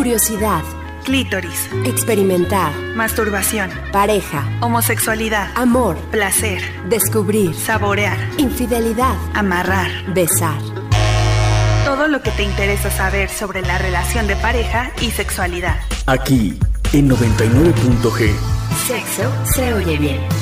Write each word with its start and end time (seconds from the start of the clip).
curiosidad, 0.00 0.62
clítoris, 1.04 1.68
experimentar, 1.84 2.72
masturbación, 2.96 3.68
pareja, 3.92 4.48
homosexualidad, 4.62 5.50
amor, 5.54 5.98
placer, 6.10 6.62
descubrir, 6.88 7.54
saborear, 7.54 8.16
infidelidad, 8.38 9.14
amarrar, 9.34 9.90
besar. 10.14 10.58
todo 11.84 12.08
lo 12.08 12.22
que 12.22 12.30
te 12.30 12.44
interesa 12.44 12.90
saber 12.90 13.28
sobre 13.28 13.60
la 13.60 13.76
relación 13.76 14.26
de 14.26 14.36
pareja 14.36 14.90
y 15.02 15.10
sexualidad. 15.10 15.76
Aquí, 16.06 16.58
en 16.94 17.10
99.g. 17.10 18.32
Sexo 18.86 19.30
se 19.54 19.74
oye 19.74 19.98
bien. 19.98 20.39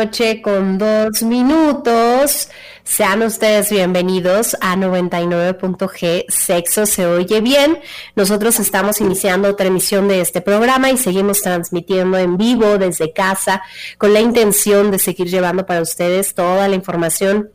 Noche 0.00 0.40
con 0.40 0.78
dos 0.78 1.22
minutos. 1.22 2.48
Sean 2.84 3.20
ustedes 3.20 3.70
bienvenidos 3.70 4.56
a 4.62 4.74
99.g 4.74 6.24
Sexo 6.26 6.86
se 6.86 7.04
oye 7.04 7.42
bien. 7.42 7.78
Nosotros 8.16 8.58
estamos 8.60 9.02
iniciando 9.02 9.50
otra 9.50 9.66
emisión 9.66 10.08
de 10.08 10.22
este 10.22 10.40
programa 10.40 10.90
y 10.90 10.96
seguimos 10.96 11.42
transmitiendo 11.42 12.16
en 12.16 12.38
vivo 12.38 12.78
desde 12.78 13.12
casa 13.12 13.62
con 13.98 14.14
la 14.14 14.20
intención 14.20 14.90
de 14.90 14.98
seguir 14.98 15.28
llevando 15.28 15.66
para 15.66 15.82
ustedes 15.82 16.34
toda 16.34 16.66
la 16.66 16.76
información 16.76 17.50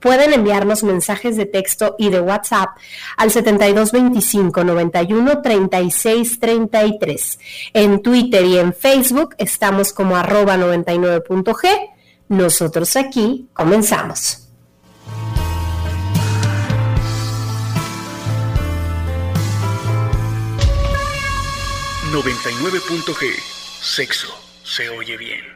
pueden 0.00 0.32
enviarnos 0.32 0.82
mensajes 0.82 1.36
de 1.36 1.46
texto 1.46 1.96
y 1.98 2.10
de 2.10 2.20
WhatsApp 2.20 2.70
al 3.16 3.30
7225 3.30 4.64
91 4.64 5.42
36 5.42 6.40
33. 6.40 7.38
En 7.74 8.02
Twitter 8.02 8.44
y 8.44 8.58
en 8.58 8.74
Facebook 8.74 9.34
estamos 9.38 9.92
como 9.92 10.16
arroba 10.16 10.56
99.g. 10.56 11.90
Nosotros 12.28 12.96
aquí 12.96 13.48
comenzamos. 13.52 14.38
...99.g... 22.12 23.52
Sexo 23.80 24.28
se 24.62 24.88
oye 24.90 25.16
bien. 25.16 25.51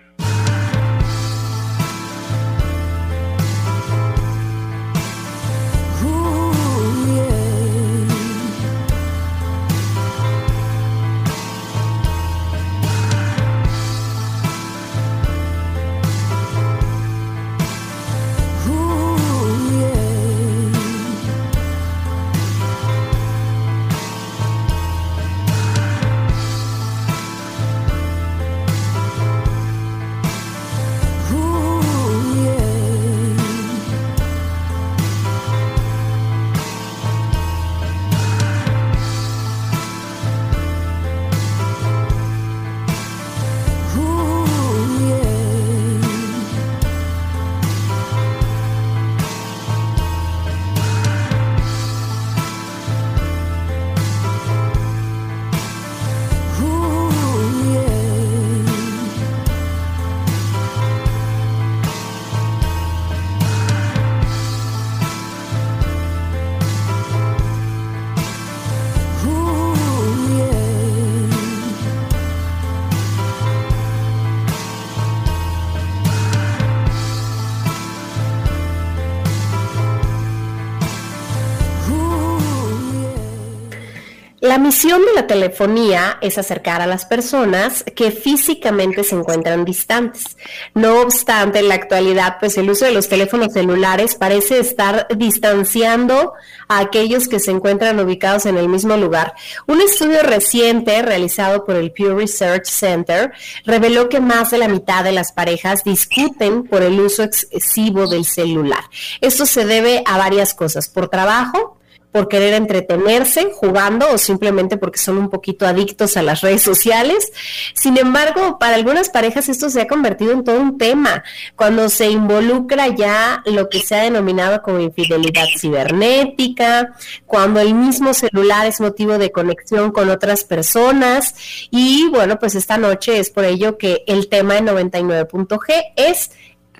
La 84.56 84.62
misión 84.62 85.04
de 85.04 85.12
la 85.12 85.26
telefonía 85.26 86.16
es 86.22 86.38
acercar 86.38 86.80
a 86.80 86.86
las 86.86 87.04
personas 87.04 87.84
que 87.94 88.10
físicamente 88.10 89.04
se 89.04 89.14
encuentran 89.14 89.66
distantes. 89.66 90.38
No 90.72 91.02
obstante, 91.02 91.58
en 91.58 91.68
la 91.68 91.74
actualidad, 91.74 92.38
pues 92.40 92.56
el 92.56 92.70
uso 92.70 92.86
de 92.86 92.92
los 92.92 93.06
teléfonos 93.06 93.52
celulares 93.52 94.14
parece 94.14 94.58
estar 94.58 95.08
distanciando 95.14 96.32
a 96.68 96.78
aquellos 96.78 97.28
que 97.28 97.38
se 97.38 97.50
encuentran 97.50 98.00
ubicados 98.00 98.46
en 98.46 98.56
el 98.56 98.70
mismo 98.70 98.96
lugar. 98.96 99.34
Un 99.66 99.82
estudio 99.82 100.22
reciente 100.22 101.02
realizado 101.02 101.66
por 101.66 101.76
el 101.76 101.92
Pew 101.92 102.16
Research 102.16 102.64
Center 102.64 103.32
reveló 103.66 104.08
que 104.08 104.20
más 104.20 104.52
de 104.52 104.56
la 104.56 104.68
mitad 104.68 105.04
de 105.04 105.12
las 105.12 105.32
parejas 105.32 105.84
discuten 105.84 106.64
por 106.64 106.82
el 106.82 106.98
uso 106.98 107.24
excesivo 107.24 108.06
del 108.06 108.24
celular. 108.24 108.84
Esto 109.20 109.44
se 109.44 109.66
debe 109.66 110.02
a 110.06 110.16
varias 110.16 110.54
cosas, 110.54 110.88
por 110.88 111.10
trabajo, 111.10 111.75
por 112.16 112.28
querer 112.28 112.54
entretenerse 112.54 113.50
jugando 113.52 114.10
o 114.10 114.16
simplemente 114.16 114.78
porque 114.78 114.98
son 114.98 115.18
un 115.18 115.28
poquito 115.28 115.66
adictos 115.66 116.16
a 116.16 116.22
las 116.22 116.40
redes 116.40 116.62
sociales. 116.62 117.30
Sin 117.74 117.98
embargo, 117.98 118.58
para 118.58 118.76
algunas 118.76 119.10
parejas 119.10 119.50
esto 119.50 119.68
se 119.68 119.82
ha 119.82 119.86
convertido 119.86 120.32
en 120.32 120.42
todo 120.42 120.58
un 120.58 120.78
tema, 120.78 121.22
cuando 121.56 121.90
se 121.90 122.08
involucra 122.08 122.88
ya 122.88 123.42
lo 123.44 123.68
que 123.68 123.80
se 123.80 123.96
ha 123.96 124.02
denominado 124.04 124.62
como 124.62 124.80
infidelidad 124.80 125.44
cibernética, 125.58 126.96
cuando 127.26 127.60
el 127.60 127.74
mismo 127.74 128.14
celular 128.14 128.66
es 128.66 128.80
motivo 128.80 129.18
de 129.18 129.30
conexión 129.30 129.92
con 129.92 130.08
otras 130.08 130.42
personas 130.42 131.34
y 131.70 132.08
bueno, 132.08 132.38
pues 132.38 132.54
esta 132.54 132.78
noche 132.78 133.18
es 133.18 133.28
por 133.28 133.44
ello 133.44 133.76
que 133.76 134.04
el 134.06 134.30
tema 134.30 134.54
de 134.54 134.62
99.g 134.62 135.92
es 135.96 136.30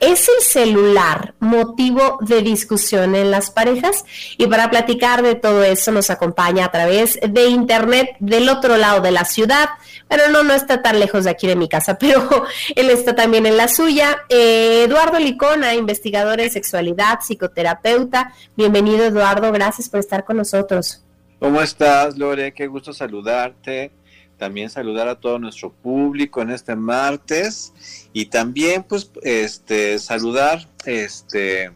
¿Es 0.00 0.28
el 0.28 0.42
celular 0.42 1.34
motivo 1.40 2.18
de 2.20 2.42
discusión 2.42 3.14
en 3.14 3.30
las 3.30 3.50
parejas? 3.50 4.04
Y 4.36 4.46
para 4.46 4.68
platicar 4.68 5.22
de 5.22 5.36
todo 5.36 5.62
eso 5.64 5.90
nos 5.90 6.10
acompaña 6.10 6.66
a 6.66 6.70
través 6.70 7.18
de 7.26 7.46
internet 7.46 8.10
del 8.20 8.48
otro 8.50 8.76
lado 8.76 9.00
de 9.00 9.10
la 9.10 9.24
ciudad. 9.24 9.70
Pero 10.08 10.28
no, 10.30 10.42
no 10.42 10.52
está 10.52 10.82
tan 10.82 11.00
lejos 11.00 11.24
de 11.24 11.30
aquí 11.30 11.46
de 11.46 11.56
mi 11.56 11.68
casa, 11.68 11.96
pero 11.98 12.46
él 12.74 12.90
está 12.90 13.14
también 13.14 13.46
en 13.46 13.56
la 13.56 13.68
suya. 13.68 14.18
Eh, 14.28 14.84
Eduardo 14.86 15.18
Licona, 15.18 15.74
investigador 15.74 16.40
en 16.40 16.50
sexualidad, 16.50 17.20
psicoterapeuta. 17.20 18.34
Bienvenido 18.54 19.04
Eduardo, 19.04 19.50
gracias 19.50 19.88
por 19.88 20.00
estar 20.00 20.24
con 20.24 20.36
nosotros. 20.36 21.02
¿Cómo 21.38 21.62
estás, 21.62 22.18
Lore? 22.18 22.52
Qué 22.52 22.66
gusto 22.66 22.92
saludarte 22.92 23.92
también 24.36 24.70
saludar 24.70 25.08
a 25.08 25.18
todo 25.18 25.38
nuestro 25.38 25.72
público 25.72 26.42
en 26.42 26.50
este 26.50 26.76
martes 26.76 27.72
y 28.12 28.26
también 28.26 28.82
pues 28.82 29.10
este 29.22 29.98
saludar 29.98 30.68
este 30.84 31.72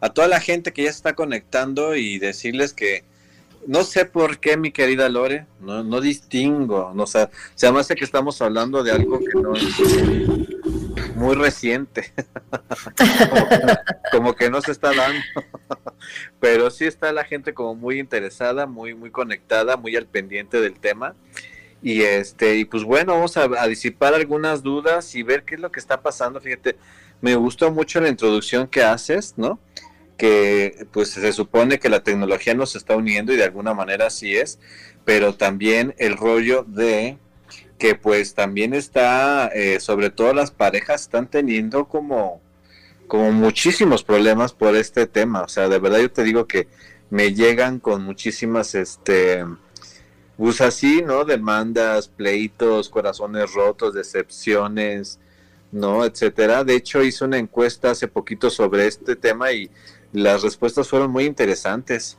a 0.00 0.10
toda 0.10 0.28
la 0.28 0.40
gente 0.40 0.72
que 0.72 0.84
ya 0.84 0.90
está 0.90 1.14
conectando 1.14 1.96
y 1.96 2.18
decirles 2.18 2.72
que 2.72 3.04
no 3.66 3.82
sé 3.84 4.04
por 4.04 4.38
qué 4.38 4.56
mi 4.56 4.70
querida 4.70 5.08
Lore, 5.08 5.46
no, 5.60 5.82
no 5.84 6.00
distingo, 6.00 6.92
no 6.94 7.06
sé, 7.06 7.28
se 7.54 7.70
me 7.70 7.80
hace 7.80 7.96
que 7.96 8.04
estamos 8.04 8.40
hablando 8.40 8.82
de 8.82 8.92
algo 8.92 9.18
que 9.18 9.38
no 9.38 9.54
es 9.54 11.16
muy 11.16 11.34
reciente, 11.34 12.12
como, 14.12 14.34
que 14.34 14.48
no 14.48 14.62
se 14.62 14.72
está 14.72 14.94
dando, 14.94 15.20
pero 16.40 16.70
sí 16.70 16.86
está 16.86 17.12
la 17.12 17.24
gente 17.24 17.52
como 17.52 17.74
muy 17.74 17.98
interesada, 17.98 18.66
muy 18.66 18.94
muy 18.94 19.10
conectada, 19.10 19.76
muy 19.76 19.96
al 19.96 20.06
pendiente 20.06 20.60
del 20.60 20.78
tema 20.78 21.14
y 21.82 22.02
este, 22.02 22.56
y 22.56 22.64
pues 22.64 22.84
bueno, 22.84 23.14
vamos 23.14 23.36
a, 23.36 23.48
disipar 23.68 24.14
algunas 24.14 24.62
dudas 24.62 25.14
y 25.14 25.22
ver 25.22 25.44
qué 25.44 25.54
es 25.54 25.60
lo 25.60 25.70
que 25.70 25.80
está 25.80 26.00
pasando. 26.02 26.40
Fíjate, 26.40 26.76
me 27.20 27.36
gustó 27.36 27.70
mucho 27.70 28.00
la 28.00 28.08
introducción 28.08 28.66
que 28.66 28.82
haces, 28.82 29.34
¿no? 29.36 29.60
Que 30.16 30.86
pues 30.92 31.10
se 31.10 31.32
supone 31.32 31.78
que 31.78 31.88
la 31.88 32.02
tecnología 32.02 32.54
nos 32.54 32.74
está 32.74 32.96
uniendo 32.96 33.32
y 33.32 33.36
de 33.36 33.44
alguna 33.44 33.74
manera 33.74 34.06
así 34.06 34.36
es, 34.36 34.58
pero 35.04 35.34
también 35.34 35.94
el 35.98 36.16
rollo 36.16 36.64
de 36.66 37.18
que 37.78 37.94
pues 37.94 38.34
también 38.34 38.74
está, 38.74 39.48
eh, 39.54 39.78
sobre 39.80 40.10
todo 40.10 40.34
las 40.34 40.50
parejas 40.50 41.02
están 41.02 41.28
teniendo 41.28 41.86
como, 41.86 42.42
como 43.06 43.30
muchísimos 43.30 44.02
problemas 44.02 44.52
por 44.52 44.74
este 44.76 45.06
tema. 45.06 45.42
O 45.42 45.48
sea, 45.48 45.68
de 45.68 45.78
verdad 45.78 46.00
yo 46.00 46.10
te 46.10 46.24
digo 46.24 46.46
que 46.48 46.68
me 47.10 47.34
llegan 47.34 47.78
con 47.78 48.02
muchísimas, 48.02 48.74
este, 48.74 49.44
pues 50.38 50.60
así, 50.60 51.02
¿no? 51.02 51.24
Demandas, 51.24 52.06
pleitos, 52.06 52.88
corazones 52.88 53.52
rotos, 53.52 53.92
decepciones, 53.92 55.18
¿no? 55.72 56.04
Etcétera. 56.04 56.62
De 56.62 56.76
hecho, 56.76 57.02
hice 57.02 57.24
una 57.24 57.38
encuesta 57.38 57.90
hace 57.90 58.06
poquito 58.06 58.48
sobre 58.48 58.86
este 58.86 59.16
tema 59.16 59.50
y 59.50 59.68
las 60.12 60.42
respuestas 60.42 60.88
fueron 60.88 61.10
muy 61.10 61.24
interesantes. 61.24 62.18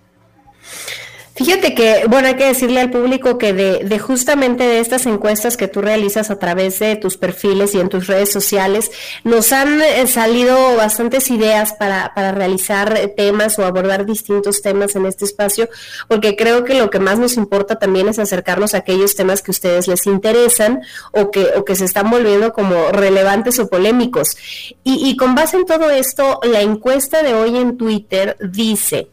Fíjate 1.40 1.74
que, 1.74 2.04
bueno, 2.10 2.28
hay 2.28 2.36
que 2.36 2.48
decirle 2.48 2.82
al 2.82 2.92
público 2.92 3.38
que 3.38 3.54
de, 3.54 4.00
justamente 4.00 4.66
de 4.66 4.82
estas 4.82 5.06
encuestas 5.06 5.56
que 5.56 5.70
tú 5.70 5.82
realizas 5.82 6.32
a 6.32 6.38
través 6.38 6.80
de 6.80 6.98
tus 6.98 7.16
perfiles 7.16 7.74
y 7.74 7.80
en 7.80 7.88
tus 7.88 8.08
redes 8.08 8.30
sociales, 8.30 8.92
nos 9.24 9.54
han 9.54 9.82
eh, 9.82 10.06
salido 10.08 10.76
bastantes 10.76 11.32
ideas 11.32 11.72
para, 11.72 12.14
para 12.14 12.34
realizar 12.34 12.94
eh, 12.98 13.08
temas 13.08 13.58
o 13.58 13.64
abordar 13.64 14.06
distintos 14.06 14.62
temas 14.62 14.98
en 14.98 15.06
este 15.06 15.24
espacio, 15.24 15.70
porque 16.10 16.36
creo 16.36 16.66
que 16.66 16.74
lo 16.74 16.90
que 16.90 17.00
más 17.00 17.20
nos 17.20 17.38
importa 17.38 17.80
también 17.80 18.10
es 18.10 18.20
acercarnos 18.20 18.74
a 18.74 18.80
aquellos 18.80 19.16
temas 19.16 19.42
que 19.42 19.52
a 19.52 19.54
ustedes 19.54 19.88
les 19.88 20.08
interesan 20.08 20.82
o 21.14 21.32
que, 21.32 21.52
o 21.56 21.64
que 21.64 21.78
se 21.78 21.86
están 21.86 22.10
volviendo 22.10 22.52
como 22.52 22.92
relevantes 22.92 23.60
o 23.60 23.70
polémicos. 23.70 24.36
Y, 24.84 25.10
y 25.10 25.16
con 25.16 25.36
base 25.36 25.56
en 25.56 25.66
todo 25.66 25.90
esto, 25.90 26.42
la 26.44 26.60
encuesta 26.60 27.24
de 27.24 27.34
hoy 27.34 27.56
en 27.56 27.78
Twitter 27.78 28.36
dice, 28.42 29.08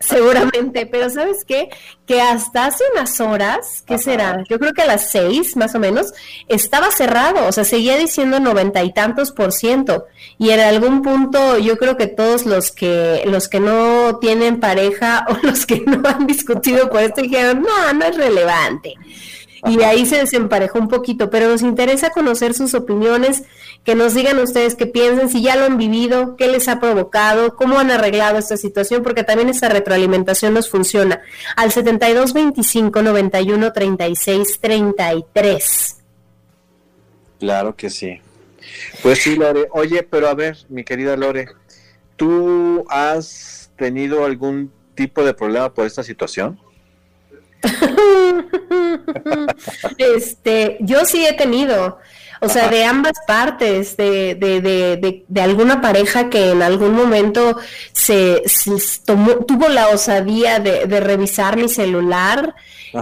Seguramente, 0.00 0.86
pero 0.86 1.08
¿sabes 1.10 1.44
qué? 1.46 1.68
Que 2.06 2.20
hasta 2.20 2.66
hace 2.66 2.84
unas 2.92 3.20
horas, 3.20 3.82
¿qué 3.86 3.98
será? 3.98 4.44
Yo 4.48 4.58
creo 4.58 4.72
que 4.72 4.82
a 4.82 4.86
las 4.86 5.10
seis, 5.10 5.56
más 5.56 5.74
o 5.74 5.78
menos, 5.78 6.12
estaba 6.48 6.90
cerrado, 6.90 7.46
o 7.46 7.52
sea, 7.52 7.64
seguía 7.64 7.96
diciendo 7.96 8.40
noventa 8.40 8.82
y 8.82 8.92
tantos 8.92 9.32
por 9.32 9.52
ciento. 9.52 10.06
Y 10.38 10.50
en 10.50 10.60
algún 10.60 11.02
punto, 11.02 11.58
yo 11.58 11.78
creo 11.78 11.96
que 11.96 12.06
todos 12.06 12.44
los 12.46 12.70
que, 12.72 13.22
los 13.26 13.48
que 13.48 13.60
no 13.60 14.18
tienen 14.20 14.60
pareja 14.60 15.26
o 15.28 15.46
los 15.46 15.66
que 15.66 15.80
no 15.80 16.06
han 16.08 16.26
discutido 16.26 16.90
por 16.90 17.00
esto 17.00 17.22
dijeron, 17.22 17.62
no, 17.62 17.92
no 17.92 18.04
es 18.04 18.16
relevante 18.16 18.94
y 19.66 19.82
ahí 19.82 20.06
se 20.06 20.18
desemparejó 20.18 20.78
un 20.78 20.88
poquito, 20.88 21.30
pero 21.30 21.48
nos 21.48 21.62
interesa 21.62 22.10
conocer 22.10 22.54
sus 22.54 22.74
opiniones, 22.74 23.44
que 23.84 23.94
nos 23.94 24.14
digan 24.14 24.38
ustedes 24.38 24.74
qué 24.74 24.86
piensan, 24.86 25.28
si 25.28 25.42
ya 25.42 25.56
lo 25.56 25.64
han 25.64 25.78
vivido, 25.78 26.36
qué 26.36 26.48
les 26.48 26.68
ha 26.68 26.80
provocado, 26.80 27.56
cómo 27.56 27.78
han 27.78 27.90
arreglado 27.90 28.38
esta 28.38 28.56
situación, 28.56 29.02
porque 29.02 29.24
también 29.24 29.48
esa 29.48 29.68
retroalimentación 29.68 30.54
nos 30.54 30.68
funciona. 30.68 31.22
Al 31.56 31.72
72 31.72 32.32
25 32.32 33.02
91 33.02 33.72
36 33.72 34.60
33. 34.60 35.96
Claro 37.40 37.76
que 37.76 37.90
sí. 37.90 38.20
Pues 39.02 39.22
sí, 39.22 39.36
Lore. 39.36 39.68
Oye, 39.72 40.02
pero 40.02 40.28
a 40.28 40.34
ver, 40.34 40.56
mi 40.68 40.84
querida 40.84 41.16
Lore, 41.16 41.48
¿tú 42.16 42.84
has 42.88 43.70
tenido 43.76 44.24
algún 44.24 44.72
tipo 44.94 45.24
de 45.24 45.34
problema 45.34 45.72
por 45.72 45.86
esta 45.86 46.02
situación? 46.02 46.58
este, 49.98 50.76
yo 50.80 51.04
sí 51.04 51.26
he 51.26 51.32
tenido, 51.32 51.98
o 52.40 52.48
sea, 52.48 52.68
de 52.68 52.84
ambas 52.84 53.14
partes, 53.26 53.96
de, 53.96 54.34
de, 54.34 54.60
de, 54.60 55.24
de, 55.26 55.40
alguna 55.40 55.80
pareja 55.80 56.28
que 56.28 56.50
en 56.50 56.62
algún 56.62 56.94
momento 56.94 57.56
se, 57.92 58.42
tuvo 59.46 59.68
la 59.68 59.88
osadía 59.88 60.58
de, 60.58 61.00
revisar 61.00 61.56
mi 61.56 61.68
celular, 61.68 62.54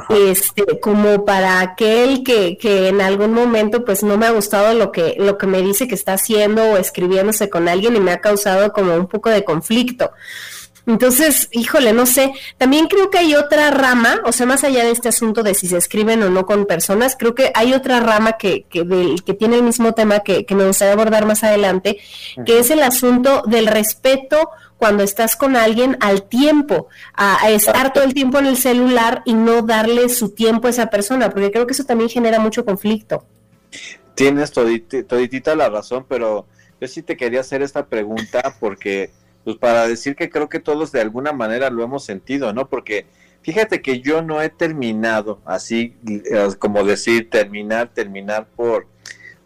este, 0.08 0.80
como 0.80 1.24
para 1.24 1.60
aquel 1.60 2.22
que, 2.22 2.56
que 2.56 2.88
en 2.88 3.02
algún 3.02 3.34
momento 3.34 3.84
pues 3.84 4.02
no 4.02 4.16
me 4.16 4.26
ha 4.26 4.30
gustado 4.30 4.74
lo 4.74 4.90
que, 4.90 5.16
lo 5.18 5.36
que 5.36 5.46
me 5.46 5.60
dice 5.60 5.86
que 5.86 5.94
está 5.94 6.14
haciendo 6.14 6.62
o 6.62 6.76
escribiéndose 6.78 7.50
con 7.50 7.68
alguien 7.68 7.96
y 7.96 8.00
me 8.00 8.12
ha 8.12 8.20
causado 8.20 8.72
como 8.72 8.94
un 8.94 9.06
poco 9.06 9.28
de 9.28 9.44
conflicto. 9.44 10.12
Entonces, 10.86 11.48
híjole, 11.52 11.92
no 11.92 12.06
sé, 12.06 12.32
también 12.58 12.88
creo 12.88 13.10
que 13.10 13.18
hay 13.18 13.34
otra 13.34 13.70
rama, 13.70 14.20
o 14.24 14.32
sea, 14.32 14.46
más 14.46 14.64
allá 14.64 14.84
de 14.84 14.90
este 14.90 15.08
asunto 15.08 15.42
de 15.42 15.54
si 15.54 15.68
se 15.68 15.76
escriben 15.76 16.22
o 16.22 16.30
no 16.30 16.44
con 16.44 16.66
personas, 16.66 17.16
creo 17.16 17.34
que 17.34 17.52
hay 17.54 17.72
otra 17.72 18.00
rama 18.00 18.32
que, 18.32 18.64
que, 18.68 18.84
que 19.24 19.34
tiene 19.34 19.56
el 19.56 19.62
mismo 19.62 19.92
tema 19.94 20.20
que, 20.20 20.44
que 20.44 20.54
me 20.54 20.66
gustaría 20.66 20.94
abordar 20.94 21.24
más 21.24 21.44
adelante, 21.44 21.98
que 22.44 22.58
es 22.58 22.70
el 22.70 22.82
asunto 22.82 23.42
del 23.46 23.68
respeto 23.68 24.50
cuando 24.82 25.04
estás 25.04 25.36
con 25.36 25.54
alguien 25.54 25.96
al 26.00 26.24
tiempo, 26.24 26.88
a, 27.14 27.48
estar 27.50 27.92
todo 27.92 28.02
el 28.02 28.14
tiempo 28.14 28.40
en 28.40 28.46
el 28.46 28.56
celular 28.56 29.22
y 29.24 29.34
no 29.34 29.62
darle 29.62 30.08
su 30.08 30.30
tiempo 30.30 30.66
a 30.66 30.70
esa 30.70 30.90
persona, 30.90 31.30
porque 31.30 31.52
creo 31.52 31.68
que 31.68 31.72
eso 31.72 31.84
también 31.84 32.10
genera 32.10 32.40
mucho 32.40 32.64
conflicto. 32.64 33.24
Tienes 34.16 34.50
toditita 34.50 35.54
la 35.54 35.68
razón, 35.68 36.04
pero 36.08 36.46
yo 36.80 36.88
sí 36.88 37.00
te 37.02 37.16
quería 37.16 37.42
hacer 37.42 37.62
esta 37.62 37.86
pregunta 37.86 38.56
porque 38.58 39.12
pues 39.44 39.56
para 39.56 39.86
decir 39.86 40.16
que 40.16 40.30
creo 40.30 40.48
que 40.48 40.60
todos 40.60 40.92
de 40.92 41.00
alguna 41.00 41.32
manera 41.32 41.70
lo 41.70 41.82
hemos 41.82 42.04
sentido, 42.04 42.52
¿no? 42.52 42.68
Porque 42.68 43.06
fíjate 43.42 43.82
que 43.82 44.00
yo 44.00 44.22
no 44.22 44.40
he 44.40 44.48
terminado 44.48 45.40
así 45.44 45.96
eh, 46.06 46.48
como 46.58 46.84
decir 46.84 47.30
terminar, 47.30 47.92
terminar 47.92 48.46
por 48.56 48.86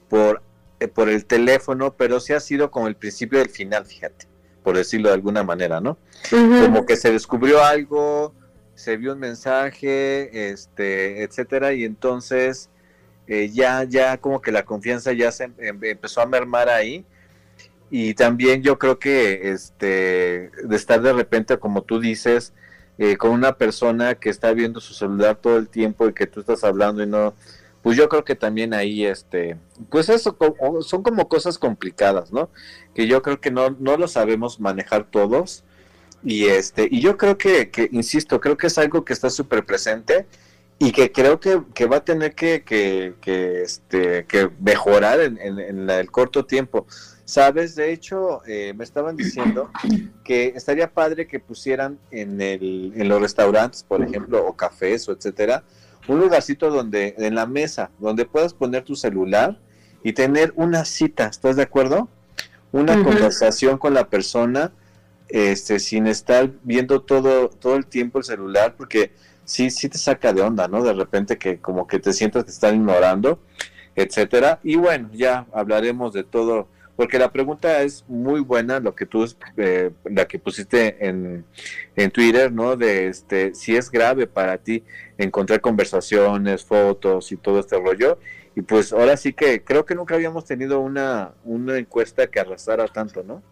por 0.09 0.43
eh, 0.79 0.88
por 0.88 1.09
el 1.09 1.25
teléfono, 1.25 1.95
pero 1.95 2.21
sí 2.21 2.35
ha 2.35 2.41
sido 2.41 2.71
como 2.71 2.87
el 2.88 2.97
principio 2.97 3.38
del 3.38 3.49
final, 3.49 3.87
fíjate, 3.87 4.26
por 4.62 4.76
decirlo 4.76 5.09
de 5.09 5.15
alguna 5.15 5.43
manera, 5.43 5.81
¿no? 5.81 5.97
Como 6.31 6.85
que 6.85 6.97
se 6.97 7.11
descubrió 7.11 7.65
algo, 7.65 8.35
se 8.75 8.99
vio 8.99 9.15
un 9.15 9.21
mensaje, 9.21 10.50
este, 10.50 11.23
etcétera, 11.23 11.73
y 11.73 11.85
entonces 11.85 12.69
eh, 13.26 13.50
ya, 13.53 13.85
ya 13.85 14.19
como 14.19 14.41
que 14.41 14.53
la 14.53 14.65
confianza 14.65 15.12
ya 15.12 15.33
se 15.33 15.45
em, 15.45 15.55
em, 15.59 15.85
empezó 15.85 16.21
a 16.21 16.26
mermar 16.26 16.69
ahí. 16.69 17.05
Y 17.90 18.14
también 18.14 18.62
yo 18.62 18.78
creo 18.78 18.99
que 18.99 19.50
este, 19.50 20.50
de 20.64 20.76
estar 20.76 21.00
de 21.00 21.12
repente, 21.12 21.59
como 21.59 21.83
tú 21.83 22.00
dices, 22.00 22.52
eh, 22.99 23.16
con 23.16 23.31
una 23.31 23.57
persona 23.57 24.14
que 24.14 24.31
está 24.31 24.52
viendo 24.52 24.81
su 24.81 24.95
celular 24.95 25.37
todo 25.37 25.57
el 25.59 25.69
tiempo 25.69 26.09
y 26.09 26.14
que 26.14 26.26
tú 26.26 26.40
estás 26.40 26.64
hablando 26.64 27.02
y 27.02 27.07
no, 27.07 27.35
pues 27.87 27.97
yo 27.97 28.09
creo 28.09 28.25
que 28.25 28.35
también 28.35 28.75
ahí, 28.75 29.05
este, 29.05 29.57
pues 29.90 30.09
eso 30.09 30.37
son 30.81 31.02
como 31.05 31.28
cosas 31.28 31.57
complicadas, 31.57 32.33
¿no? 32.33 32.50
Que 32.97 33.07
yo 33.07 33.23
creo 33.23 33.40
que 33.40 33.52
no, 33.52 33.76
no 33.78 33.97
lo 33.97 34.09
sabemos 34.09 34.59
manejar 34.59 35.05
todos. 35.09 35.62
Y 36.25 36.47
este, 36.47 36.88
y 36.90 37.00
yo 37.00 37.16
creo 37.16 37.38
que, 37.38 37.71
insisto, 37.93 38.40
creo 38.40 38.57
que 38.57 38.66
es 38.66 38.78
algo 38.78 39.05
que 39.05 39.12
está 39.12 39.31
súper 39.31 39.64
presente 39.64 40.26
y 40.81 40.90
que 40.90 41.12
creo 41.12 41.38
que, 41.38 41.62
que 41.75 41.87
va 41.87 41.99
a 41.99 42.05
tener 42.05 42.35
que, 42.35 42.64
que, 42.64 43.14
que, 43.21 43.62
este, 43.62 44.26
que 44.26 44.50
mejorar 44.59 45.21
en, 45.21 45.38
en, 45.38 45.88
el 45.88 46.11
corto 46.11 46.45
tiempo. 46.45 46.88
Sabes, 47.26 47.75
de 47.75 47.92
hecho, 47.92 48.40
eh, 48.47 48.73
me 48.76 48.85
estaban 48.85 49.16
diciendo 49.16 49.68
que 50.23 50.52
estaría 50.54 50.92
padre 50.92 51.26
que 51.26 51.40
pusieran 51.40 51.99
en, 52.12 52.40
el, 52.40 52.92
en 52.95 53.09
los 53.09 53.21
restaurantes, 53.21 53.83
por 53.83 54.00
ejemplo, 54.00 54.47
o 54.47 54.56
cafés 54.56 55.09
o 55.09 55.12
etcétera, 55.12 55.64
un 56.06 56.21
lugarcito 56.21 56.71
donde, 56.71 57.16
en 57.18 57.35
la 57.35 57.47
mesa, 57.47 57.90
donde 57.99 58.26
puedas 58.26 58.54
poner 58.54 58.85
tu 58.85 58.95
celular 58.95 59.59
y 60.04 60.12
tener 60.12 60.52
una 60.54 60.85
cita, 60.85 61.26
¿estás 61.26 61.56
de 61.56 61.64
acuerdo? 61.64 62.09
Una 62.71 63.02
conversación 63.02 63.76
con 63.76 63.92
la 63.92 64.09
persona, 64.09 64.73
este, 65.28 65.80
sin 65.80 66.06
estar 66.06 66.52
viendo 66.62 67.02
todo, 67.02 67.49
todo 67.49 67.75
el 67.75 67.87
tiempo 67.87 68.18
el 68.18 68.25
celular, 68.25 68.76
porque 68.76 69.11
sí, 69.45 69.71
sí 69.71 69.88
te 69.88 69.99
saca 69.99 70.33
de 70.33 70.42
onda, 70.42 70.68
¿no? 70.68 70.85
De 70.85 70.92
repente 70.92 71.38
que 71.38 71.59
como 71.59 71.88
que 71.88 71.99
te 71.99 72.12
sientas 72.12 72.45
que 72.45 72.50
están 72.50 72.76
ignorando, 72.76 73.40
etcétera. 73.97 74.61
Y 74.62 74.76
bueno, 74.76 75.11
ya 75.12 75.47
hablaremos 75.52 76.12
de 76.12 76.23
todo, 76.23 76.68
porque 76.97 77.19
la 77.19 77.31
pregunta 77.31 77.83
es 77.83 78.05
muy 78.09 78.41
buena, 78.41 78.81
lo 78.81 78.95
que 78.95 79.05
tú, 79.05 79.26
eh, 79.59 79.91
la 80.05 80.26
que 80.26 80.38
pusiste 80.38 81.07
en, 81.07 81.45
en 81.95 82.11
Twitter, 82.11 82.50
¿no? 82.50 82.76
De 82.76 83.09
este, 83.09 83.55
si 83.55 83.76
es 83.76 83.91
grave 83.91 84.26
para 84.26 84.57
ti 84.57 84.83
encontrar 85.19 85.61
conversaciones, 85.61 86.65
fotos 86.65 87.31
y 87.33 87.37
todo 87.37 87.61
este 87.61 87.79
rollo. 87.79 88.19
Y 88.55 88.62
pues 88.62 88.95
ahora 88.95 89.19
sí 89.19 89.35
que 89.35 89.62
creo 89.62 89.85
que 89.85 89.95
nunca 89.95 90.15
habíamos 90.15 90.47
tenido 90.47 90.81
una, 90.81 91.35
una 91.45 91.76
encuesta 91.76 92.26
que 92.26 92.41
arrasara 92.41 92.88
tanto, 92.88 93.23
¿no? 93.23 93.43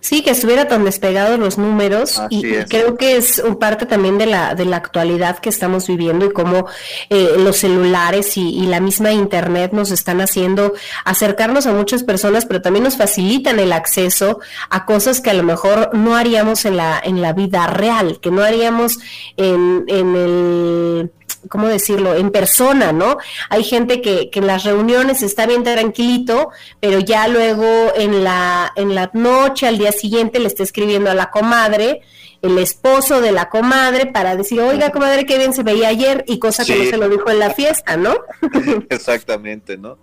Sí, 0.00 0.22
que 0.22 0.30
estuviera 0.30 0.68
tan 0.68 0.84
despegados 0.84 1.38
los 1.38 1.58
números 1.58 2.20
y, 2.30 2.42
creo 2.64 2.96
que 2.96 3.16
es 3.16 3.38
un 3.38 3.56
parte 3.56 3.86
también 3.86 4.18
de 4.18 4.26
la, 4.26 4.54
de 4.54 4.64
la 4.64 4.76
actualidad 4.76 5.38
que 5.38 5.48
estamos 5.48 5.86
viviendo 5.86 6.26
y 6.26 6.32
cómo 6.32 6.66
eh, 7.10 7.34
los 7.38 7.58
celulares 7.58 8.36
y, 8.36 8.66
la 8.68 8.80
misma 8.80 9.12
internet 9.12 9.72
nos 9.72 9.90
están 9.90 10.20
haciendo 10.20 10.74
acercarnos 11.04 11.66
a 11.66 11.72
muchas 11.72 12.02
personas, 12.04 12.44
pero 12.44 12.60
también 12.60 12.84
nos 12.84 12.96
facilitan 12.96 13.58
el 13.60 13.72
acceso 13.72 14.40
a 14.68 14.84
cosas 14.84 15.20
que 15.20 15.30
a 15.30 15.34
lo 15.34 15.42
mejor 15.42 15.90
no 15.94 16.16
haríamos 16.16 16.64
en 16.66 16.76
la, 16.76 17.00
en 17.02 17.22
la 17.22 17.32
vida 17.32 17.66
real, 17.66 18.20
que 18.20 18.30
no 18.30 18.42
haríamos 18.42 18.98
en, 19.36 19.84
en 19.88 20.16
el 20.16 21.10
¿cómo 21.48 21.68
decirlo?, 21.68 22.14
en 22.14 22.30
persona, 22.30 22.92
¿no? 22.92 23.18
Hay 23.50 23.64
gente 23.64 24.00
que, 24.00 24.30
que 24.30 24.40
en 24.40 24.46
las 24.46 24.64
reuniones 24.64 25.22
está 25.22 25.46
bien 25.46 25.64
tranquilito, 25.64 26.50
pero 26.80 26.98
ya 26.98 27.28
luego 27.28 27.66
en 27.96 28.24
la, 28.24 28.72
en 28.76 28.94
la 28.94 29.10
noche, 29.12 29.66
al 29.66 29.78
día 29.78 29.92
siguiente, 29.92 30.38
le 30.38 30.48
está 30.48 30.62
escribiendo 30.62 31.10
a 31.10 31.14
la 31.14 31.30
comadre, 31.30 32.02
el 32.42 32.58
esposo 32.58 33.20
de 33.20 33.32
la 33.32 33.48
comadre, 33.48 34.06
para 34.06 34.36
decir, 34.36 34.60
oiga, 34.60 34.90
comadre, 34.90 35.26
qué 35.26 35.38
bien 35.38 35.52
se 35.52 35.62
veía 35.62 35.88
ayer, 35.88 36.24
y 36.26 36.38
cosa 36.38 36.64
que 36.64 36.76
no 36.76 36.84
se 36.84 36.96
lo 36.96 37.08
dijo 37.08 37.30
en 37.30 37.38
la 37.38 37.50
fiesta, 37.50 37.96
¿no? 37.96 38.16
Exactamente, 38.90 39.76
¿no? 39.76 39.98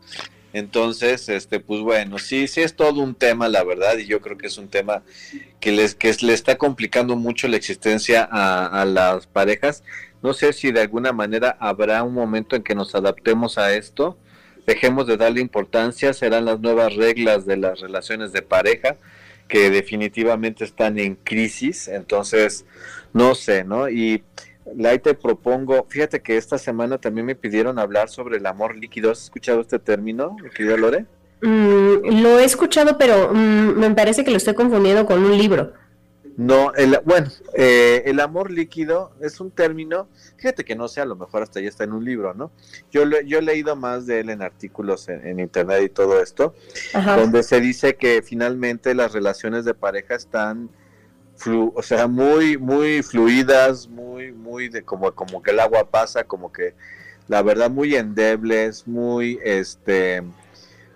Entonces, 0.55 1.27
este, 1.27 1.59
pues 1.59 1.81
bueno, 1.81 2.17
sí, 2.17 2.47
sí 2.47 2.61
es 2.61 2.77
todo 2.77 3.01
un 3.01 3.13
tema, 3.13 3.49
la 3.49 3.65
verdad, 3.65 3.97
y 3.97 4.05
yo 4.05 4.21
creo 4.21 4.37
que 4.37 4.47
es 4.47 4.57
un 4.57 4.69
tema 4.69 5.03
que 5.59 5.73
les, 5.73 5.95
que 5.95 6.15
le 6.21 6.33
está 6.33 6.57
complicando 6.57 7.17
mucho 7.17 7.49
la 7.49 7.57
existencia 7.57 8.25
a, 8.31 8.81
a 8.81 8.85
las 8.85 9.27
parejas. 9.27 9.83
No 10.21 10.33
sé 10.33 10.53
si 10.53 10.71
de 10.71 10.81
alguna 10.81 11.11
manera 11.11 11.57
habrá 11.59 12.03
un 12.03 12.13
momento 12.13 12.55
en 12.55 12.63
que 12.63 12.75
nos 12.75 12.95
adaptemos 12.95 13.57
a 13.57 13.73
esto, 13.75 14.17
dejemos 14.65 15.07
de 15.07 15.17
darle 15.17 15.41
importancia, 15.41 16.13
serán 16.13 16.45
las 16.45 16.59
nuevas 16.59 16.95
reglas 16.95 17.45
de 17.45 17.57
las 17.57 17.79
relaciones 17.79 18.31
de 18.31 18.41
pareja 18.41 18.97
que 19.47 19.69
definitivamente 19.69 20.63
están 20.63 20.97
en 20.97 21.15
crisis, 21.15 21.87
entonces 21.87 22.65
no 23.13 23.35
sé, 23.35 23.63
¿no? 23.63 23.89
Y 23.89 24.23
ahí 24.83 24.99
te 24.99 25.13
propongo, 25.13 25.85
fíjate 25.87 26.21
que 26.21 26.37
esta 26.37 26.57
semana 26.57 26.97
también 26.97 27.27
me 27.27 27.35
pidieron 27.35 27.77
hablar 27.77 28.09
sobre 28.09 28.37
el 28.37 28.45
amor 28.45 28.75
líquido, 28.75 29.11
¿has 29.11 29.23
escuchado 29.23 29.61
este 29.61 29.77
término, 29.77 30.35
querida 30.55 30.77
Lore? 30.77 31.05
Mm, 31.41 32.21
lo 32.23 32.39
he 32.39 32.45
escuchado, 32.45 32.97
pero 32.97 33.31
mm, 33.31 33.77
me 33.77 33.91
parece 33.91 34.23
que 34.23 34.31
lo 34.31 34.37
estoy 34.37 34.55
confundiendo 34.55 35.05
con 35.05 35.23
un 35.23 35.37
libro. 35.37 35.73
No, 36.37 36.73
el, 36.73 36.99
bueno, 37.05 37.29
eh, 37.53 38.03
el 38.05 38.19
amor 38.19 38.51
líquido 38.51 39.13
es 39.21 39.39
un 39.39 39.51
término, 39.51 40.09
fíjate 40.35 40.65
que 40.65 40.75
no 40.75 40.89
sé, 40.89 40.99
a 40.99 41.05
lo 41.05 41.15
mejor 41.15 41.43
hasta 41.43 41.61
ya 41.61 41.69
está 41.69 41.85
en 41.85 41.93
un 41.93 42.03
libro, 42.03 42.33
¿no? 42.33 42.51
Yo, 42.91 43.03
yo 43.21 43.39
he 43.39 43.41
leído 43.41 43.77
más 43.77 44.05
de 44.05 44.19
él 44.19 44.29
en 44.29 44.41
artículos 44.41 45.07
en, 45.07 45.39
internet 45.39 45.83
y 45.83 45.89
todo 45.89 46.21
esto, 46.21 46.53
donde 46.93 47.41
se 47.41 47.61
dice 47.61 47.95
que 47.95 48.21
finalmente 48.21 48.93
las 48.93 49.13
relaciones 49.13 49.63
de 49.63 49.73
pareja 49.73 50.15
están, 50.15 50.69
flu, 51.37 51.71
o 51.73 51.81
sea, 51.81 52.07
muy, 52.07 52.57
muy 52.57 53.01
fluidas, 53.01 53.87
muy, 53.87 54.33
muy 54.33 54.67
de 54.67 54.83
como, 54.83 55.13
como 55.13 55.41
que 55.41 55.51
el 55.51 55.59
agua 55.61 55.89
pasa, 55.89 56.25
como 56.25 56.51
que 56.51 56.73
la 57.29 57.41
verdad 57.43 57.69
muy 57.69 57.95
endebles, 57.95 58.87
muy, 58.87 59.39
este, 59.41 60.21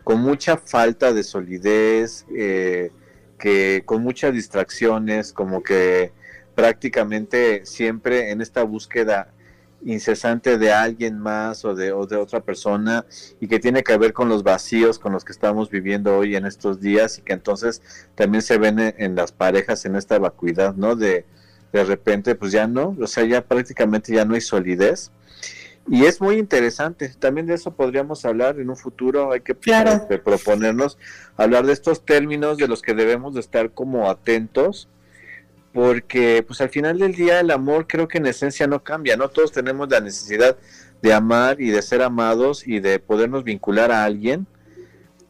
con 0.04 0.20
mucha 0.20 0.58
falta 0.58 1.14
de 1.14 1.24
solidez, 1.24 2.26
eh, 2.36 2.92
que 3.40 3.82
con 3.86 4.04
muchas 4.04 4.34
distracciones, 4.34 5.34
como 5.34 5.64
que 5.64 6.12
prácticamente 6.54 7.66
siempre 7.66 8.32
en 8.32 8.42
esta 8.42 8.64
búsqueda 8.64 9.32
incesante 9.84 10.58
de 10.58 10.74
alguien 10.74 11.18
más 11.18 11.64
o 11.64 11.74
de, 11.74 11.86
de 11.86 12.16
otra 12.18 12.42
persona 12.42 13.06
y 13.40 13.48
que 13.48 13.60
tiene 13.60 13.84
que 13.84 13.98
ver 13.98 14.14
con 14.14 14.28
los 14.28 14.44
vacíos 14.44 15.00
con 15.00 15.14
los 15.14 15.24
que 15.24 15.32
estamos 15.32 15.70
viviendo 15.70 16.18
hoy 16.18 16.36
en 16.36 16.46
estos 16.46 16.82
días 16.82 17.18
y 17.18 17.22
que 17.22 17.34
entonces 17.34 17.82
también 18.16 18.42
se 18.42 18.58
ven 18.58 18.78
en, 18.80 19.16
las 19.16 19.32
parejas 19.32 19.86
en 19.86 19.96
esta 19.96 20.20
vacuidad, 20.20 20.76
¿no? 20.76 20.96
De, 20.96 21.26
de 21.72 21.84
repente 21.84 22.36
pues 22.36 22.52
ya 22.52 22.68
no, 22.68 22.96
o 23.00 23.08
sea, 23.08 23.26
ya 23.26 23.42
prácticamente 23.42 24.14
ya 24.14 24.26
no 24.26 24.36
hay 24.36 24.42
solidez 24.42 25.12
y 25.92 26.06
es 26.06 26.22
muy 26.22 26.38
interesante, 26.38 27.10
también 27.18 27.48
de 27.48 27.56
eso 27.56 27.72
podríamos 27.72 28.24
hablar 28.24 28.60
en 28.60 28.70
un 28.70 28.78
futuro, 28.78 29.32
hay 29.32 29.42
que 29.42 29.58
este, 29.60 30.20
proponernos 30.20 31.00
hablar 31.36 31.66
de 31.66 31.74
estos 31.74 32.06
términos 32.06 32.58
de 32.58 32.68
los 32.68 32.84
que 32.84 32.94
debemos 32.94 33.34
de 33.34 33.40
estar 33.40 33.72
como 33.72 34.10
atentos, 34.10 34.88
porque 35.74 36.44
pues 36.46 36.62
al 36.62 36.70
final 36.70 37.00
del 37.00 37.16
día 37.16 37.40
el 37.40 37.50
amor 37.50 37.88
creo 37.88 38.08
que 38.08 38.20
en 38.20 38.28
esencia 38.28 38.68
no 38.68 38.84
cambia, 38.84 39.18
no 39.18 39.30
todos 39.30 39.52
tenemos 39.52 39.90
la 39.90 40.00
necesidad 40.00 40.58
de 41.02 41.14
amar 41.14 41.60
y 41.60 41.72
de 41.72 41.82
ser 41.82 42.04
amados 42.04 42.68
y 42.68 42.80
de 42.80 43.00
podernos 43.00 43.44
vincular 43.44 43.92
a 43.92 44.04
alguien, 44.04 44.46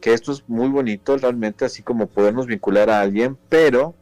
que 0.00 0.12
esto 0.12 0.30
es 0.32 0.44
muy 0.46 0.68
bonito 0.68 1.16
realmente, 1.16 1.64
así 1.64 1.82
como 1.82 2.06
podernos 2.06 2.46
vincular 2.46 2.90
a 2.90 3.00
alguien, 3.00 3.38
pero 3.48 3.94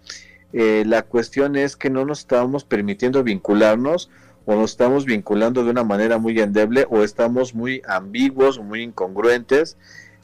eh, 0.52 0.82
la 0.86 1.02
cuestión 1.02 1.54
es 1.54 1.76
que 1.76 1.90
no 1.90 2.04
nos 2.04 2.20
estamos 2.20 2.64
permitiendo 2.64 3.22
vincularnos 3.22 4.10
o 4.50 4.54
nos 4.54 4.70
estamos 4.70 5.04
vinculando 5.04 5.62
de 5.62 5.70
una 5.70 5.84
manera 5.84 6.16
muy 6.16 6.40
endeble 6.40 6.86
o 6.88 7.02
estamos 7.02 7.54
muy 7.54 7.82
ambiguos 7.86 8.58
muy 8.58 8.82
incongruentes 8.82 9.76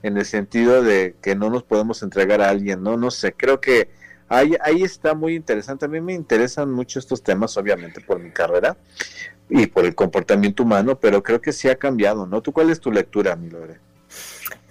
en 0.03 0.17
el 0.17 0.25
sentido 0.25 0.83
de 0.83 1.15
que 1.21 1.35
no 1.35 1.51
nos 1.51 1.63
podemos 1.63 2.03
entregar 2.03 2.41
a 2.41 2.49
alguien, 2.49 2.83
¿no? 2.83 2.97
No 2.97 3.11
sé, 3.11 3.35
creo 3.35 3.61
que 3.61 3.91
ahí, 4.29 4.55
ahí 4.63 4.83
está 4.83 5.13
muy 5.13 5.35
interesante. 5.35 5.85
A 5.85 5.89
mí 5.89 6.01
me 6.01 6.15
interesan 6.15 6.73
mucho 6.73 6.99
estos 6.99 7.23
temas, 7.23 7.59
obviamente, 7.59 8.01
por 8.01 8.19
mi 8.19 8.31
carrera 8.31 8.79
y 9.51 9.67
por 9.67 9.85
el 9.85 9.95
comportamiento 9.95 10.63
humano, 10.63 10.99
pero 10.99 11.23
creo 11.23 11.43
que 11.43 11.53
sí 11.53 11.69
ha 11.69 11.77
cambiado, 11.77 12.27
¿no? 12.27 12.41
¿Tú 12.41 12.51
cuál 12.51 12.71
es 12.71 12.81
tu 12.81 12.91
lectura, 12.91 13.37
mi 13.37 13.51
Lore? 13.51 13.79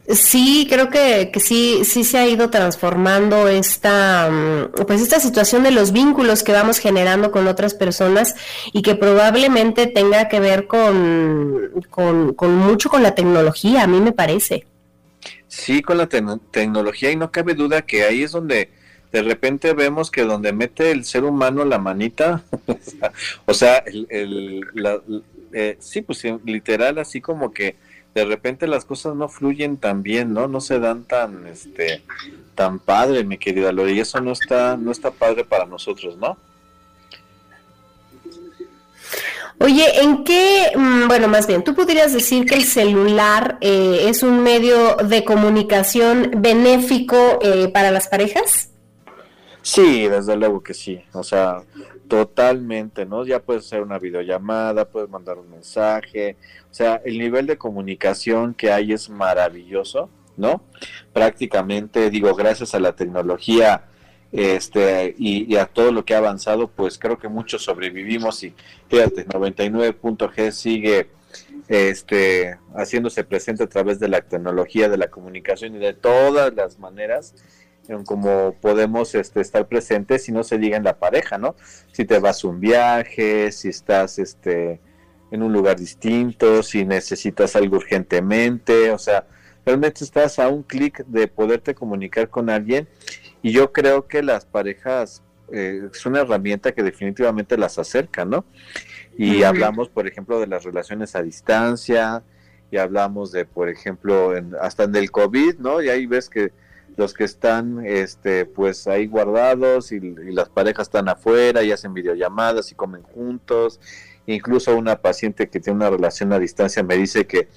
Sí, 0.07 0.67
creo 0.69 0.89
que, 0.89 1.31
que, 1.31 1.39
sí, 1.39 1.85
sí 1.85 2.03
se 2.03 2.17
ha 2.17 2.27
ido 2.27 2.49
transformando 2.49 3.47
esta, 3.47 4.29
mm, 4.29 4.85
pues 4.85 5.01
esta 5.01 5.19
situación 5.21 5.63
de 5.63 5.71
los 5.71 5.93
vínculos 5.93 6.43
que 6.43 6.51
vamos 6.51 6.79
generando 6.79 7.31
con 7.31 7.47
otras 7.47 7.73
personas 7.73 8.35
y 8.73 8.81
que 8.81 8.95
probablemente 8.95 9.87
tenga 9.87 10.27
que 10.27 10.41
ver 10.41 10.67
con, 10.67 11.71
con, 11.89 12.55
mucho 12.55 12.89
con 12.89 13.01
la 13.01 13.15
tecnología, 13.15 13.83
a 13.83 13.87
mí 13.87 14.01
me 14.01 14.11
parece. 14.11 14.65
Sí, 15.47 15.81
con 15.81 15.97
la 15.97 16.07
tecnología 16.07 17.11
y 17.11 17.15
no 17.15 17.31
cabe 17.31 17.53
duda 17.53 17.83
que 17.83 18.03
ahí 18.03 18.23
es 18.23 18.33
donde 18.33 18.69
de 19.13 19.21
repente 19.21 19.73
vemos 19.73 20.11
que 20.11 20.23
donde 20.23 20.51
mete 20.51 20.91
el 20.91 21.05
ser 21.05 21.23
humano 21.23 21.63
la 21.63 21.77
manita, 21.77 22.43
o 23.45 23.53
sea, 23.53 23.77
el, 23.77 24.05
el 24.09 24.61
la, 24.73 24.99
eh, 25.53 25.77
sí, 25.79 26.01
pues 26.01 26.23
literal 26.43 26.97
así 26.97 27.21
como 27.21 27.53
que 27.53 27.75
de 28.13 28.25
repente 28.25 28.67
las 28.67 28.85
cosas 28.85 29.15
no 29.15 29.27
fluyen 29.27 29.77
tan 29.77 30.03
bien, 30.03 30.33
¿no? 30.33 30.47
No 30.47 30.61
se 30.61 30.79
dan 30.79 31.03
tan, 31.03 31.47
este, 31.47 32.03
tan 32.55 32.79
padre, 32.79 33.23
mi 33.23 33.37
querida 33.37 33.71
Lore, 33.71 33.93
y 33.93 33.99
eso 33.99 34.21
no 34.21 34.31
está, 34.31 34.77
no 34.77 34.91
está 34.91 35.11
padre 35.11 35.43
para 35.43 35.65
nosotros, 35.65 36.17
¿no? 36.17 36.37
Oye, 39.59 40.01
¿en 40.01 40.23
qué, 40.23 40.71
mm, 40.75 41.07
bueno, 41.07 41.27
más 41.27 41.47
bien, 41.47 41.63
tú 41.63 41.73
podrías 41.73 42.11
decir 42.13 42.45
que 42.45 42.55
el 42.55 42.63
celular 42.63 43.57
eh, 43.61 44.05
es 44.09 44.21
un 44.21 44.43
medio 44.43 44.95
de 44.97 45.23
comunicación 45.23 46.31
benéfico 46.37 47.39
eh, 47.41 47.69
para 47.69 47.91
las 47.91 48.07
parejas? 48.07 48.69
Sí, 49.61 50.07
desde 50.07 50.35
luego 50.35 50.61
que 50.61 50.73
sí, 50.73 51.01
o 51.13 51.23
sea, 51.23 51.63
totalmente, 52.07 53.05
¿no? 53.05 53.25
Ya 53.25 53.39
puedes 53.39 53.65
hacer 53.65 53.81
una 53.81 53.99
videollamada, 53.99 54.85
puedes 54.85 55.09
mandar 55.09 55.37
un 55.37 55.49
mensaje, 55.49 56.37
o 56.69 56.73
sea, 56.73 57.01
el 57.05 57.17
nivel 57.17 57.47
de 57.47 57.57
comunicación 57.57 58.53
que 58.53 58.71
hay 58.71 58.93
es 58.93 59.09
maravilloso, 59.09 60.09
¿no? 60.37 60.63
Prácticamente, 61.13 62.09
digo, 62.09 62.33
gracias 62.35 62.75
a 62.75 62.79
la 62.79 62.95
tecnología 62.95 63.85
este 64.31 65.13
y, 65.17 65.55
a 65.57 65.67
todo 65.67 65.91
lo 65.91 66.05
que 66.05 66.15
ha 66.15 66.17
avanzado, 66.17 66.67
pues 66.67 66.97
creo 66.97 67.19
que 67.19 67.27
muchos 67.27 67.63
sobrevivimos 67.63 68.43
y 68.43 68.53
fíjate, 68.89 69.27
99.g 69.27 70.51
sigue 70.51 71.09
este 71.67 72.57
haciéndose 72.75 73.23
presente 73.23 73.63
a 73.63 73.69
través 73.69 73.99
de 73.99 74.07
la 74.07 74.21
tecnología, 74.21 74.89
de 74.89 74.97
la 74.97 75.09
comunicación 75.09 75.75
y 75.75 75.79
de 75.79 75.93
todas 75.93 76.53
las 76.55 76.79
maneras 76.79 77.35
en 77.87 78.03
cómo 78.03 78.55
podemos 78.61 79.13
este, 79.15 79.41
estar 79.41 79.67
presentes 79.67 80.23
si 80.23 80.31
no 80.31 80.43
se 80.43 80.57
diga 80.57 80.77
en 80.77 80.83
la 80.83 80.97
pareja, 80.97 81.37
¿no? 81.37 81.55
Si 81.91 82.05
te 82.05 82.19
vas 82.19 82.43
a 82.43 82.47
un 82.47 82.59
viaje, 82.59 83.51
si 83.51 83.69
estás 83.69 84.19
este 84.19 84.79
en 85.31 85.41
un 85.41 85.51
lugar 85.51 85.79
distinto, 85.79 86.61
si 86.61 86.85
necesitas 86.85 87.55
algo 87.55 87.77
urgentemente, 87.77 88.91
o 88.91 88.99
sea, 88.99 89.25
realmente 89.65 90.03
estás 90.03 90.37
a 90.37 90.47
un 90.47 90.61
clic 90.61 91.03
de 91.07 91.27
poderte 91.27 91.73
comunicar 91.73 92.29
con 92.29 92.51
alguien 92.51 92.87
y 93.41 93.51
yo 93.51 93.71
creo 93.71 94.07
que 94.07 94.21
las 94.21 94.45
parejas 94.45 95.23
eh, 95.51 95.89
es 95.91 96.05
una 96.05 96.21
herramienta 96.21 96.71
que 96.71 96.83
definitivamente 96.83 97.57
las 97.57 97.79
acerca, 97.79 98.25
¿no? 98.25 98.45
Y 99.17 99.43
hablamos, 99.43 99.89
por 99.89 100.07
ejemplo, 100.07 100.39
de 100.39 100.47
las 100.47 100.63
relaciones 100.63 101.15
a 101.15 101.21
distancia, 101.21 102.23
y 102.73 102.77
hablamos 102.77 103.31
de, 103.31 103.45
por 103.45 103.69
ejemplo, 103.69 104.33
hasta 104.59 104.85
en 104.85 104.95
el 104.95 105.11
COVID, 105.11 105.59
¿no? 105.59 105.79
Y 105.79 105.89
ahí 105.89 106.07
ves 106.07 106.27
que 106.27 106.51
los 106.95 107.13
que 107.13 107.23
están, 107.23 107.85
este, 107.85 108.45
pues 108.45 108.87
ahí 108.87 109.07
guardados 109.07 109.91
y, 109.91 109.99
las 109.99 110.49
parejas 110.49 110.87
están 110.87 111.09
afuera 111.09 111.63
y 111.63 111.71
hacen 111.71 111.93
videollamadas 111.93 112.71
y 112.71 112.75
comen 112.75 113.03
juntos. 113.03 113.79
Incluso 114.25 114.75
una 114.75 114.97
paciente 114.97 115.49
que 115.49 115.59
tiene 115.59 115.77
una 115.77 115.89
relación 115.89 116.31
a 116.33 116.39
distancia 116.39 116.83
me 116.83 116.95
dice 116.95 117.25
que 117.25 117.47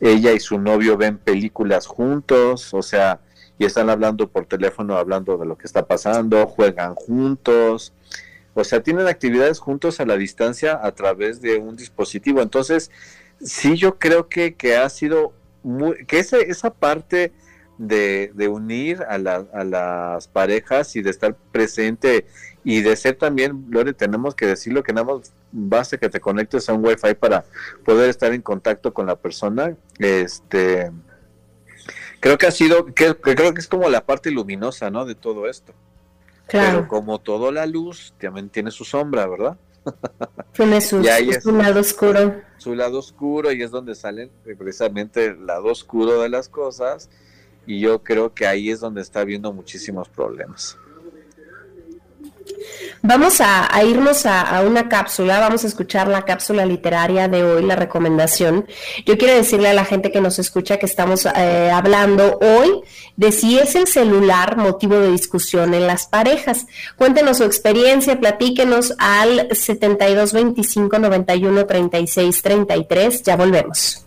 ella 0.00 0.32
y 0.32 0.40
su 0.40 0.58
novio 0.58 0.96
ven 0.96 1.18
películas 1.18 1.86
juntos, 1.86 2.72
o 2.72 2.82
sea, 2.82 3.20
y 3.58 3.66
están 3.66 3.90
hablando 3.90 4.28
por 4.28 4.46
teléfono, 4.46 4.96
hablando 4.96 5.36
de 5.36 5.44
lo 5.44 5.58
que 5.58 5.66
está 5.66 5.86
pasando, 5.86 6.46
juegan 6.46 6.94
juntos, 6.94 7.92
o 8.54 8.64
sea, 8.64 8.82
tienen 8.82 9.06
actividades 9.06 9.58
juntos 9.58 10.00
a 10.00 10.06
la 10.06 10.16
distancia 10.16 10.80
a 10.82 10.92
través 10.92 11.40
de 11.40 11.58
un 11.58 11.76
dispositivo. 11.76 12.40
Entonces, 12.40 12.90
sí, 13.40 13.76
yo 13.76 13.98
creo 13.98 14.28
que, 14.28 14.54
que 14.54 14.76
ha 14.76 14.88
sido 14.88 15.34
muy, 15.62 16.06
que 16.06 16.18
esa, 16.18 16.38
esa 16.38 16.72
parte 16.72 17.32
de, 17.80 18.30
de 18.34 18.48
unir 18.48 19.02
a, 19.04 19.14
a, 19.14 19.64
las 19.64 20.28
parejas 20.28 20.96
y 20.96 21.02
de 21.02 21.08
estar 21.08 21.34
presente 21.50 22.26
y 22.62 22.82
de 22.82 22.94
ser 22.94 23.16
también, 23.16 23.64
Lore, 23.70 23.94
tenemos 23.94 24.34
que 24.34 24.44
decirlo 24.46 24.82
que 24.82 24.92
nada 24.92 25.06
más 25.06 25.32
basta 25.50 25.96
que 25.96 26.10
te 26.10 26.20
conectes 26.20 26.68
a 26.68 26.74
un 26.74 26.84
wifi 26.84 27.14
para 27.14 27.46
poder 27.86 28.10
estar 28.10 28.34
en 28.34 28.42
contacto 28.42 28.92
con 28.92 29.06
la 29.06 29.16
persona. 29.16 29.74
Este, 29.98 30.92
creo 32.20 32.36
que 32.36 32.48
ha 32.48 32.50
sido, 32.50 32.84
que, 32.84 33.14
creo 33.14 33.54
que 33.54 33.60
es 33.60 33.66
como 33.66 33.88
la 33.88 34.04
parte 34.04 34.30
luminosa, 34.30 34.90
¿no? 34.90 35.06
De 35.06 35.14
todo 35.14 35.48
esto. 35.48 35.72
Claro. 36.48 36.80
Pero 36.80 36.88
como 36.88 37.18
toda 37.18 37.50
la 37.50 37.64
luz 37.64 38.12
también 38.20 38.50
tiene 38.50 38.70
su 38.70 38.84
sombra, 38.84 39.26
¿verdad? 39.26 39.56
Tiene 40.52 40.82
su, 40.82 41.02
su 41.42 41.52
lado 41.56 41.80
oscuro. 41.80 42.42
Su 42.58 42.74
lado 42.74 42.98
oscuro 42.98 43.50
y 43.52 43.62
es 43.62 43.70
donde 43.70 43.94
salen 43.94 44.30
precisamente 44.58 45.24
el 45.26 45.46
lado 45.46 45.68
oscuro 45.68 46.20
de 46.20 46.28
las 46.28 46.50
cosas 46.50 47.08
y 47.70 47.78
yo 47.78 48.02
creo 48.02 48.34
que 48.34 48.48
ahí 48.48 48.68
es 48.68 48.80
donde 48.80 49.00
está 49.00 49.20
habiendo 49.20 49.52
muchísimos 49.52 50.08
problemas. 50.08 50.76
Vamos 53.00 53.40
a, 53.40 53.68
irnos 53.84 54.26
a, 54.26 54.60
una 54.66 54.88
cápsula, 54.88 55.38
vamos 55.38 55.62
a 55.62 55.68
escuchar 55.68 56.08
la 56.08 56.24
cápsula 56.24 56.66
literaria 56.66 57.28
de 57.28 57.44
hoy, 57.44 57.64
la 57.64 57.76
recomendación. 57.76 58.66
Yo 59.06 59.16
quiero 59.16 59.34
decirle 59.34 59.68
a 59.68 59.72
la 59.72 59.84
gente 59.84 60.10
que 60.10 60.20
nos 60.20 60.40
escucha 60.40 60.78
que 60.78 60.86
estamos 60.86 61.26
eh, 61.26 61.70
hablando 61.72 62.40
hoy 62.40 62.82
de 63.16 63.30
si 63.30 63.56
es 63.56 63.76
el 63.76 63.86
celular 63.86 64.56
motivo 64.56 64.98
de 64.98 65.12
discusión 65.12 65.72
en 65.72 65.86
las 65.86 66.08
parejas. 66.08 66.66
Cuéntenos 66.96 67.38
su 67.38 67.44
experiencia, 67.44 68.18
platíquenos 68.18 68.94
al 68.98 69.48
7225 69.52 70.98
91 70.98 71.66
36 71.66 72.42
33. 72.42 73.22
Ya 73.22 73.36
volvemos. 73.36 74.04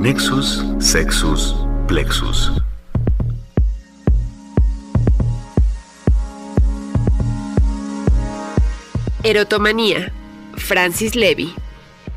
Nexus 0.00 0.64
Sexus 0.78 1.54
Plexus. 1.86 2.50
Erotomanía. 9.22 10.10
Francis 10.56 11.14
Levy. 11.14 11.54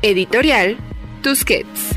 Editorial 0.00 0.78
Tusquets. 1.22 1.90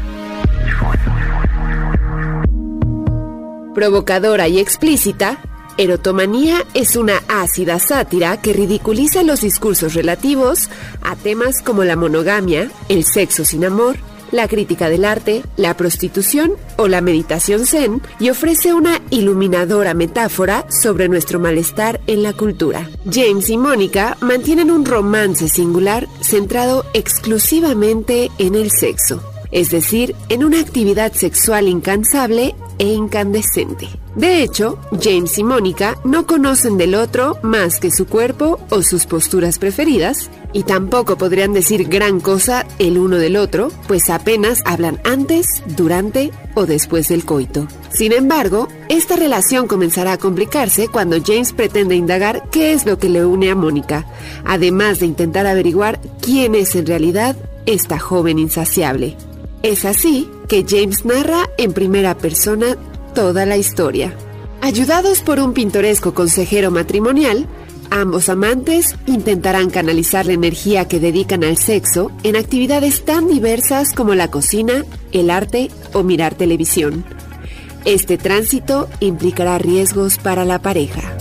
Provocadora 3.73 4.49
y 4.49 4.59
explícita, 4.59 5.39
Erotomanía 5.77 6.65
es 6.73 6.97
una 6.97 7.23
ácida 7.29 7.79
sátira 7.79 8.41
que 8.41 8.51
ridiculiza 8.51 9.23
los 9.23 9.39
discursos 9.39 9.93
relativos 9.93 10.69
a 11.01 11.15
temas 11.15 11.61
como 11.61 11.85
la 11.85 11.95
monogamia, 11.95 12.69
el 12.89 13.05
sexo 13.05 13.45
sin 13.45 13.63
amor, 13.63 13.95
la 14.31 14.47
crítica 14.47 14.89
del 14.89 15.05
arte, 15.05 15.43
la 15.55 15.75
prostitución 15.75 16.53
o 16.77 16.87
la 16.87 17.01
meditación 17.01 17.65
zen 17.65 18.01
y 18.19 18.29
ofrece 18.29 18.73
una 18.73 19.01
iluminadora 19.09 19.93
metáfora 19.93 20.65
sobre 20.69 21.09
nuestro 21.09 21.39
malestar 21.39 21.99
en 22.07 22.23
la 22.23 22.33
cultura. 22.33 22.89
James 23.11 23.49
y 23.49 23.57
Mónica 23.57 24.17
mantienen 24.21 24.71
un 24.71 24.85
romance 24.85 25.49
singular 25.49 26.07
centrado 26.21 26.85
exclusivamente 26.93 28.31
en 28.37 28.55
el 28.55 28.71
sexo, 28.71 29.23
es 29.51 29.71
decir, 29.71 30.15
en 30.29 30.43
una 30.43 30.59
actividad 30.59 31.13
sexual 31.13 31.67
incansable 31.67 32.55
e 32.79 32.87
incandescente. 32.93 33.89
De 34.15 34.41
hecho, 34.41 34.79
James 35.01 35.37
y 35.37 35.43
Mónica 35.43 35.97
no 36.03 36.25
conocen 36.25 36.77
del 36.77 36.95
otro 36.95 37.37
más 37.43 37.79
que 37.79 37.91
su 37.91 38.07
cuerpo 38.07 38.59
o 38.69 38.81
sus 38.81 39.05
posturas 39.05 39.59
preferidas, 39.59 40.29
y 40.53 40.63
tampoco 40.63 41.17
podrían 41.17 41.53
decir 41.53 41.87
gran 41.87 42.19
cosa 42.19 42.65
el 42.79 42.97
uno 42.97 43.17
del 43.17 43.35
otro, 43.35 43.69
pues 43.87 44.09
apenas 44.09 44.61
hablan 44.65 44.99
antes, 45.03 45.45
durante 45.75 46.31
o 46.55 46.65
después 46.65 47.09
del 47.09 47.25
coito. 47.25 47.67
Sin 47.91 48.11
embargo, 48.11 48.67
esta 48.89 49.15
relación 49.15 49.67
comenzará 49.67 50.13
a 50.13 50.17
complicarse 50.17 50.87
cuando 50.87 51.17
James 51.23 51.53
pretende 51.53 51.95
indagar 51.95 52.49
qué 52.49 52.73
es 52.73 52.85
lo 52.85 52.97
que 52.97 53.09
le 53.09 53.25
une 53.25 53.51
a 53.51 53.55
Mónica, 53.55 54.05
además 54.45 54.99
de 54.99 55.05
intentar 55.05 55.45
averiguar 55.45 55.99
quién 56.21 56.55
es 56.55 56.75
en 56.75 56.87
realidad 56.87 57.35
esta 57.65 57.99
joven 57.99 58.39
insaciable. 58.39 59.15
Es 59.63 59.85
así 59.85 60.29
que 60.47 60.65
James 60.67 61.03
narra 61.05 61.49
en 61.57 61.73
primera 61.73 62.17
persona 62.17 62.77
toda 63.15 63.45
la 63.45 63.57
historia. 63.57 64.13
Ayudados 64.61 65.21
por 65.21 65.39
un 65.39 65.53
pintoresco 65.53 66.13
consejero 66.13 66.71
matrimonial, 66.71 67.47
ambos 67.89 68.29
amantes 68.29 68.95
intentarán 69.07 69.69
canalizar 69.69 70.25
la 70.25 70.33
energía 70.33 70.87
que 70.87 70.99
dedican 70.99 71.43
al 71.43 71.57
sexo 71.57 72.11
en 72.23 72.35
actividades 72.35 73.03
tan 73.03 73.27
diversas 73.27 73.93
como 73.93 74.13
la 74.13 74.29
cocina, 74.29 74.85
el 75.11 75.29
arte 75.29 75.71
o 75.93 76.03
mirar 76.03 76.35
televisión. 76.35 77.03
Este 77.85 78.17
tránsito 78.17 78.89
implicará 78.99 79.57
riesgos 79.57 80.17
para 80.17 80.45
la 80.45 80.59
pareja. 80.61 81.16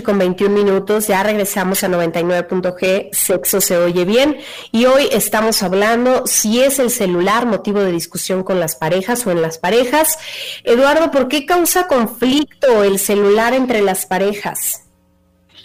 Con 0.00 0.16
21 0.16 0.54
minutos, 0.54 1.08
ya 1.08 1.22
regresamos 1.22 1.84
a 1.84 1.88
99.g, 1.88 3.10
sexo 3.12 3.60
se 3.60 3.76
oye 3.76 4.06
bien 4.06 4.38
y 4.70 4.86
hoy 4.86 5.08
estamos 5.12 5.62
hablando 5.62 6.26
si 6.26 6.62
es 6.62 6.78
el 6.78 6.88
celular 6.88 7.44
motivo 7.44 7.80
de 7.80 7.92
discusión 7.92 8.42
con 8.42 8.58
las 8.58 8.76
parejas 8.76 9.26
o 9.26 9.30
en 9.30 9.42
las 9.42 9.58
parejas. 9.58 10.18
Eduardo, 10.64 11.10
¿por 11.10 11.28
qué 11.28 11.44
causa 11.44 11.88
conflicto 11.88 12.84
el 12.84 12.98
celular 12.98 13.52
entre 13.52 13.82
las 13.82 14.06
parejas? 14.06 14.84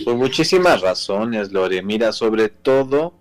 Por 0.03 0.15
muchísimas 0.15 0.81
razones, 0.81 1.51
Lore. 1.51 1.81
Mira, 1.81 2.11
sobre 2.11 2.49
todo 2.49 3.13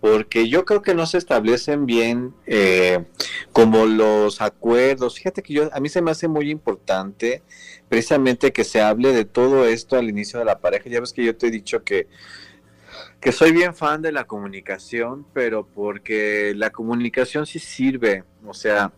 porque 0.00 0.48
yo 0.48 0.64
creo 0.64 0.82
que 0.82 0.94
no 0.94 1.06
se 1.06 1.18
establecen 1.18 1.86
bien 1.86 2.34
eh, 2.46 3.04
como 3.52 3.86
los 3.86 4.40
acuerdos. 4.40 5.16
Fíjate 5.16 5.42
que 5.42 5.54
yo 5.54 5.70
a 5.72 5.80
mí 5.80 5.88
se 5.88 6.02
me 6.02 6.10
hace 6.10 6.28
muy 6.28 6.50
importante 6.50 7.42
precisamente 7.88 8.52
que 8.52 8.64
se 8.64 8.80
hable 8.80 9.12
de 9.12 9.24
todo 9.24 9.66
esto 9.66 9.96
al 9.96 10.08
inicio 10.08 10.38
de 10.38 10.44
la 10.44 10.58
pareja. 10.58 10.88
Ya 10.90 11.00
ves 11.00 11.12
que 11.12 11.24
yo 11.24 11.36
te 11.36 11.48
he 11.48 11.50
dicho 11.50 11.82
que, 11.82 12.08
que 13.20 13.32
soy 13.32 13.52
bien 13.52 13.74
fan 13.74 14.02
de 14.02 14.12
la 14.12 14.24
comunicación, 14.24 15.26
pero 15.32 15.66
porque 15.66 16.52
la 16.54 16.70
comunicación 16.70 17.46
sí 17.46 17.58
sirve. 17.58 18.24
O 18.46 18.54
sea, 18.54 18.92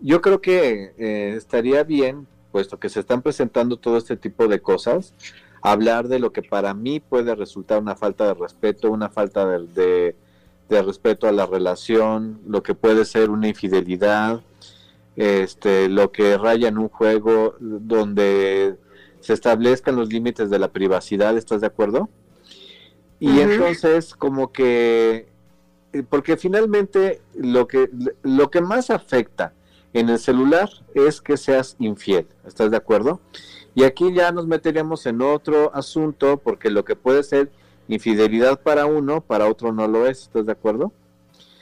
yo 0.00 0.20
creo 0.20 0.40
que 0.40 0.92
eh, 0.96 1.34
estaría 1.36 1.82
bien, 1.82 2.26
puesto 2.52 2.78
que 2.78 2.88
se 2.88 3.00
están 3.00 3.20
presentando 3.20 3.76
todo 3.78 3.98
este 3.98 4.16
tipo 4.16 4.46
de 4.46 4.60
cosas, 4.60 5.14
hablar 5.64 6.08
de 6.08 6.18
lo 6.18 6.30
que 6.30 6.42
para 6.42 6.74
mí 6.74 7.00
puede 7.00 7.34
resultar 7.34 7.80
una 7.80 7.96
falta 7.96 8.26
de 8.26 8.34
respeto, 8.34 8.90
una 8.90 9.08
falta 9.08 9.46
de, 9.46 10.14
de 10.68 10.82
respeto 10.82 11.26
a 11.26 11.32
la 11.32 11.46
relación, 11.46 12.38
lo 12.46 12.62
que 12.62 12.74
puede 12.74 13.06
ser 13.06 13.30
una 13.30 13.48
infidelidad, 13.48 14.42
este, 15.16 15.88
lo 15.88 16.12
que 16.12 16.36
raya 16.36 16.68
en 16.68 16.76
un 16.76 16.90
juego 16.90 17.56
donde 17.58 18.76
se 19.20 19.32
establezcan 19.32 19.96
los 19.96 20.12
límites 20.12 20.50
de 20.50 20.58
la 20.58 20.68
privacidad, 20.68 21.34
¿estás 21.38 21.62
de 21.62 21.68
acuerdo? 21.68 22.10
Y 23.18 23.40
entonces 23.40 24.14
como 24.14 24.52
que, 24.52 25.28
eh, 25.94 26.02
porque 26.06 26.36
finalmente 26.36 27.22
lo 27.34 27.66
que, 27.66 27.88
lo 28.22 28.50
que 28.50 28.60
más 28.60 28.90
afecta 28.90 29.54
en 29.94 30.10
el 30.10 30.18
celular 30.18 30.68
es 30.92 31.22
que 31.22 31.38
seas 31.38 31.76
infiel, 31.78 32.26
¿estás 32.46 32.70
de 32.70 32.76
acuerdo? 32.76 33.20
Y 33.74 33.84
aquí 33.84 34.12
ya 34.12 34.30
nos 34.30 34.46
meteríamos 34.46 35.04
en 35.06 35.20
otro 35.20 35.74
asunto 35.74 36.36
porque 36.36 36.70
lo 36.70 36.84
que 36.84 36.94
puede 36.94 37.22
ser 37.22 37.50
infidelidad 37.88 38.60
para 38.60 38.86
uno, 38.86 39.20
para 39.20 39.48
otro 39.48 39.72
no 39.72 39.88
lo 39.88 40.06
es, 40.06 40.22
¿estás 40.22 40.46
de 40.46 40.52
acuerdo? 40.52 40.92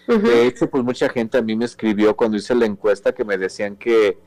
De 0.06 0.46
hecho, 0.46 0.68
pues 0.68 0.84
mucha 0.84 1.08
gente 1.08 1.38
a 1.38 1.42
mí 1.42 1.56
me 1.56 1.64
escribió 1.64 2.14
cuando 2.16 2.36
hice 2.36 2.54
la 2.54 2.66
encuesta 2.66 3.12
que 3.12 3.24
me 3.24 3.38
decían 3.38 3.76
que, 3.76 4.18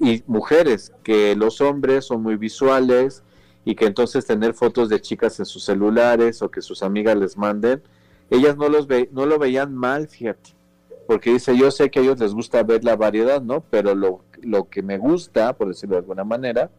y 0.00 0.22
mujeres, 0.26 0.92
que 1.02 1.36
los 1.36 1.60
hombres 1.60 2.06
son 2.06 2.22
muy 2.22 2.36
visuales 2.36 3.22
y 3.64 3.74
que 3.74 3.86
entonces 3.86 4.26
tener 4.26 4.54
fotos 4.54 4.88
de 4.88 5.00
chicas 5.00 5.38
en 5.38 5.46
sus 5.46 5.64
celulares 5.64 6.42
o 6.42 6.50
que 6.50 6.62
sus 6.62 6.82
amigas 6.82 7.16
les 7.16 7.36
manden, 7.36 7.82
ellas 8.30 8.56
no, 8.56 8.68
los 8.68 8.86
ve, 8.86 9.08
no 9.12 9.26
lo 9.26 9.38
veían 9.38 9.74
mal, 9.74 10.08
fíjate, 10.08 10.50
porque 11.06 11.30
dice, 11.32 11.56
yo 11.56 11.70
sé 11.70 11.90
que 11.90 12.00
a 12.00 12.02
ellos 12.02 12.18
les 12.18 12.34
gusta 12.34 12.62
ver 12.62 12.82
la 12.82 12.96
variedad, 12.96 13.40
¿no? 13.42 13.62
Pero 13.70 13.94
lo, 13.94 14.23
lo 14.44 14.68
que 14.68 14.82
me 14.82 14.98
gusta, 14.98 15.52
por 15.54 15.68
decirlo 15.68 15.96
de 15.96 16.00
alguna 16.00 16.24
manera, 16.24 16.70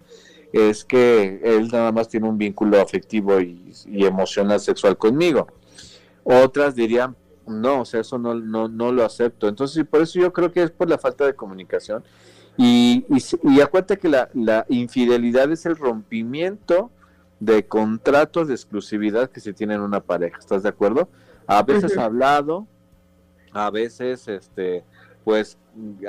es 0.54 0.86
que 0.86 1.42
él 1.44 1.70
nada 1.72 1.92
más 1.92 2.08
tiene 2.08 2.30
un 2.30 2.38
vínculo 2.38 2.80
afectivo 2.82 3.40
y, 3.42 3.74
y 3.88 4.06
emocional 4.06 4.60
sexual 4.60 4.98
conmigo. 4.98 5.48
Otras 6.24 6.76
dirían, 6.76 7.16
no, 7.48 7.82
o 7.82 7.86
sea, 7.86 8.02
eso 8.02 8.18
no, 8.18 8.34
no, 8.36 8.68
no 8.68 8.92
lo 8.92 9.04
acepto. 9.04 9.48
Entonces, 9.48 9.86
por 9.86 10.02
eso 10.02 10.20
yo 10.20 10.34
creo 10.34 10.52
que 10.52 10.64
es 10.64 10.72
por 10.72 10.90
la 10.90 10.98
falta 10.98 11.26
de 11.26 11.36
comunicación. 11.36 12.04
Y, 12.58 13.06
y, 13.44 13.62
acuérdate 13.62 13.98
que 13.98 14.08
la, 14.08 14.30
la, 14.34 14.66
infidelidad 14.70 15.52
es 15.52 15.66
el 15.66 15.76
rompimiento 15.76 16.90
de 17.40 17.66
contratos 17.68 18.48
de 18.48 18.54
exclusividad 18.54 19.30
que 19.30 19.42
se 19.42 19.54
tiene 19.54 19.76
en 19.76 19.82
una 19.82 20.00
pareja. 20.00 20.40
¿Estás 20.40 20.64
de 20.64 20.70
acuerdo? 20.70 21.10
A 21.48 21.64
veces 21.64 21.98
hablado, 21.98 22.66
a 23.52 23.70
veces, 23.70 24.28
este, 24.28 24.84
pues, 25.26 25.58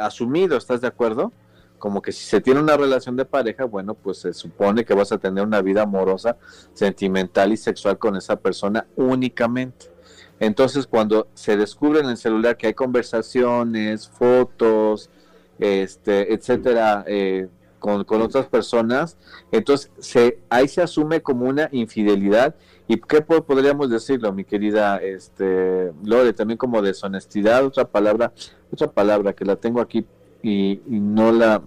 asumido. 0.00 0.56
¿Estás 0.56 0.80
de 0.80 0.86
acuerdo? 0.86 1.32
Como 1.78 2.00
que 2.02 2.12
si 2.12 2.24
se 2.24 2.40
tiene 2.40 2.60
una 2.60 2.76
relación 2.76 3.16
de 3.16 3.24
pareja, 3.24 3.64
bueno, 3.64 3.94
pues 3.94 4.18
se 4.18 4.32
supone 4.32 4.84
que 4.84 4.94
vas 4.94 5.12
a 5.12 5.18
tener 5.18 5.44
una 5.44 5.62
vida 5.62 5.82
amorosa, 5.82 6.36
sentimental 6.72 7.52
y 7.52 7.56
sexual 7.56 7.98
con 7.98 8.16
esa 8.16 8.36
persona 8.36 8.86
únicamente. 8.96 9.90
Entonces, 10.38 10.86
cuando 10.86 11.28
se 11.34 11.56
descubre 11.56 12.00
en 12.00 12.06
el 12.06 12.16
celular 12.16 12.56
que 12.56 12.68
hay 12.68 12.74
conversaciones, 12.74 14.08
fotos, 14.08 15.10
este, 15.58 16.34
etcétera, 16.34 17.04
eh, 17.06 17.48
con, 17.78 18.04
otras 18.20 18.46
personas, 18.46 19.16
entonces 19.52 19.90
se, 19.98 20.40
ahí 20.50 20.68
se 20.68 20.82
asume 20.82 21.22
como 21.22 21.46
una 21.46 21.68
infidelidad. 21.72 22.54
¿Y 22.88 23.00
qué 23.00 23.20
podríamos 23.20 23.90
decirlo, 23.90 24.32
mi 24.32 24.44
querida 24.44 24.98
este, 24.98 25.92
Lore? 26.04 26.32
También 26.32 26.58
como 26.58 26.82
deshonestidad, 26.82 27.64
otra 27.64 27.84
palabra, 27.84 28.32
otra 28.72 28.88
palabra 28.88 29.32
que 29.32 29.44
la 29.44 29.56
tengo 29.56 29.80
aquí 29.80 30.06
y, 30.46 30.80
no 30.86 31.32
la 31.32 31.62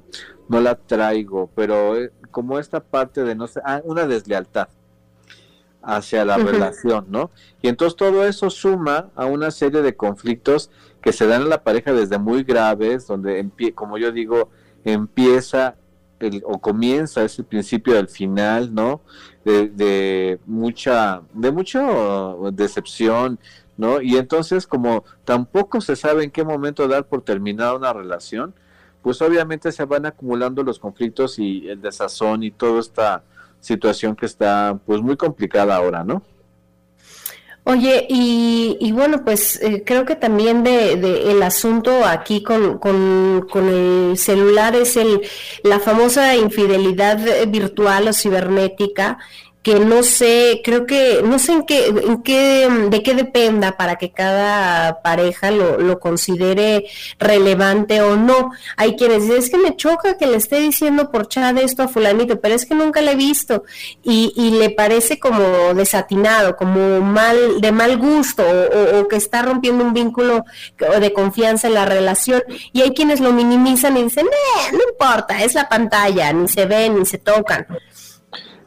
no 0.47 0.59
la 0.61 0.75
traigo, 0.75 1.49
pero 1.53 1.95
eh, 1.95 2.11
como 2.31 2.57
esta 2.57 2.79
parte 2.79 3.23
de 3.23 3.35
no 3.35 3.47
sé, 3.47 3.61
ah, 3.63 3.81
una 3.83 4.07
deslealtad 4.07 4.69
hacia 5.81 6.25
la 6.25 6.37
relación, 6.37 7.05
¿no? 7.09 7.31
Y 7.61 7.67
entonces 7.67 7.95
todo 7.95 8.25
eso 8.25 8.49
suma 8.49 9.09
a 9.15 9.25
una 9.25 9.51
serie 9.51 9.81
de 9.81 9.95
conflictos 9.95 10.71
que 11.01 11.13
se 11.13 11.27
dan 11.27 11.43
en 11.43 11.49
la 11.49 11.63
pareja 11.63 11.93
desde 11.93 12.17
muy 12.17 12.43
graves, 12.43 13.07
donde, 13.07 13.49
como 13.75 13.97
yo 13.97 14.11
digo, 14.11 14.49
empieza 14.83 15.75
el, 16.19 16.43
o 16.45 16.59
comienza, 16.59 17.23
es 17.23 17.39
el 17.39 17.45
principio 17.45 17.93
del 17.93 18.07
final, 18.07 18.73
¿no? 18.73 19.01
De, 19.45 20.39
mucha, 20.45 21.21
de 21.33 21.51
mucha 21.51 21.87
decepción, 22.51 23.39
¿no? 23.77 24.01
Y 24.01 24.17
entonces 24.17 24.67
como 24.67 25.05
tampoco 25.25 25.79
se 25.79 25.95
sabe 25.95 26.23
en 26.23 26.31
qué 26.31 26.43
momento 26.43 26.87
dar 26.87 27.07
por 27.07 27.21
terminada 27.23 27.75
una 27.75 27.93
relación, 27.93 28.53
pues 29.01 29.21
obviamente 29.21 29.71
se 29.71 29.85
van 29.85 30.05
acumulando 30.05 30.63
los 30.63 30.79
conflictos 30.79 31.39
y 31.39 31.67
el 31.69 31.81
desazón 31.81 32.43
y 32.43 32.51
todo 32.51 32.79
esta 32.79 33.23
situación 33.59 34.15
que 34.15 34.25
está 34.25 34.77
pues 34.85 35.01
muy 35.01 35.17
complicada 35.17 35.75
ahora, 35.75 36.03
¿no? 36.03 36.21
Oye, 37.65 38.07
y, 38.09 38.91
bueno, 38.93 39.23
pues 39.23 39.61
eh, 39.61 39.83
creo 39.85 40.03
que 40.03 40.15
también 40.15 40.63
de, 40.63 40.93
el 41.31 41.43
asunto 41.43 42.03
aquí 42.03 42.41
con, 42.41 42.79
con, 42.79 43.47
con, 43.51 43.67
el 43.67 44.17
celular 44.17 44.75
es 44.75 44.97
el, 44.97 45.21
la 45.61 45.79
famosa 45.79 46.35
infidelidad 46.35 47.19
virtual 47.47 48.07
o 48.07 48.13
cibernética 48.13 49.19
que 49.61 49.79
no 49.79 50.03
sé, 50.03 50.61
creo 50.63 50.85
que 50.85 51.21
no 51.23 51.37
sé 51.37 51.51
en 51.51 51.65
qué, 51.65 51.87
en 51.87 52.23
qué, 52.23 52.69
de 52.89 53.03
qué 53.03 53.13
dependa 53.13 53.75
para 53.75 53.97
que 53.97 54.11
cada 54.11 55.01
pareja 55.01 55.51
lo, 55.51 55.77
lo 55.77 55.99
considere 55.99 56.85
relevante 57.19 58.01
o 58.01 58.15
no. 58.15 58.51
Hay 58.77 58.95
quienes 58.95 59.23
dicen, 59.23 59.37
es 59.37 59.49
que 59.49 59.57
me 59.57 59.75
choca 59.75 60.17
que 60.17 60.27
le 60.27 60.37
esté 60.37 60.61
diciendo 60.61 61.11
por 61.11 61.27
chat 61.27 61.57
esto 61.57 61.83
a 61.83 61.87
fulanito, 61.89 62.39
pero 62.39 62.55
es 62.55 62.65
que 62.65 62.73
nunca 62.73 63.01
le 63.01 63.11
he 63.11 63.15
visto 63.15 63.63
y, 64.01 64.33
y 64.35 64.51
le 64.51 64.69
parece 64.69 65.19
como 65.19 65.73
desatinado, 65.73 66.55
como 66.55 67.01
mal, 67.01 67.59
de 67.59 67.71
mal 67.71 67.97
gusto 67.97 68.43
o, 68.43 69.07
que 69.07 69.17
está 69.17 69.41
rompiendo 69.41 69.83
un 69.83 69.93
vínculo 69.93 70.45
de 70.77 71.13
confianza 71.13 71.67
en 71.67 71.73
la 71.73 71.85
relación. 71.85 72.41
Y 72.71 72.81
hay 72.81 72.93
quienes 72.93 73.19
lo 73.19 73.33
minimizan 73.33 73.97
y 73.97 74.03
dicen, 74.03 74.27
eh, 74.27 74.71
no 74.71 74.79
importa, 74.89 75.43
es 75.43 75.53
la 75.53 75.67
pantalla, 75.67 76.31
ni 76.31 76.47
se 76.47 76.65
ven, 76.65 76.99
ni 76.99 77.05
se 77.05 77.17
tocan. 77.17 77.67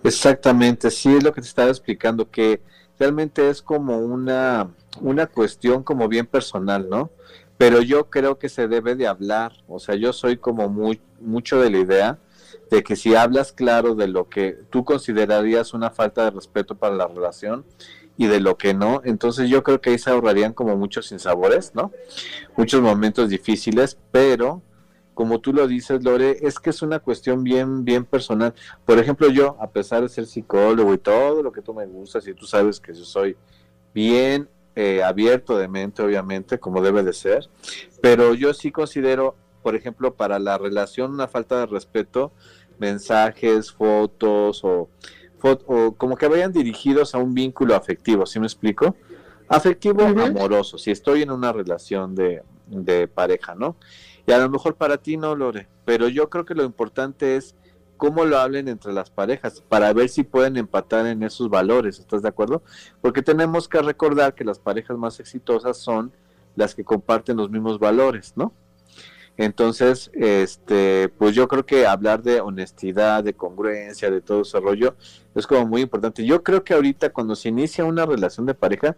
Exactamente, 0.05 0.91
sí 0.91 1.15
es 1.15 1.23
lo 1.23 1.33
que 1.33 1.41
te 1.41 1.47
estaba 1.47 1.69
explicando, 1.69 2.29
que 2.31 2.61
realmente 2.99 3.49
es 3.49 3.62
como 3.62 3.99
una, 3.99 4.71
una 5.01 5.27
cuestión 5.27 5.83
como 5.83 6.09
bien 6.09 6.27
personal, 6.27 6.88
¿no? 6.88 7.11
Pero 7.57 7.83
yo 7.83 8.11
creo 8.11 8.38
que 8.38 8.49
se 8.49 8.67
debe 8.67 8.97
de 8.97 9.07
hablar, 9.07 9.53
o 9.69 9.79
sea, 9.79 9.95
yo 9.95 10.12
soy 10.12 10.37
como 10.37 10.69
mucho 11.21 11.61
de 11.61 11.71
la 11.71 11.79
idea 11.79 12.19
de 12.71 12.83
que 12.83 12.97
si 12.97 13.15
hablas 13.15 13.53
claro 13.53 13.95
de 13.95 14.09
lo 14.09 14.29
que 14.29 14.59
tú 14.71 14.85
considerarías 14.85 15.73
una 15.75 15.91
falta 15.91 16.25
de 16.25 16.31
respeto 16.31 16.75
para 16.75 16.97
la 16.97 17.07
relación 17.07 17.65
y 18.17 18.27
de 18.27 18.41
lo 18.41 18.57
que 18.57 18.75
no, 18.75 19.03
entonces 19.05 19.49
yo 19.49 19.62
creo 19.62 19.81
que 19.81 19.91
ahí 19.91 19.99
se 19.99 20.11
ahorrarían 20.11 20.53
como 20.53 20.77
muchos 20.77 21.07
sinsabores, 21.07 21.75
¿no? 21.75 21.93
Muchos 22.57 22.83
momentos 22.83 23.29
difíciles, 23.29 23.99
pero 24.11 24.62
como 25.23 25.39
tú 25.39 25.53
lo 25.53 25.69
dices, 25.69 26.03
Lore, 26.03 26.39
es 26.43 26.59
que 26.59 26.71
es 26.71 26.83
una 26.83 26.99
cuestión 26.99 27.45
bien, 27.45 27.85
bien 27.85 28.05
personal. 28.05 28.55
Por 28.85 28.99
ejemplo, 28.99 29.29
yo, 29.29 29.57
a 29.61 29.71
pesar 29.71 30.03
de 30.03 30.09
ser 30.09 30.27
psicólogo 30.27 30.93
y 30.93 30.99
todo 30.99 31.45
lo 31.45 31.53
que 31.53 31.63
tú 31.63 31.73
me 31.73 31.87
gustas, 31.87 32.27
y 32.27 32.35
tú 32.35 32.45
sabes 32.45 32.81
que 32.81 32.93
yo 32.93 33.05
soy 33.05 33.37
bien 33.95 34.49
eh, 34.75 35.01
abierto 35.01 35.57
de 35.57 35.69
mente, 35.69 36.03
obviamente, 36.03 36.59
como 36.59 36.83
debe 36.83 37.05
de 37.05 37.13
ser, 37.13 37.49
pero 38.01 38.35
yo 38.35 38.53
sí 38.53 38.73
considero, 38.73 39.37
por 39.63 39.77
ejemplo, 39.77 40.13
para 40.13 40.41
la 40.41 40.59
relación 40.59 41.13
una 41.13 41.29
falta 41.29 41.61
de 41.61 41.67
respeto, 41.67 42.33
mensajes, 42.81 43.71
fotos 43.71 44.65
o, 44.65 44.89
o 45.41 45.93
como 45.93 46.17
que 46.17 46.27
vayan 46.27 46.53
dirigidos 46.53 47.15
a 47.15 47.19
un 47.19 47.33
vínculo 47.33 47.77
afectivo, 47.77 48.27
¿sí 48.27 48.41
me 48.41 48.47
explico? 48.47 48.97
Afectivo, 49.47 50.03
amoroso, 50.03 50.79
si 50.79 50.91
estoy 50.91 51.23
en 51.23 51.31
una 51.31 51.53
relación 51.53 52.17
de, 52.17 52.43
de 52.67 53.07
pareja, 53.07 53.55
¿no? 53.55 53.77
Y 54.27 54.33
a 54.33 54.39
lo 54.39 54.49
mejor 54.49 54.77
para 54.77 54.99
ti 54.99 55.17
no, 55.17 55.35
Lore, 55.35 55.69
pero 55.85 56.09
yo 56.09 56.31
creo 56.31 56.45
que 56.45 56.55
lo 56.55 56.65
importante 56.65 57.37
es 57.37 57.55
cómo 57.97 58.25
lo 58.25 58.39
hablen 58.39 58.67
entre 58.67 58.93
las 58.93 59.11
parejas, 59.11 59.63
para 59.69 59.93
ver 59.93 60.09
si 60.09 60.25
pueden 60.25 60.57
empatar 60.57 61.07
en 61.07 61.23
esos 61.23 61.49
valores, 61.49 62.01
¿estás 62.01 62.23
de 62.23 62.29
acuerdo? 62.29 62.63
Porque 63.01 63.23
tenemos 63.23 63.69
que 63.69 63.81
recordar 63.81 64.35
que 64.35 64.45
las 64.45 64.59
parejas 64.59 64.99
más 64.99 65.21
exitosas 65.21 65.77
son 65.77 66.13
las 66.57 66.75
que 66.75 66.83
comparten 66.83 67.37
los 67.37 67.51
mismos 67.51 67.79
valores, 67.79 68.33
¿no? 68.35 68.53
Entonces, 69.37 70.11
este, 70.15 71.11
pues 71.11 71.35
yo 71.35 71.49
creo 71.49 71.65
que 71.65 71.87
hablar 71.87 72.23
de 72.23 72.41
honestidad, 72.41 73.25
de 73.25 73.35
congruencia, 73.35 74.11
de 74.11 74.21
todo 74.21 74.43
ese 74.43 74.61
rollo, 74.61 74.97
es 75.35 75.47
como 75.47 75.67
muy 75.67 75.83
importante. 75.83 76.27
Yo 76.27 76.43
creo 76.43 76.65
que 76.65 76.75
ahorita 76.75 77.11
cuando 77.11 77.35
se 77.35 77.49
inicia 77.49 77.85
una 77.85 78.05
relación 78.05 78.47
de 78.47 78.55
pareja, 78.55 78.97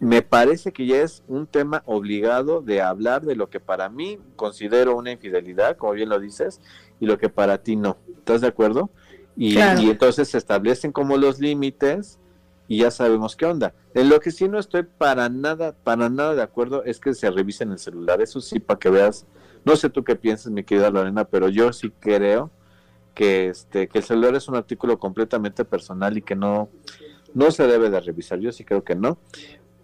me 0.00 0.22
parece 0.22 0.72
que 0.72 0.86
ya 0.86 1.02
es 1.02 1.22
un 1.28 1.46
tema 1.46 1.82
obligado 1.86 2.62
de 2.62 2.80
hablar 2.80 3.24
de 3.24 3.36
lo 3.36 3.50
que 3.50 3.60
para 3.60 3.88
mí 3.88 4.18
considero 4.36 4.96
una 4.96 5.12
infidelidad, 5.12 5.76
como 5.76 5.92
bien 5.92 6.08
lo 6.08 6.18
dices, 6.18 6.60
y 7.00 7.06
lo 7.06 7.18
que 7.18 7.28
para 7.28 7.58
ti 7.58 7.76
no. 7.76 7.96
¿Estás 8.18 8.40
de 8.40 8.48
acuerdo? 8.48 8.90
Y, 9.36 9.58
y 9.58 9.90
entonces 9.90 10.28
se 10.28 10.38
establecen 10.38 10.92
como 10.92 11.16
los 11.16 11.40
límites 11.40 12.18
y 12.68 12.78
ya 12.78 12.90
sabemos 12.90 13.36
qué 13.36 13.46
onda. 13.46 13.74
En 13.94 14.08
lo 14.08 14.20
que 14.20 14.30
sí 14.30 14.48
no 14.48 14.58
estoy 14.58 14.82
para 14.82 15.28
nada, 15.28 15.72
para 15.72 16.08
nada 16.08 16.34
de 16.34 16.42
acuerdo 16.42 16.84
es 16.84 16.98
que 16.98 17.14
se 17.14 17.30
revisen 17.30 17.70
el 17.70 17.78
celular. 17.78 18.20
Eso 18.20 18.40
sí, 18.40 18.58
para 18.58 18.78
que 18.78 18.90
veas, 18.90 19.26
no 19.64 19.76
sé 19.76 19.90
tú 19.90 20.04
qué 20.04 20.16
piensas, 20.16 20.52
mi 20.52 20.64
querida 20.64 20.90
Lorena, 20.90 21.24
pero 21.24 21.48
yo 21.48 21.72
sí 21.72 21.92
creo 22.00 22.50
que 23.14 23.48
este, 23.48 23.88
que 23.88 23.98
el 23.98 24.04
celular 24.04 24.34
es 24.34 24.48
un 24.48 24.56
artículo 24.56 24.98
completamente 24.98 25.64
personal 25.64 26.16
y 26.18 26.22
que 26.22 26.34
no, 26.34 26.68
no 27.34 27.50
se 27.50 27.66
debe 27.66 27.88
de 27.88 28.00
revisar. 28.00 28.38
Yo 28.40 28.52
sí 28.52 28.64
creo 28.64 28.84
que 28.84 28.94
no. 28.94 29.18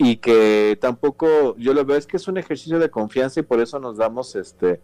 Y 0.03 0.17
que 0.17 0.77
tampoco, 0.81 1.57
yo 1.59 1.75
lo 1.75 1.85
veo, 1.85 1.97
es 1.97 2.07
que 2.07 2.17
es 2.17 2.27
un 2.27 2.37
ejercicio 2.39 2.79
de 2.79 2.91
confianza 2.91 3.41
y 3.41 3.45
por 3.45 3.61
eso 3.61 3.79
nos 3.79 3.97
damos 3.97 4.35
este 4.35 4.81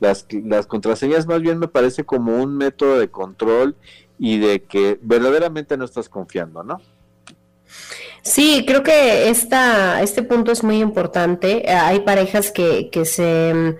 las, 0.00 0.26
las 0.32 0.66
contraseñas 0.66 1.26
más 1.26 1.40
bien 1.40 1.58
me 1.58 1.68
parece 1.68 2.04
como 2.04 2.42
un 2.42 2.56
método 2.56 2.98
de 2.98 3.08
control 3.08 3.76
y 4.18 4.38
de 4.38 4.62
que 4.62 4.98
verdaderamente 5.00 5.76
no 5.76 5.84
estás 5.84 6.08
confiando, 6.08 6.64
¿no? 6.64 6.80
Sí, 8.22 8.64
creo 8.66 8.82
que 8.82 9.30
esta, 9.30 10.02
este 10.02 10.22
punto 10.22 10.52
es 10.52 10.62
muy 10.62 10.80
importante. 10.80 11.68
Hay 11.68 12.00
parejas 12.00 12.52
que, 12.52 12.88
que 12.90 13.04
se 13.04 13.78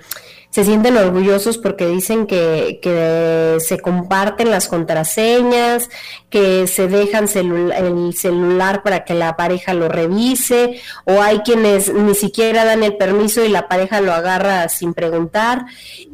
se 0.52 0.64
sienten 0.64 0.98
orgullosos 0.98 1.56
porque 1.56 1.86
dicen 1.86 2.26
que, 2.26 2.78
que 2.82 3.56
se 3.60 3.80
comparten 3.80 4.50
las 4.50 4.68
contraseñas, 4.68 5.88
que 6.28 6.66
se 6.66 6.88
dejan 6.88 7.24
el 7.34 8.14
celular 8.14 8.82
para 8.82 9.04
que 9.04 9.14
la 9.14 9.34
pareja 9.34 9.72
lo 9.72 9.88
revise, 9.88 10.78
o 11.06 11.22
hay 11.22 11.38
quienes 11.38 11.92
ni 11.94 12.14
siquiera 12.14 12.66
dan 12.66 12.82
el 12.82 12.98
permiso 12.98 13.42
y 13.42 13.48
la 13.48 13.66
pareja 13.66 14.02
lo 14.02 14.12
agarra 14.12 14.68
sin 14.68 14.92
preguntar. 14.92 15.64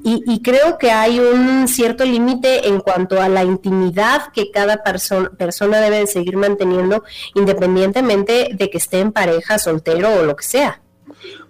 Y, 0.05 0.23
y 0.25 0.41
creo 0.41 0.79
que 0.79 0.93
hay 0.93 1.19
un 1.19 1.67
cierto 1.67 2.05
límite 2.05 2.69
en 2.69 2.79
cuanto 2.79 3.21
a 3.21 3.29
la 3.29 3.43
intimidad 3.43 4.31
que 4.33 4.53
cada 4.53 4.85
persona 4.85 5.81
debe 5.81 5.99
de 5.99 6.07
seguir 6.07 6.37
manteniendo 6.37 7.03
independientemente 7.35 8.51
de 8.53 8.71
que 8.71 8.79
esté 8.79 9.01
en 9.01 9.11
pareja, 9.11 9.59
soltero 9.59 10.15
o 10.15 10.23
lo 10.23 10.37
que 10.37 10.45
sea. 10.45 10.81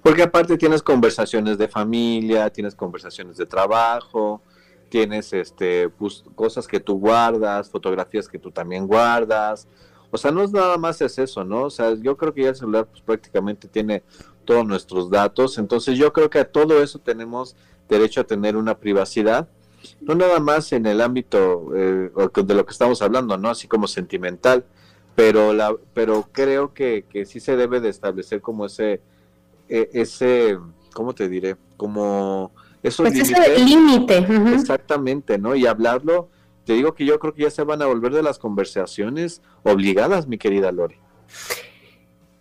Porque 0.02 0.22
aparte 0.22 0.56
tienes 0.56 0.82
conversaciones 0.82 1.58
de 1.58 1.68
familia, 1.68 2.50
tienes 2.50 2.74
conversaciones 2.74 3.36
de 3.36 3.46
trabajo, 3.46 4.42
tienes 4.88 5.32
este 5.32 5.88
pues, 5.88 6.24
cosas 6.34 6.66
que 6.66 6.80
tú 6.80 6.98
guardas, 6.98 7.70
fotografías 7.70 8.28
que 8.28 8.38
tú 8.38 8.50
también 8.50 8.86
guardas. 8.86 9.68
O 10.10 10.16
sea, 10.16 10.30
no 10.30 10.42
es 10.42 10.52
nada 10.52 10.78
más 10.78 11.00
es 11.02 11.18
eso, 11.18 11.44
¿no? 11.44 11.64
O 11.64 11.70
sea, 11.70 11.94
yo 11.94 12.16
creo 12.16 12.32
que 12.32 12.42
ya 12.42 12.50
el 12.50 12.56
celular 12.56 12.86
pues, 12.86 13.02
prácticamente 13.02 13.68
tiene 13.68 14.02
todos 14.44 14.66
nuestros 14.66 15.10
datos. 15.10 15.58
Entonces 15.58 15.98
yo 15.98 16.12
creo 16.12 16.30
que 16.30 16.38
a 16.38 16.50
todo 16.50 16.82
eso 16.82 16.98
tenemos 16.98 17.56
derecho 17.88 18.22
a 18.22 18.24
tener 18.24 18.56
una 18.56 18.78
privacidad. 18.78 19.48
No 20.00 20.14
nada 20.14 20.40
más 20.40 20.72
en 20.72 20.86
el 20.86 21.00
ámbito 21.00 21.70
eh, 21.76 22.10
de 22.44 22.54
lo 22.54 22.64
que 22.64 22.72
estamos 22.72 23.02
hablando, 23.02 23.36
¿no? 23.36 23.50
Así 23.50 23.68
como 23.68 23.86
sentimental. 23.86 24.64
Pero, 25.14 25.52
la, 25.52 25.74
pero 25.94 26.28
creo 26.32 26.72
que, 26.72 27.04
que 27.08 27.26
sí 27.26 27.40
se 27.40 27.56
debe 27.56 27.80
de 27.80 27.88
establecer 27.88 28.40
como 28.40 28.66
ese 28.66 29.02
ese, 29.68 30.58
¿cómo 30.94 31.14
te 31.14 31.28
diré? 31.28 31.56
Como 31.76 32.52
esos 32.82 33.08
pues 33.08 33.60
límite. 33.60 34.26
Exactamente, 34.54 35.38
¿no? 35.38 35.54
Y 35.54 35.66
hablarlo, 35.66 36.30
te 36.64 36.74
digo 36.74 36.94
que 36.94 37.04
yo 37.04 37.18
creo 37.18 37.34
que 37.34 37.42
ya 37.42 37.50
se 37.50 37.64
van 37.64 37.82
a 37.82 37.86
volver 37.86 38.12
de 38.12 38.22
las 38.22 38.38
conversaciones 38.38 39.42
obligadas, 39.62 40.26
mi 40.26 40.38
querida 40.38 40.72
Lori. 40.72 40.96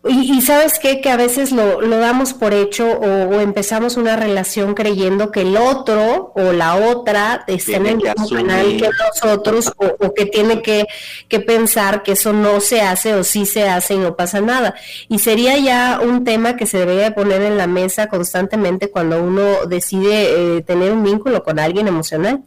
Y, 0.05 0.41
sabes 0.41 0.79
qué, 0.79 1.01
que 1.01 1.09
a 1.09 1.17
veces 1.17 1.51
lo, 1.51 1.81
lo 1.81 1.97
damos 1.97 2.33
por 2.33 2.53
hecho 2.53 2.87
o, 2.87 3.41
empezamos 3.41 3.97
una 3.97 4.15
relación 4.15 4.73
creyendo 4.73 5.31
que 5.31 5.41
el 5.41 5.57
otro 5.57 6.31
o 6.35 6.53
la 6.53 6.75
otra 6.75 7.43
está 7.47 7.77
en 7.77 7.87
el 7.87 7.97
mismo 7.97 8.29
canal 8.29 8.77
que 8.77 8.89
nosotros 8.89 9.73
o, 9.77 10.13
que 10.13 10.25
tiene 10.25 10.61
que, 10.61 10.85
que, 11.27 11.39
pensar 11.39 12.03
que 12.03 12.13
eso 12.13 12.31
no 12.31 12.61
se 12.61 12.81
hace 12.81 13.15
o 13.15 13.23
sí 13.23 13.45
se 13.45 13.67
hace 13.67 13.95
y 13.95 13.97
no 13.97 14.15
pasa 14.15 14.39
nada. 14.39 14.75
Y 15.09 15.19
sería 15.19 15.57
ya 15.57 15.99
un 16.01 16.23
tema 16.23 16.55
que 16.55 16.67
se 16.67 16.77
debería 16.77 17.13
poner 17.13 17.41
en 17.41 17.57
la 17.57 17.67
mesa 17.67 18.07
constantemente 18.07 18.89
cuando 18.89 19.21
uno 19.21 19.65
decide 19.67 20.57
eh, 20.57 20.61
tener 20.61 20.93
un 20.93 21.03
vínculo 21.03 21.43
con 21.43 21.59
alguien 21.59 21.87
emocional. 21.87 22.43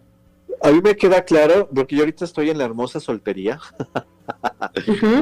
A 0.62 0.70
mí 0.70 0.80
me 0.82 0.96
queda 0.96 1.24
claro, 1.24 1.68
porque 1.74 1.96
yo 1.96 2.02
ahorita 2.02 2.24
estoy 2.24 2.50
en 2.50 2.58
la 2.58 2.64
hermosa 2.64 3.00
soltería, 3.00 3.58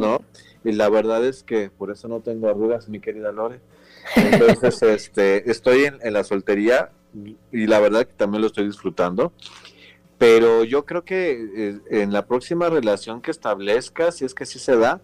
¿no? 0.00 0.20
Y 0.64 0.72
la 0.72 0.88
verdad 0.88 1.24
es 1.24 1.42
que 1.42 1.70
por 1.70 1.90
eso 1.90 2.08
no 2.08 2.20
tengo 2.20 2.48
arrugas, 2.48 2.88
mi 2.88 3.00
querida 3.00 3.32
Lore. 3.32 3.60
Entonces, 4.16 4.82
este, 4.82 5.50
estoy 5.50 5.84
en, 5.84 6.12
la 6.12 6.24
soltería 6.24 6.90
y 7.52 7.66
la 7.66 7.80
verdad 7.80 8.06
que 8.06 8.12
también 8.14 8.42
lo 8.42 8.48
estoy 8.48 8.66
disfrutando. 8.66 9.32
Pero 10.18 10.64
yo 10.64 10.84
creo 10.84 11.04
que 11.04 11.48
eh, 11.56 11.80
en 11.90 12.12
la 12.12 12.26
próxima 12.26 12.68
relación 12.68 13.20
que 13.20 13.30
establezca, 13.30 14.10
si 14.10 14.24
es 14.24 14.34
que 14.34 14.46
sí 14.46 14.58
se 14.58 14.76
da, 14.76 15.00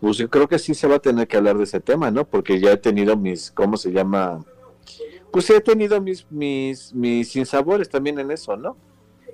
pues 0.00 0.18
yo 0.18 0.28
creo 0.28 0.46
que 0.46 0.58
sí 0.58 0.74
se 0.74 0.86
va 0.86 0.96
a 0.96 1.00
tener 1.00 1.26
que 1.26 1.38
hablar 1.38 1.56
de 1.56 1.64
ese 1.64 1.80
tema, 1.80 2.10
¿no? 2.10 2.26
Porque 2.26 2.60
ya 2.60 2.72
he 2.72 2.76
tenido 2.76 3.16
mis, 3.16 3.50
¿cómo 3.50 3.76
se 3.76 3.92
llama? 3.92 4.44
Pues 5.32 5.48
he 5.50 5.60
tenido 5.60 6.00
mis, 6.00 6.30
mis, 6.30 6.92
mis 6.94 7.32
sinsabores 7.32 7.88
también 7.88 8.18
en 8.18 8.30
eso, 8.30 8.56
¿no? 8.56 8.76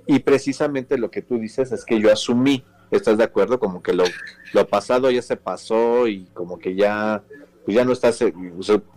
Y 0.06 0.20
precisamente 0.20 0.98
lo 0.98 1.10
que 1.10 1.22
tú 1.22 1.38
dices 1.38 1.72
es 1.72 1.84
que 1.84 2.00
yo 2.00 2.12
asumí 2.12 2.64
¿Estás 2.94 3.18
de 3.18 3.24
acuerdo? 3.24 3.58
Como 3.58 3.82
que 3.82 3.92
lo, 3.92 4.04
lo 4.52 4.68
pasado 4.68 5.10
ya 5.10 5.20
se 5.20 5.36
pasó 5.36 6.06
y 6.06 6.26
como 6.26 6.58
que 6.60 6.76
ya, 6.76 7.24
pues 7.64 7.74
ya 7.74 7.84
no 7.84 7.92
estás, 7.92 8.22
eh, 8.22 8.32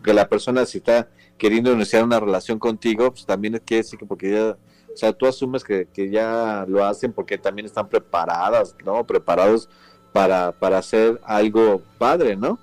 que 0.03 0.13
la 0.13 0.29
persona 0.29 0.65
si 0.67 0.77
está 0.77 1.10
queriendo 1.38 1.71
iniciar 1.71 2.03
una 2.03 2.19
relación 2.19 2.60
contigo, 2.60 3.12
pues 3.12 3.25
también 3.25 3.60
quiere 3.65 3.81
decir 3.83 3.97
que 3.97 4.05
porque 4.05 4.31
ya, 4.31 4.57
o 4.93 4.97
sea, 4.97 5.13
tú 5.13 5.25
asumes 5.25 5.63
que, 5.63 5.88
que 5.91 6.12
ya 6.12 6.63
lo 6.67 6.86
hacen 6.86 7.12
porque 7.12 7.39
también 7.39 7.65
están 7.65 7.89
preparadas, 7.89 8.75
¿no? 8.86 9.03
Preparados 9.03 9.67
para, 10.13 10.51
para 10.51 10.77
hacer 10.77 11.19
algo 11.23 11.81
padre, 11.97 12.36
¿no? 12.36 12.60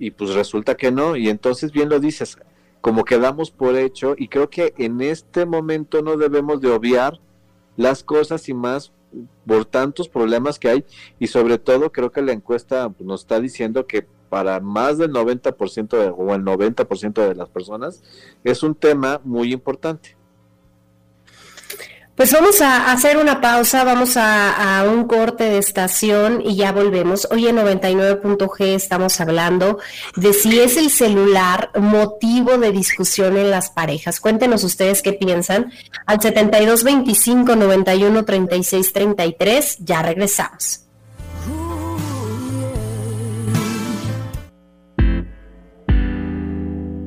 Y 0.00 0.10
pues 0.10 0.34
resulta 0.34 0.76
que 0.76 0.90
no, 0.90 1.14
y 1.14 1.28
entonces 1.28 1.70
bien 1.70 1.88
lo 1.88 2.00
dices, 2.00 2.36
como 2.80 3.04
quedamos 3.04 3.52
por 3.52 3.76
hecho, 3.76 4.16
y 4.18 4.26
creo 4.26 4.50
que 4.50 4.74
en 4.76 5.00
este 5.00 5.46
momento 5.46 6.02
no 6.02 6.16
debemos 6.16 6.60
de 6.60 6.72
obviar 6.72 7.20
las 7.76 8.02
cosas 8.02 8.48
y 8.48 8.54
más 8.54 8.92
por 9.46 9.64
tantos 9.64 10.08
problemas 10.08 10.58
que 10.58 10.68
hay 10.68 10.84
y 11.18 11.26
sobre 11.28 11.58
todo 11.58 11.92
creo 11.92 12.10
que 12.10 12.22
la 12.22 12.32
encuesta 12.32 12.92
nos 13.00 13.22
está 13.22 13.40
diciendo 13.40 13.86
que 13.86 14.06
para 14.28 14.60
más 14.60 14.98
del 14.98 15.12
90% 15.12 15.88
de, 15.88 16.08
o 16.08 16.34
el 16.34 16.42
90% 16.42 17.28
de 17.28 17.34
las 17.34 17.48
personas 17.48 18.02
es 18.44 18.62
un 18.62 18.74
tema 18.74 19.20
muy 19.24 19.52
importante. 19.52 20.15
Pues 22.16 22.32
vamos 22.32 22.62
a 22.62 22.92
hacer 22.92 23.18
una 23.18 23.42
pausa, 23.42 23.84
vamos 23.84 24.16
a, 24.16 24.86
un 24.90 25.06
corte 25.06 25.44
de 25.44 25.58
estación 25.58 26.40
y 26.42 26.56
ya 26.56 26.72
volvemos. 26.72 27.28
Hoy 27.30 27.46
en 27.46 27.58
99.g 27.58 28.74
estamos 28.74 29.20
hablando 29.20 29.80
de 30.16 30.32
si 30.32 30.58
es 30.58 30.78
el 30.78 30.88
celular 30.88 31.70
motivo 31.78 32.56
de 32.56 32.72
discusión 32.72 33.36
en 33.36 33.50
las 33.50 33.68
parejas. 33.68 34.18
Cuéntenos 34.18 34.64
ustedes 34.64 35.02
qué 35.02 35.12
piensan. 35.12 35.70
Al 36.06 36.22
7225 36.22 37.54
91 37.54 38.24
36 38.24 38.92
33, 38.94 39.76
ya 39.80 40.00
regresamos. 40.00 40.86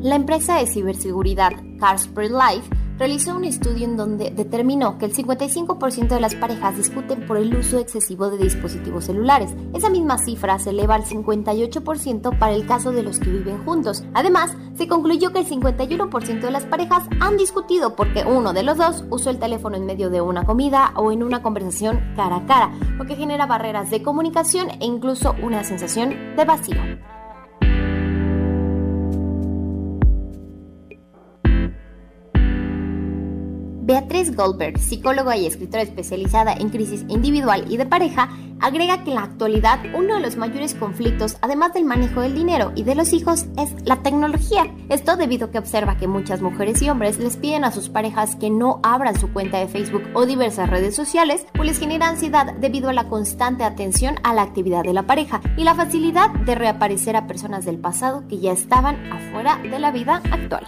La 0.02 0.16
empresa 0.16 0.60
de 0.60 0.68
ciberseguridad 0.68 1.54
Carspert 1.80 2.30
Life 2.30 2.79
realizó 3.00 3.34
un 3.34 3.46
estudio 3.46 3.86
en 3.86 3.96
donde 3.96 4.30
determinó 4.30 4.98
que 4.98 5.06
el 5.06 5.16
55% 5.16 6.10
de 6.10 6.20
las 6.20 6.36
parejas 6.36 6.76
discuten 6.76 7.26
por 7.26 7.38
el 7.38 7.56
uso 7.56 7.80
excesivo 7.80 8.30
de 8.30 8.38
dispositivos 8.38 9.06
celulares. 9.06 9.56
Esa 9.74 9.90
misma 9.90 10.18
cifra 10.18 10.60
se 10.60 10.72
eleva 10.72 10.96
al 10.96 11.06
58% 11.06 12.38
para 12.38 12.54
el 12.54 12.68
caso 12.68 12.92
de 12.92 13.04
los 13.04 13.20
que 13.20 13.30
viven 13.30 13.64
juntos. 13.64 14.04
Además, 14.14 14.56
se 14.78 14.90
concluyó 14.90 15.32
que 15.32 15.40
el 15.40 15.48
51% 15.48 16.42
de 16.42 16.52
las 16.52 16.66
parejas 16.66 17.08
han 17.22 17.38
discutido 17.38 17.96
porque 17.96 18.26
uno 18.26 18.52
de 18.52 18.64
los 18.64 18.78
dos 18.78 19.06
usó 19.10 19.30
el 19.30 19.40
teléfono 19.40 19.78
en 19.78 19.86
medio 19.86 20.10
de 20.10 20.20
una 20.20 20.44
comida 20.44 20.92
o 20.96 21.14
en 21.14 21.24
una 21.24 21.42
conversación 21.42 22.14
cara 22.18 22.38
a 22.38 22.46
cara, 22.46 22.72
lo 22.98 23.06
que 23.06 23.16
genera 23.16 23.46
barreras 23.46 23.90
de 23.92 24.04
comunicación 24.04 24.70
e 24.72 24.86
incluso 24.86 25.36
una 25.42 25.64
sensación 25.64 26.36
de 26.36 26.44
vacío. 26.44 27.19
Beatriz 33.90 34.36
Goldberg, 34.36 34.78
psicóloga 34.78 35.36
y 35.36 35.48
escritora 35.48 35.82
especializada 35.82 36.54
en 36.54 36.70
crisis 36.70 37.06
individual 37.08 37.66
y 37.72 37.78
de 37.78 37.88
pareja, 37.88 38.30
agrega 38.60 39.04
que 39.04 39.10
en 39.10 39.16
la 39.16 39.24
actualidad 39.24 39.80
uno 39.96 40.14
de 40.14 40.20
los 40.20 40.38
mayores 40.38 40.76
conflictos, 40.76 41.38
además 41.42 41.74
del 41.74 41.86
manejo 41.86 42.22
del 42.22 42.36
dinero 42.36 42.72
y 42.76 42.84
de 42.84 42.94
los 42.94 43.14
hijos, 43.14 43.48
es 43.58 43.74
la 43.86 44.04
tecnología. 44.04 44.72
Esto 44.90 45.18
debido 45.18 45.48
a 45.48 45.52
que 45.52 45.58
observa 45.58 45.98
que 45.98 46.08
muchas 46.08 46.40
mujeres 46.40 46.80
y 46.84 46.90
hombres 46.92 47.18
les 47.18 47.36
piden 47.36 47.64
a 47.64 47.72
sus 47.72 47.90
parejas 47.90 48.36
que 48.36 48.52
no 48.52 48.80
abran 48.84 49.20
su 49.20 49.34
cuenta 49.34 49.58
de 49.58 49.68
Facebook 49.68 50.04
o 50.14 50.28
diversas 50.28 50.70
redes 50.70 50.96
sociales, 50.96 51.48
pues 51.56 51.68
les 51.68 51.80
genera 51.80 52.10
ansiedad 52.10 52.54
debido 52.60 52.90
a 52.90 52.94
la 52.94 53.10
constante 53.10 53.64
atención 53.64 54.18
a 54.22 54.36
la 54.36 54.44
actividad 54.44 54.84
de 54.84 54.94
la 54.94 55.08
pareja 55.08 55.42
y 55.58 55.64
la 55.64 55.74
facilidad 55.74 56.30
de 56.30 56.54
reaparecer 56.54 57.16
a 57.16 57.26
personas 57.26 57.66
del 57.66 57.80
pasado 57.80 58.28
que 58.28 58.38
ya 58.38 58.52
estaban 58.52 59.12
afuera 59.12 59.58
de 59.64 59.80
la 59.80 59.90
vida 59.90 60.22
actual. 60.32 60.68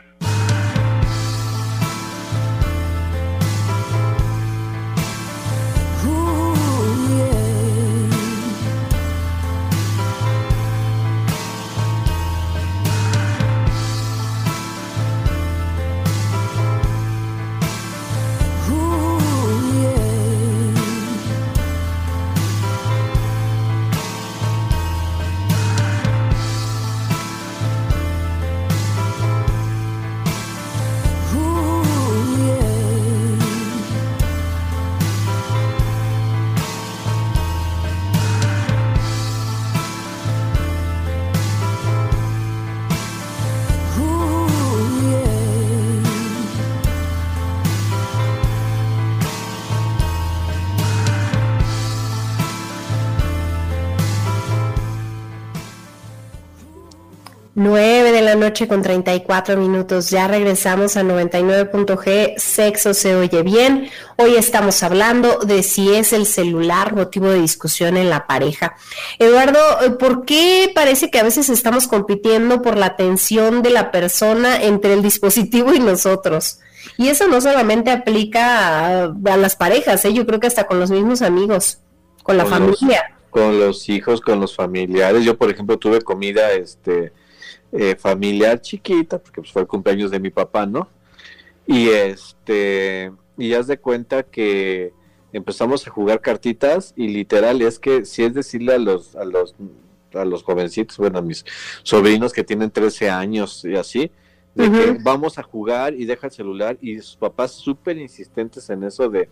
Noche 58.35 58.67
con 58.67 58.81
34 58.81 59.57
minutos. 59.57 60.09
Ya 60.09 60.27
regresamos 60.27 60.97
a 60.97 61.03
99.g. 61.03 62.33
Sexo 62.37 62.93
se 62.93 63.15
oye 63.15 63.43
bien. 63.43 63.89
Hoy 64.17 64.35
estamos 64.35 64.81
hablando 64.83 65.39
de 65.39 65.63
si 65.63 65.93
es 65.93 66.13
el 66.13 66.25
celular 66.25 66.95
motivo 66.95 67.29
de 67.29 67.41
discusión 67.41 67.97
en 67.97 68.09
la 68.09 68.25
pareja. 68.27 68.75
Eduardo, 69.19 69.59
¿por 69.99 70.25
qué 70.25 70.71
parece 70.73 71.11
que 71.11 71.19
a 71.19 71.23
veces 71.23 71.49
estamos 71.49 71.87
compitiendo 71.87 72.61
por 72.61 72.77
la 72.77 72.87
atención 72.87 73.61
de 73.61 73.69
la 73.69 73.91
persona 73.91 74.61
entre 74.61 74.93
el 74.93 75.01
dispositivo 75.01 75.73
y 75.73 75.79
nosotros? 75.79 76.59
Y 76.97 77.09
eso 77.09 77.27
no 77.27 77.41
solamente 77.41 77.91
aplica 77.91 79.03
a, 79.03 79.37
las 79.37 79.55
parejas, 79.55 80.03
¿eh? 80.05 80.13
yo 80.13 80.25
creo 80.25 80.39
que 80.39 80.47
hasta 80.47 80.65
con 80.65 80.79
los 80.79 80.89
mismos 80.89 81.21
amigos, 81.21 81.79
con 82.23 82.37
la 82.37 82.45
familia. 82.45 83.17
con 83.29 83.59
los 83.59 83.87
hijos, 83.87 84.19
con 84.19 84.39
los 84.39 84.55
familiares. 84.55 85.23
Yo, 85.23 85.37
por 85.37 85.49
ejemplo, 85.49 85.77
tuve 85.77 86.01
comida, 86.01 86.51
este, 86.51 87.13
eh, 87.71 87.95
familiar 87.95 88.61
chiquita, 88.61 89.17
porque 89.19 89.41
pues, 89.41 89.51
fue 89.51 89.61
el 89.61 89.67
cumpleaños 89.67 90.11
de 90.11 90.19
mi 90.19 90.29
papá, 90.29 90.65
¿no? 90.65 90.89
Y 91.65 91.89
este, 91.89 93.11
y 93.37 93.53
haz 93.53 93.67
de 93.67 93.77
cuenta 93.77 94.23
que 94.23 94.93
empezamos 95.33 95.87
a 95.87 95.91
jugar 95.91 96.21
cartitas 96.21 96.93
y 96.97 97.07
literal 97.07 97.61
es 97.61 97.79
que 97.79 98.05
si 98.05 98.23
es 98.23 98.33
decirle 98.33 98.73
a 98.73 98.77
los, 98.77 99.15
a 99.15 99.23
los, 99.23 99.55
a 100.13 100.25
los 100.25 100.43
jovencitos, 100.43 100.97
bueno, 100.97 101.19
a 101.19 101.21
mis 101.21 101.45
sobrinos 101.83 102.33
que 102.33 102.43
tienen 102.43 102.71
13 102.71 103.09
años 103.09 103.63
y 103.63 103.75
así, 103.75 104.11
de 104.53 104.69
que 104.69 104.97
vamos 105.01 105.37
a 105.37 105.43
jugar 105.43 105.93
y 105.93 106.05
deja 106.05 106.27
el 106.27 106.33
celular 106.33 106.77
y 106.81 106.99
sus 106.99 107.15
papás 107.15 107.51
súper 107.51 107.97
insistentes 107.97 108.69
en 108.69 108.83
eso 108.83 109.09
de 109.09 109.29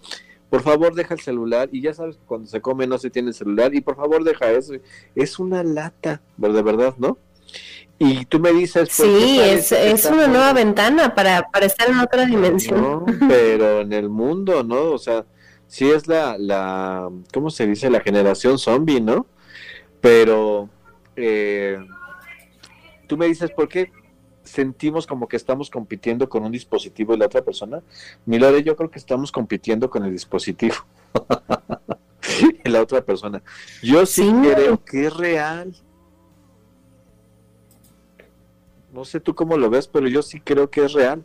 por 0.50 0.62
favor 0.62 0.96
deja 0.96 1.14
el 1.14 1.20
celular 1.20 1.70
y 1.72 1.82
ya 1.82 1.94
sabes 1.94 2.16
que 2.16 2.24
cuando 2.26 2.48
se 2.48 2.62
come 2.62 2.88
no 2.88 2.98
se 2.98 3.10
tiene 3.10 3.30
el 3.30 3.34
celular 3.34 3.76
y 3.76 3.82
por 3.82 3.98
favor 3.98 4.24
deja 4.24 4.50
eso 4.52 4.76
es 5.16 5.38
una 5.38 5.64
lata 5.64 6.22
de 6.38 6.62
verdad 6.62 6.96
no 6.98 7.18
y 8.00 8.26
tú 8.26 8.40
me 8.40 8.54
dices... 8.54 8.88
Sí, 8.90 9.40
es, 9.42 9.74
es 9.74 10.06
una 10.06 10.28
nueva 10.28 10.54
ventana 10.54 11.14
para, 11.14 11.44
para 11.52 11.66
estar 11.66 11.90
en 11.90 12.00
otra 12.00 12.26
dimensión. 12.26 13.04
pero 13.28 13.82
en 13.82 13.92
el 13.92 14.08
mundo, 14.08 14.64
¿no? 14.64 14.92
O 14.92 14.98
sea, 14.98 15.26
sí 15.68 15.90
es 15.92 16.08
la, 16.08 16.38
la, 16.38 17.10
¿cómo 17.34 17.50
se 17.50 17.68
dice? 17.68 17.90
La 17.90 18.00
generación 18.00 18.58
zombie, 18.58 19.02
¿no? 19.02 19.26
Pero 20.00 20.70
eh, 21.18 21.78
tú 23.06 23.18
me 23.18 23.26
dices, 23.26 23.52
¿por 23.52 23.68
qué 23.68 23.92
sentimos 24.44 25.06
como 25.06 25.28
que 25.28 25.36
estamos 25.36 25.70
compitiendo 25.70 26.30
con 26.30 26.46
un 26.46 26.54
dispositivo 26.54 27.14
y 27.14 27.18
la 27.18 27.26
otra 27.26 27.42
persona? 27.42 27.82
Milore, 28.26 28.64
yo 28.64 28.78
creo 28.78 28.90
que 28.90 29.00
estamos 29.00 29.30
compitiendo 29.30 29.90
con 29.90 30.06
el 30.06 30.14
dispositivo. 30.14 30.76
y 32.64 32.70
la 32.70 32.82
otra 32.82 33.02
persona. 33.02 33.44
Yo 33.84 34.06
sí 34.06 34.32
creo 34.42 34.82
que 34.86 35.08
es 35.08 35.14
real 35.18 35.76
no 38.92 39.06
sé 39.06 39.20
tú 39.20 39.36
cómo 39.36 39.58
lo 39.58 39.70
ves, 39.70 39.88
pero 39.88 40.08
yo 40.08 40.22
sí 40.22 40.40
creo 40.40 40.70
que 40.70 40.86
es 40.86 40.94
real. 40.94 41.24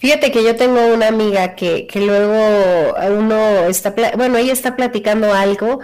Fíjate 0.00 0.32
que 0.32 0.42
yo 0.42 0.56
tengo 0.56 0.94
una 0.94 1.08
amiga 1.08 1.54
que, 1.54 1.86
que 1.86 2.00
luego 2.00 2.94
uno 3.18 3.66
está, 3.68 3.94
bueno, 4.16 4.38
ella 4.38 4.54
está 4.54 4.74
platicando 4.74 5.34
algo 5.34 5.80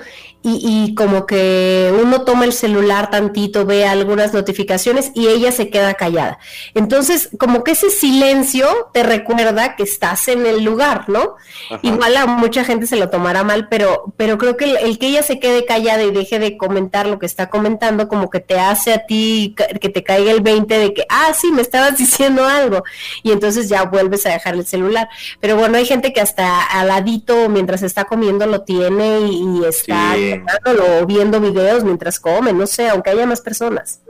y, 0.48 0.94
como 0.94 1.26
que 1.26 1.92
uno 2.00 2.22
toma 2.22 2.44
el 2.44 2.52
celular 2.52 3.11
tantito, 3.11 3.66
ve 3.66 3.85
algunas 3.85 4.33
notificaciones 4.33 5.11
y 5.12 5.26
ella 5.26 5.50
se 5.50 5.70
queda 5.70 5.94
callada. 5.94 6.38
Entonces, 6.74 7.31
como 7.38 7.64
que 7.64 7.72
ese 7.72 7.90
silencio 7.90 8.68
te 8.92 9.02
recuerda 9.02 9.74
que 9.74 9.83
estás 9.83 10.29
en 10.29 10.46
el 10.46 10.62
lugar, 10.62 11.09
¿no? 11.09 11.35
Igual 11.83 12.16
a 12.16 12.26
mucha 12.26 12.62
gente 12.64 12.86
se 12.86 12.95
lo 12.95 13.11
tomará 13.11 13.43
mal, 13.43 13.66
pero, 13.68 14.14
pero 14.16 14.38
creo 14.38 14.57
que 14.57 14.72
el, 14.72 14.99
que 14.99 15.09
ella 15.09 15.24
se 15.24 15.41
quede 15.41 15.64
callada 15.64 16.05
y 16.05 16.12
deje 16.12 16.38
de 16.38 16.57
comentar 16.57 17.09
lo 17.09 17.18
que 17.18 17.26
está 17.26 17.51
comentando, 17.51 18.07
como 18.07 18.30
que 18.30 18.38
te 18.38 18.61
hace 18.61 18.93
a 18.93 19.05
ti 19.05 19.57
que 19.80 19.88
te 19.88 20.05
caiga 20.05 20.30
el 20.30 20.43
20 20.43 20.78
de 20.78 20.95
que, 20.95 21.07
ah, 21.09 21.32
sí, 21.34 21.51
me 21.51 21.62
estabas 21.62 21.99
diciendo 21.99 22.45
algo. 22.45 22.84
Y 23.24 23.32
entonces 23.32 23.68
ya 23.68 23.82
vuelves 24.07 24.26
a 24.26 24.30
dejar 24.30 24.54
el 24.54 24.64
celular. 24.64 25.09
Pero 25.40 25.57
bueno, 25.57 25.76
hay 25.76 25.84
gente 25.84 26.12
que 26.12 26.20
hasta 26.20 26.62
al 26.62 26.88
ladito, 26.88 27.48
mientras 27.48 27.82
está 27.82 28.04
comiendo, 28.04 28.46
lo 28.46 28.62
tiene 28.62 29.20
y, 29.20 29.64
está 29.64 30.14
o 31.00 31.07
viendo 31.07 31.40
videos 31.40 31.84
mientras 31.84 32.20
come, 32.20 32.52
no 32.52 32.66
sé, 32.66 32.88
aunque 32.88 33.11
haya 33.11 33.26
más 33.26 33.40
personas. 33.40 34.00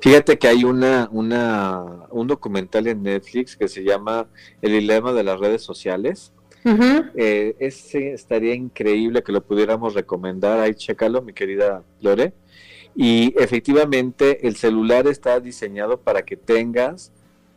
Fíjate 0.00 0.38
que 0.38 0.48
hay 0.48 0.64
una, 0.64 1.08
una, 1.12 1.84
un 2.10 2.26
documental 2.26 2.86
en 2.86 3.02
Netflix 3.02 3.56
que 3.56 3.68
se 3.68 3.82
llama 3.84 4.26
El 4.62 4.72
dilema 4.72 5.12
de 5.12 5.24
las 5.24 5.38
redes 5.38 5.62
sociales. 5.62 6.32
Eh, 7.16 7.56
ese 7.58 8.12
estaría 8.12 8.54
increíble 8.54 9.22
que 9.22 9.32
lo 9.32 9.42
pudiéramos 9.42 9.94
recomendar. 9.94 10.60
Ahí 10.60 10.74
chécalo, 10.74 11.20
mi 11.20 11.32
querida 11.32 11.82
Lore. 12.00 12.32
Y 12.94 13.34
efectivamente 13.38 14.46
el 14.46 14.56
celular 14.56 15.06
está 15.06 15.40
diseñado 15.40 16.00
para 16.00 16.22
que 16.22 16.36
tengas 16.36 17.10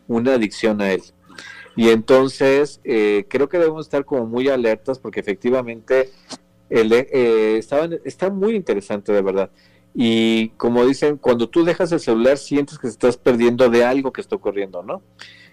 una 0.07 0.33
adicción 0.33 0.81
a 0.81 0.91
él. 0.91 1.01
Y 1.75 1.89
entonces 1.89 2.79
eh, 2.83 3.25
creo 3.29 3.49
que 3.49 3.57
debemos 3.57 3.85
estar 3.85 4.05
como 4.05 4.25
muy 4.25 4.47
alertas 4.47 4.99
porque 4.99 5.19
efectivamente 5.19 6.09
el, 6.69 6.93
eh, 6.93 7.59
está 8.03 8.29
muy 8.29 8.55
interesante 8.55 9.11
de 9.11 9.21
verdad. 9.21 9.49
Y 9.97 10.49
como 10.57 10.85
dicen, 10.85 11.17
cuando 11.17 11.47
tú 11.49 11.63
dejas 11.63 11.91
el 11.93 12.01
celular 12.01 12.37
sientes 12.37 12.77
que 12.77 12.87
te 12.87 12.91
estás 12.91 13.15
perdiendo 13.15 13.69
de 13.69 13.85
algo 13.85 14.11
que 14.11 14.19
está 14.19 14.35
ocurriendo, 14.35 14.83
¿no? 14.83 15.01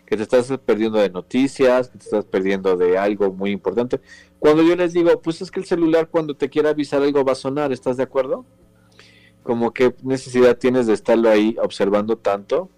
Que 0.05 0.17
te 0.17 0.25
estás 0.25 0.53
perdiendo 0.67 0.99
de 0.99 1.11
noticias, 1.11 1.89
que 1.89 1.99
te 1.99 2.05
estás 2.05 2.25
perdiendo 2.25 2.77
de 2.77 2.99
algo 2.99 3.33
muy 3.33 3.53
importante. 3.53 4.01
Cuando 4.41 4.65
yo 4.65 4.75
les 4.75 4.93
digo, 4.93 5.23
pues 5.23 5.41
es 5.43 5.51
que 5.53 5.61
el 5.61 5.67
celular 5.67 6.09
cuando 6.09 6.37
te 6.37 6.51
quiera 6.51 6.71
avisar 6.71 7.03
algo 7.03 7.25
va 7.25 7.33
a 7.33 7.37
sonar, 7.37 7.71
¿estás 7.71 7.97
de 7.97 8.03
acuerdo? 8.03 8.45
Como 9.45 9.73
que 9.73 9.95
necesidad 10.03 10.59
tienes 10.59 10.89
de 10.89 10.95
estarlo 10.95 11.31
ahí 11.31 11.57
observando 11.63 12.19
tanto. 12.19 12.69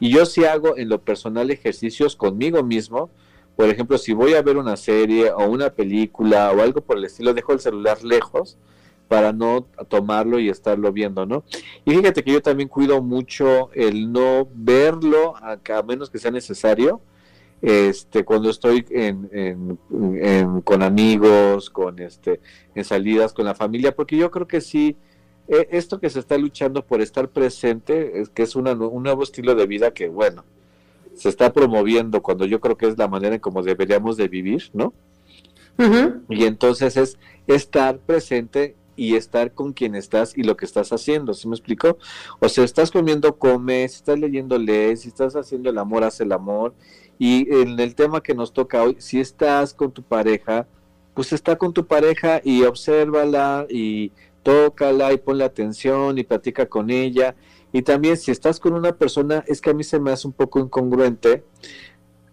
Y 0.00 0.10
yo 0.10 0.26
sí 0.26 0.44
hago 0.44 0.76
en 0.76 0.88
lo 0.88 1.00
personal 1.00 1.50
ejercicios 1.50 2.16
conmigo 2.16 2.62
mismo 2.62 3.10
por 3.56 3.68
ejemplo, 3.68 3.98
si 3.98 4.12
voy 4.12 4.34
a 4.34 4.42
ver 4.42 4.56
una 4.56 4.76
serie 4.76 5.30
o 5.30 5.46
una 5.46 5.70
película 5.70 6.50
o 6.52 6.62
algo 6.62 6.80
por 6.80 6.96
el 6.96 7.04
estilo, 7.04 7.34
dejo 7.34 7.52
el 7.52 7.60
celular 7.60 8.02
lejos 8.02 8.56
para 9.08 9.32
no 9.32 9.66
tomarlo 9.88 10.38
y 10.38 10.48
estarlo 10.48 10.90
viendo, 10.90 11.26
¿no? 11.26 11.44
Y 11.84 11.90
fíjate 11.90 12.24
que 12.24 12.32
yo 12.32 12.40
también 12.40 12.68
cuido 12.68 13.02
mucho 13.02 13.70
el 13.74 14.10
no 14.10 14.48
verlo, 14.54 15.34
a, 15.36 15.58
menos 15.82 16.08
que 16.08 16.18
sea 16.18 16.30
necesario, 16.30 17.02
este, 17.60 18.24
cuando 18.24 18.48
estoy 18.48 18.86
en, 18.88 19.78
con 20.64 20.82
amigos, 20.82 21.68
con 21.68 21.98
este, 21.98 22.40
en 22.74 22.84
salidas 22.84 23.34
con 23.34 23.44
la 23.44 23.54
familia, 23.54 23.94
porque 23.94 24.16
yo 24.16 24.30
creo 24.30 24.48
que 24.48 24.62
sí, 24.62 24.96
eh, 25.52 25.68
esto 25.70 26.00
que 26.00 26.08
se 26.08 26.18
está 26.18 26.38
luchando 26.38 26.84
por 26.84 27.02
estar 27.02 27.28
presente, 27.28 28.20
es 28.20 28.30
que 28.30 28.42
es 28.42 28.56
una 28.56 28.72
un 28.72 29.02
nuevo 29.02 29.22
estilo 29.22 29.54
de 29.54 29.66
vida 29.66 29.92
que, 29.92 30.08
bueno, 30.08 30.44
se 31.14 31.28
está 31.28 31.52
promoviendo 31.52 32.22
cuando 32.22 32.46
yo 32.46 32.58
creo 32.58 32.76
que 32.78 32.86
es 32.86 32.96
la 32.96 33.06
manera 33.06 33.34
en 33.34 33.40
como 33.40 33.62
deberíamos 33.62 34.16
de 34.16 34.28
vivir, 34.28 34.70
¿no? 34.72 34.94
Y 36.28 36.44
entonces 36.44 36.96
es 36.96 37.18
estar 37.46 37.98
presente 37.98 38.76
y 38.96 39.16
estar 39.16 39.52
con 39.52 39.72
quien 39.72 39.94
estás 39.94 40.36
y 40.36 40.42
lo 40.42 40.56
que 40.56 40.64
estás 40.64 40.90
haciendo, 40.92 41.34
¿sí 41.34 41.48
me 41.48 41.54
explico? 41.54 41.98
O 42.40 42.48
sea, 42.48 42.64
estás 42.64 42.90
comiendo, 42.90 43.36
comes, 43.36 43.96
estás 43.96 44.18
leyendo, 44.18 44.56
lees, 44.58 45.00
si 45.02 45.08
estás 45.08 45.36
haciendo 45.36 45.68
el 45.68 45.78
amor, 45.78 46.04
haz 46.04 46.20
el 46.20 46.32
amor. 46.32 46.74
Y 47.18 47.52
en 47.54 47.78
el 47.78 47.94
tema 47.94 48.22
que 48.22 48.34
nos 48.34 48.52
toca 48.52 48.82
hoy, 48.82 48.96
si 48.98 49.20
estás 49.20 49.74
con 49.74 49.92
tu 49.92 50.02
pareja, 50.02 50.66
pues 51.14 51.32
está 51.32 51.56
con 51.56 51.72
tu 51.72 51.86
pareja 51.86 52.40
y 52.42 52.62
obsérvala 52.62 53.66
y 53.68 54.12
tócala 54.42 55.12
y 55.12 55.18
ponle 55.18 55.44
atención 55.44 56.18
y 56.18 56.24
platica 56.24 56.66
con 56.66 56.90
ella. 56.90 57.34
Y 57.72 57.82
también 57.82 58.16
si 58.16 58.30
estás 58.30 58.60
con 58.60 58.74
una 58.74 58.92
persona, 58.92 59.44
es 59.46 59.60
que 59.60 59.70
a 59.70 59.74
mí 59.74 59.84
se 59.84 59.98
me 59.98 60.10
hace 60.12 60.26
un 60.26 60.32
poco 60.32 60.60
incongruente 60.60 61.44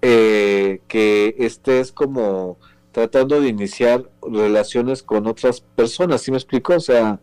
eh, 0.01 0.81
que 0.87 1.35
estés 1.39 1.91
como 1.91 2.57
tratando 2.91 3.39
de 3.39 3.49
iniciar 3.49 4.09
relaciones 4.21 5.03
con 5.03 5.27
otras 5.27 5.61
personas, 5.61 6.21
¿sí 6.21 6.31
me 6.31 6.37
explico? 6.37 6.75
O 6.75 6.79
sea, 6.79 7.19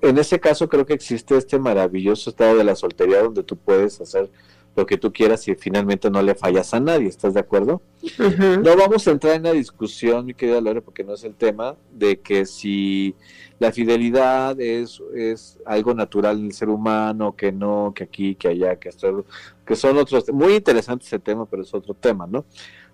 en 0.00 0.18
ese 0.18 0.38
caso 0.38 0.68
creo 0.68 0.86
que 0.86 0.94
existe 0.94 1.36
este 1.36 1.58
maravilloso 1.58 2.30
estado 2.30 2.56
de 2.56 2.64
la 2.64 2.76
soltería 2.76 3.22
donde 3.22 3.42
tú 3.42 3.56
puedes 3.56 4.00
hacer 4.00 4.30
lo 4.76 4.86
que 4.86 4.98
tú 4.98 5.12
quieras 5.12 5.46
y 5.46 5.54
finalmente 5.54 6.10
no 6.10 6.20
le 6.22 6.34
fallas 6.34 6.74
a 6.74 6.80
nadie, 6.80 7.08
¿estás 7.08 7.34
de 7.34 7.40
acuerdo? 7.40 7.80
No 8.18 8.76
vamos 8.76 9.06
a 9.06 9.12
entrar 9.12 9.34
en 9.34 9.44
la 9.44 9.52
discusión, 9.52 10.26
mi 10.26 10.34
querida 10.34 10.60
Lore, 10.60 10.82
porque 10.82 11.04
no 11.04 11.14
es 11.14 11.22
el 11.24 11.34
tema, 11.34 11.76
de 11.92 12.20
que 12.20 12.44
si 12.44 13.14
la 13.58 13.70
fidelidad 13.70 14.60
es, 14.60 15.00
es 15.14 15.58
algo 15.64 15.94
natural 15.94 16.38
en 16.38 16.46
el 16.46 16.52
ser 16.52 16.68
humano, 16.68 17.36
que 17.36 17.52
no, 17.52 17.92
que 17.94 18.04
aquí, 18.04 18.34
que 18.34 18.48
allá, 18.48 18.76
que 18.76 18.88
esto, 18.88 19.24
que 19.64 19.76
son 19.76 19.96
otros, 19.96 20.32
muy 20.32 20.54
interesante 20.54 21.04
ese 21.04 21.20
tema, 21.20 21.46
pero 21.46 21.62
es 21.62 21.72
otro 21.72 21.94
tema, 21.94 22.26
¿no? 22.26 22.44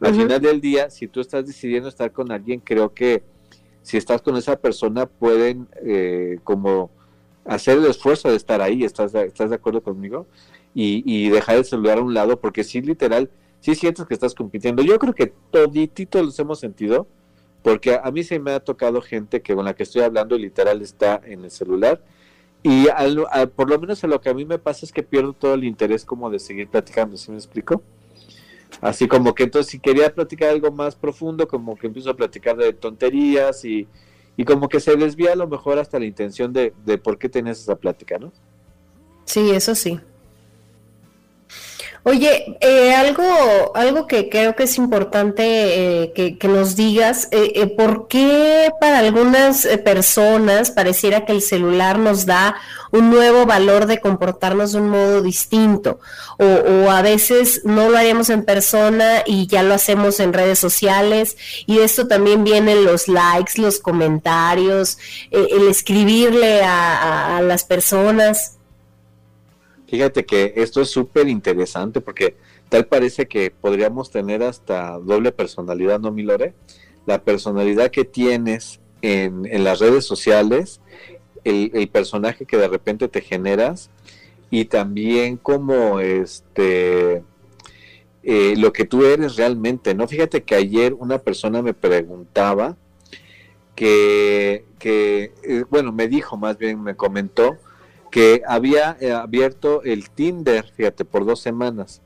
Al 0.01 0.15
final 0.15 0.41
del 0.41 0.61
día, 0.61 0.89
si 0.91 1.09
tú 1.09 1.21
estás 1.21 1.47
decidiendo 1.47 1.89
estar 1.89 2.11
con 2.13 2.31
alguien, 2.33 2.61
creo 2.61 2.93
que 2.93 3.23
si 3.83 3.97
estás 3.97 4.23
con 4.23 4.37
esa 4.37 4.57
persona 4.57 5.07
pueden 5.07 5.69
eh, 5.83 6.39
como 6.45 6.91
hacer 7.45 7.79
el 7.79 7.87
esfuerzo 7.87 8.31
de 8.31 8.37
estar 8.37 8.61
ahí, 8.63 8.85
¿estás 8.85 9.13
de, 9.13 9.25
estás 9.25 9.51
de 9.51 9.57
acuerdo 9.57 9.83
conmigo? 9.83 10.27
Y, 10.75 11.03
y 11.05 11.31
dejar 11.31 11.57
el 11.57 11.65
celular 11.65 11.99
a 11.99 12.03
un 12.03 12.15
lado, 12.15 12.41
porque 12.41 12.63
sí, 12.65 12.81
literal, 12.81 13.31
sí 13.61 13.75
sientes 13.75 14.07
que 14.07 14.15
estás 14.15 14.35
compitiendo. 14.35 14.83
Yo 14.83 14.99
creo 14.99 15.15
que 15.15 15.33
todititos 15.51 16.25
los 16.25 16.39
hemos 16.39 16.61
sentido, 16.61 17.09
porque 17.63 17.99
a 18.03 18.11
mí 18.11 18.23
se 18.23 18.39
me 18.39 18.53
ha 18.53 18.61
tocado 18.61 19.01
gente 19.03 19.43
que 19.43 19.55
con 19.55 19.65
la 19.65 19.75
que 19.75 19.83
estoy 19.83 20.03
hablando 20.03 20.39
literal 20.39 20.81
está 20.81 21.21
en 21.25 21.45
el 21.45 21.51
celular. 21.51 22.03
Y 22.63 22.89
al- 22.89 23.27
por 23.57 23.69
lo 23.69 23.79
menos 23.79 24.05
a 24.05 24.07
lo 24.07 24.21
que 24.21 24.29
a 24.29 24.35
mí 24.35 24.45
me 24.45 24.59
pasa 24.59 24.87
es 24.87 24.93
que 24.93 25.03
pierdo 25.03 25.33
todo 25.33 25.55
el 25.55 25.65
interés 25.65 26.05
como 26.05 26.31
de 26.31 26.39
seguir 26.39 26.69
platicando, 26.69 27.17
¿sí 27.17 27.31
me 27.31 27.39
explico? 27.39 27.83
Así 28.81 29.09
como 29.09 29.35
que 29.35 29.43
entonces 29.45 29.71
si 29.71 29.79
quería 29.81 30.15
platicar 30.15 30.51
algo 30.51 30.71
más 30.71 30.95
profundo, 30.95 31.49
como 31.49 31.77
que 31.77 31.89
empiezo 31.89 32.11
a 32.11 32.17
platicar 32.17 32.57
de 32.57 32.73
tonterías 32.73 33.65
y, 33.65 33.89
y 34.37 34.45
como 34.45 34.69
que 34.69 34.79
se 34.81 34.95
desvía 34.97 35.33
a 35.33 35.37
lo 35.37 35.49
mejor 35.49 35.79
hasta 35.79 35.99
la 35.99 36.07
intención 36.07 36.53
de, 36.53 36.73
de 36.85 36.97
por 36.99 37.19
qué 37.19 37.29
tenías 37.29 37.61
esa 37.61 37.77
plática, 37.77 38.19
¿no? 38.19 38.33
Sí, 39.25 39.51
eso 39.51 39.75
sí. 39.75 40.01
Oye, 42.03 42.57
eh, 42.63 42.95
algo, 42.95 43.23
algo 43.75 44.07
que 44.07 44.31
creo 44.31 44.57
que 44.57 44.63
es 44.63 44.79
importante 44.79 46.05
eh, 46.05 46.13
que, 46.39 46.49
nos 46.49 46.75
digas, 46.75 47.29
eh, 47.31 47.53
eh, 47.57 47.67
¿por 47.67 48.09
qué 48.09 48.71
para 48.81 49.01
algunas 49.01 49.67
eh, 49.67 49.77
personas 49.77 50.71
pareciera 50.71 51.27
que 51.27 51.33
el 51.33 51.43
celular 51.43 51.99
nos 51.99 52.25
da 52.25 52.57
un 52.91 53.11
nuevo 53.11 53.45
valor 53.45 53.85
de 53.85 54.01
comportarnos 54.01 54.73
de 54.73 54.81
un 54.81 54.89
modo 54.89 55.21
distinto? 55.21 56.01
O, 56.39 56.47
o 56.47 56.91
a 56.91 57.03
veces 57.03 57.61
no 57.65 57.91
lo 57.91 57.99
haríamos 57.99 58.31
en 58.31 58.47
persona 58.47 59.23
y 59.27 59.47
ya 59.47 59.63
lo 59.63 59.75
hacemos 59.75 60.21
en 60.21 60.33
redes 60.33 60.59
sociales 60.59 61.37
y 61.67 61.77
de 61.77 61.85
esto 61.85 62.09
también 62.09 62.45
vienen 62.45 62.83
los 62.83 63.09
likes, 63.09 63.61
los 63.61 63.79
comentarios, 63.79 64.97
el 65.31 65.69
escribirle 65.69 66.63
a 66.63 67.43
las 67.43 67.65
personas. 67.65 68.60
Fíjate 69.91 70.25
que 70.25 70.53
esto 70.55 70.81
es 70.81 70.89
súper 70.89 71.27
interesante 71.27 72.01
porque 72.01 72.37
tal 72.69 72.87
parece 72.87 73.27
que 73.27 73.51
podríamos 73.51 74.13
tener 74.13 74.41
hasta 74.41 74.97
doble 75.01 75.33
personalidad, 75.33 75.99
¿no, 75.99 76.13
Milore? 76.13 76.55
La 77.07 77.25
personalidad 77.25 77.91
que 77.91 78.05
tienes 78.05 78.79
en, 79.03 79.65
las 79.65 79.81
redes 79.81 80.05
sociales, 80.05 80.81
el, 81.43 81.89
personaje 81.89 82.47
que 82.47 82.57
de 82.57 82.69
repente 82.69 83.09
te 83.09 83.21
generas 83.21 83.91
y 84.49 84.67
también 84.67 85.37
como 85.37 85.99
este 85.99 87.25
eh, 88.23 88.55
lo 88.57 88.73
que 88.73 88.85
tú 88.85 89.05
eres 89.05 89.35
realmente, 89.35 89.93
¿no? 89.97 90.07
Fíjate 90.07 90.45
que 90.45 90.55
ayer 90.55 90.95
una 90.95 91.19
persona 91.19 91.63
me 91.63 91.75
preguntaba 91.75 92.77
que, 93.75 94.67
que 94.79 95.33
eh, 95.43 95.65
bueno, 95.69 95.91
me 95.91 96.07
dijo 96.07 96.37
más 96.37 96.59
bien, 96.59 96.81
me 96.81 96.95
comentó 96.95 97.59
que 98.11 98.43
había 98.47 98.97
eh, 99.01 99.13
abierto 99.13 99.83
el 99.83 100.11
Tinder, 100.11 100.65
fíjate, 100.65 101.05
por 101.05 101.25
dos 101.25 101.41
semanas 101.41 102.03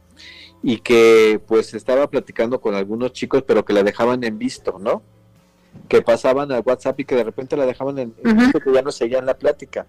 y 0.63 0.79
que 0.79 1.41
pues 1.47 1.75
estaba 1.75 2.09
platicando 2.09 2.61
con 2.61 2.75
algunos 2.75 3.13
chicos, 3.13 3.43
pero 3.47 3.65
que 3.65 3.75
la 3.75 3.83
dejaban 3.83 4.25
en 4.25 4.39
visto, 4.39 4.79
¿no? 4.81 5.03
Que 5.89 6.01
pasaban 6.01 6.51
al 6.53 6.63
WhatsApp 6.65 7.01
y 7.01 7.05
que 7.05 7.17
de 7.17 7.25
repente 7.25 7.57
la 7.57 7.67
dejaban 7.67 7.99
en, 7.99 8.15
visto, 8.23 8.61
que 8.61 8.73
ya 8.73 8.81
no 8.81 8.91
seguían 8.91 9.27
la 9.27 9.37
plática. 9.37 9.87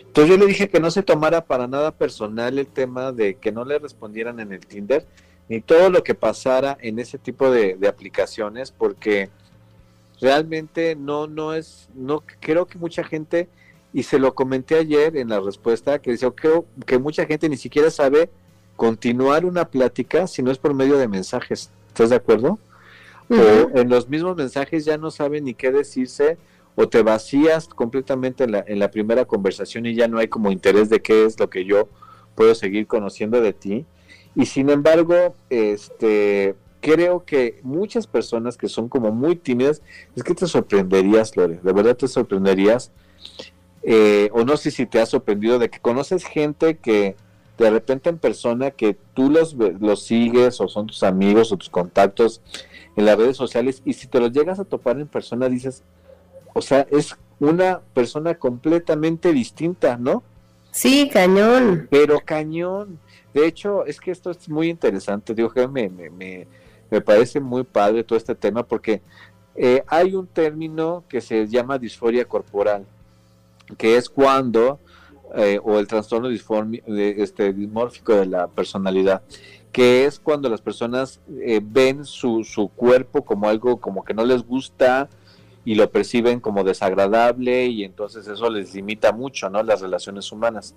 Entonces 0.00 0.30
yo 0.30 0.36
le 0.36 0.46
dije 0.46 0.68
que 0.68 0.80
no 0.80 0.90
se 0.90 1.02
tomara 1.02 1.44
para 1.44 1.66
nada 1.66 1.90
personal 1.90 2.58
el 2.58 2.66
tema 2.66 3.12
de 3.12 3.36
que 3.36 3.50
no 3.50 3.64
le 3.64 3.78
respondieran 3.78 4.40
en 4.40 4.52
el 4.52 4.66
Tinder, 4.66 5.06
ni 5.48 5.60
todo 5.60 5.88
lo 5.88 6.02
que 6.02 6.14
pasara 6.14 6.76
en 6.80 6.98
ese 6.98 7.16
tipo 7.16 7.50
de, 7.50 7.76
de 7.76 7.88
aplicaciones, 7.88 8.72
porque 8.72 9.30
realmente 10.20 10.96
no, 10.96 11.26
no 11.26 11.54
es, 11.54 11.88
no 11.94 12.22
creo 12.40 12.66
que 12.66 12.78
mucha 12.78 13.04
gente, 13.04 13.48
y 13.94 14.02
se 14.02 14.18
lo 14.18 14.34
comenté 14.34 14.74
ayer 14.74 15.16
en 15.16 15.28
la 15.28 15.38
respuesta, 15.38 16.00
que 16.00 16.10
decía, 16.10 16.28
creo 16.32 16.66
que 16.84 16.98
mucha 16.98 17.24
gente 17.26 17.48
ni 17.48 17.56
siquiera 17.56 17.92
sabe 17.92 18.28
continuar 18.74 19.44
una 19.44 19.66
plática 19.66 20.26
si 20.26 20.42
no 20.42 20.50
es 20.50 20.58
por 20.58 20.74
medio 20.74 20.98
de 20.98 21.06
mensajes. 21.06 21.70
¿Estás 21.86 22.10
de 22.10 22.16
acuerdo? 22.16 22.58
O 23.30 23.78
en 23.78 23.88
los 23.88 24.08
mismos 24.08 24.36
mensajes 24.36 24.84
ya 24.84 24.98
no 24.98 25.12
saben 25.12 25.44
ni 25.44 25.54
qué 25.54 25.70
decirse, 25.70 26.38
o 26.74 26.88
te 26.88 27.04
vacías 27.04 27.68
completamente 27.68 28.42
en 28.42 28.50
la, 28.50 28.64
en 28.66 28.80
la 28.80 28.90
primera 28.90 29.26
conversación 29.26 29.86
y 29.86 29.94
ya 29.94 30.08
no 30.08 30.18
hay 30.18 30.26
como 30.26 30.50
interés 30.50 30.90
de 30.90 31.00
qué 31.00 31.24
es 31.24 31.38
lo 31.38 31.48
que 31.48 31.64
yo 31.64 31.88
puedo 32.34 32.56
seguir 32.56 32.88
conociendo 32.88 33.40
de 33.40 33.52
ti. 33.52 33.86
Y 34.34 34.46
sin 34.46 34.70
embargo, 34.70 35.36
este 35.50 36.56
creo 36.80 37.24
que 37.24 37.60
muchas 37.62 38.08
personas 38.08 38.56
que 38.56 38.68
son 38.68 38.88
como 38.88 39.12
muy 39.12 39.36
tímidas, 39.36 39.80
es 40.16 40.22
que 40.24 40.34
te 40.34 40.48
sorprenderías, 40.48 41.34
Lore, 41.36 41.60
de 41.62 41.72
verdad 41.72 41.96
te 41.96 42.08
sorprenderías, 42.08 42.90
eh, 43.86 44.30
o 44.32 44.44
no 44.44 44.56
sé 44.56 44.70
si 44.70 44.86
te 44.86 45.00
has 45.00 45.10
sorprendido 45.10 45.58
de 45.58 45.70
que 45.70 45.78
conoces 45.78 46.24
gente 46.24 46.78
que 46.78 47.16
de 47.58 47.70
repente 47.70 48.08
en 48.10 48.18
persona 48.18 48.70
que 48.70 48.96
tú 49.14 49.30
los, 49.30 49.54
los 49.54 50.02
sigues 50.04 50.60
o 50.60 50.68
son 50.68 50.86
tus 50.86 51.02
amigos 51.02 51.52
o 51.52 51.56
tus 51.56 51.70
contactos 51.70 52.40
en 52.96 53.06
las 53.06 53.16
redes 53.16 53.36
sociales 53.36 53.82
y 53.84 53.92
si 53.92 54.06
te 54.06 54.20
los 54.20 54.32
llegas 54.32 54.58
a 54.58 54.64
topar 54.64 54.98
en 54.98 55.06
persona 55.06 55.48
dices, 55.48 55.82
o 56.52 56.62
sea, 56.62 56.86
es 56.90 57.16
una 57.40 57.80
persona 57.92 58.34
completamente 58.34 59.32
distinta, 59.32 59.96
¿no? 59.96 60.22
Sí, 60.70 61.08
cañón. 61.12 61.86
Pero 61.90 62.20
cañón. 62.24 62.98
De 63.32 63.46
hecho, 63.46 63.84
es 63.86 64.00
que 64.00 64.10
esto 64.10 64.30
es 64.30 64.48
muy 64.48 64.68
interesante. 64.68 65.34
Digo 65.34 65.50
que 65.50 65.66
me, 65.68 65.88
me, 65.88 66.10
me, 66.10 66.46
me 66.90 67.00
parece 67.00 67.40
muy 67.40 67.64
padre 67.64 68.04
todo 68.04 68.16
este 68.16 68.34
tema 68.34 68.62
porque 68.64 69.02
eh, 69.56 69.84
hay 69.86 70.14
un 70.14 70.26
término 70.26 71.04
que 71.08 71.20
se 71.20 71.46
llama 71.46 71.78
disforia 71.78 72.24
corporal, 72.24 72.86
que 73.76 73.96
es 73.96 74.08
cuando, 74.08 74.78
eh, 75.34 75.60
o 75.62 75.78
el 75.78 75.86
trastorno 75.86 76.28
de, 76.28 77.14
este, 77.18 77.52
dismórfico 77.52 78.14
de 78.14 78.26
la 78.26 78.48
personalidad, 78.48 79.22
que 79.72 80.04
es 80.04 80.20
cuando 80.20 80.48
las 80.48 80.60
personas 80.60 81.20
eh, 81.40 81.60
ven 81.62 82.04
su, 82.04 82.44
su 82.44 82.68
cuerpo 82.68 83.24
como 83.24 83.48
algo 83.48 83.80
como 83.80 84.04
que 84.04 84.14
no 84.14 84.24
les 84.24 84.46
gusta 84.46 85.08
y 85.64 85.74
lo 85.74 85.90
perciben 85.90 86.40
como 86.40 86.62
desagradable 86.62 87.66
y 87.66 87.84
entonces 87.84 88.28
eso 88.28 88.50
les 88.50 88.74
limita 88.74 89.12
mucho, 89.12 89.48
¿no? 89.48 89.62
Las 89.62 89.80
relaciones 89.80 90.30
humanas. 90.30 90.74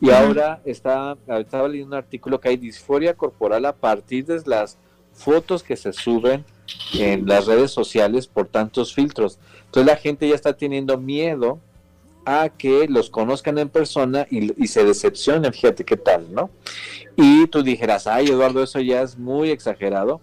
Y 0.00 0.10
ahora 0.10 0.60
está, 0.64 1.16
estaba 1.26 1.68
leyendo 1.68 1.96
un 1.96 2.02
artículo 2.02 2.38
que 2.38 2.50
hay 2.50 2.56
disforia 2.56 3.14
corporal 3.14 3.64
a 3.64 3.74
partir 3.74 4.26
de 4.26 4.42
las 4.44 4.78
fotos 5.12 5.62
que 5.62 5.76
se 5.76 5.92
suben 5.94 6.44
en 6.92 7.26
las 7.26 7.46
redes 7.46 7.70
sociales 7.70 8.26
por 8.26 8.46
tantos 8.46 8.94
filtros. 8.94 9.38
Entonces 9.64 9.86
la 9.86 9.96
gente 9.96 10.28
ya 10.28 10.34
está 10.34 10.52
teniendo 10.52 10.98
miedo 10.98 11.60
a 12.26 12.50
que 12.50 12.86
los 12.88 13.08
conozcan 13.08 13.56
en 13.56 13.68
persona 13.68 14.26
y, 14.30 14.62
y, 14.62 14.66
se 14.66 14.84
decepcionen, 14.84 15.52
fíjate 15.52 15.84
qué 15.84 15.96
tal, 15.96 16.26
¿no? 16.34 16.50
Y 17.16 17.46
tú 17.46 17.62
dijeras, 17.62 18.06
ay 18.06 18.26
Eduardo, 18.26 18.62
eso 18.62 18.80
ya 18.80 19.00
es 19.00 19.16
muy 19.16 19.50
exagerado. 19.50 20.20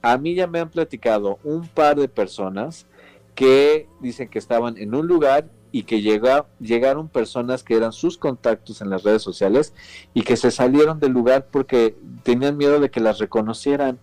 A 0.00 0.16
mí 0.16 0.34
ya 0.34 0.46
me 0.46 0.60
han 0.60 0.70
platicado 0.70 1.38
un 1.44 1.66
par 1.66 1.96
de 1.96 2.08
personas 2.08 2.86
que 3.34 3.88
dicen 4.00 4.28
que 4.28 4.38
estaban 4.38 4.78
en 4.78 4.94
un 4.94 5.06
lugar 5.06 5.50
y 5.72 5.82
que 5.82 6.02
llega, 6.02 6.46
llegaron 6.60 7.08
personas 7.08 7.64
que 7.64 7.74
eran 7.74 7.92
sus 7.92 8.16
contactos 8.16 8.80
en 8.80 8.90
las 8.90 9.02
redes 9.02 9.22
sociales 9.22 9.74
y 10.14 10.22
que 10.22 10.36
se 10.36 10.52
salieron 10.52 11.00
del 11.00 11.10
lugar 11.10 11.48
porque 11.50 11.96
tenían 12.22 12.56
miedo 12.56 12.78
de 12.78 12.90
que 12.90 13.00
las 13.00 13.18
reconocieran 13.18 13.98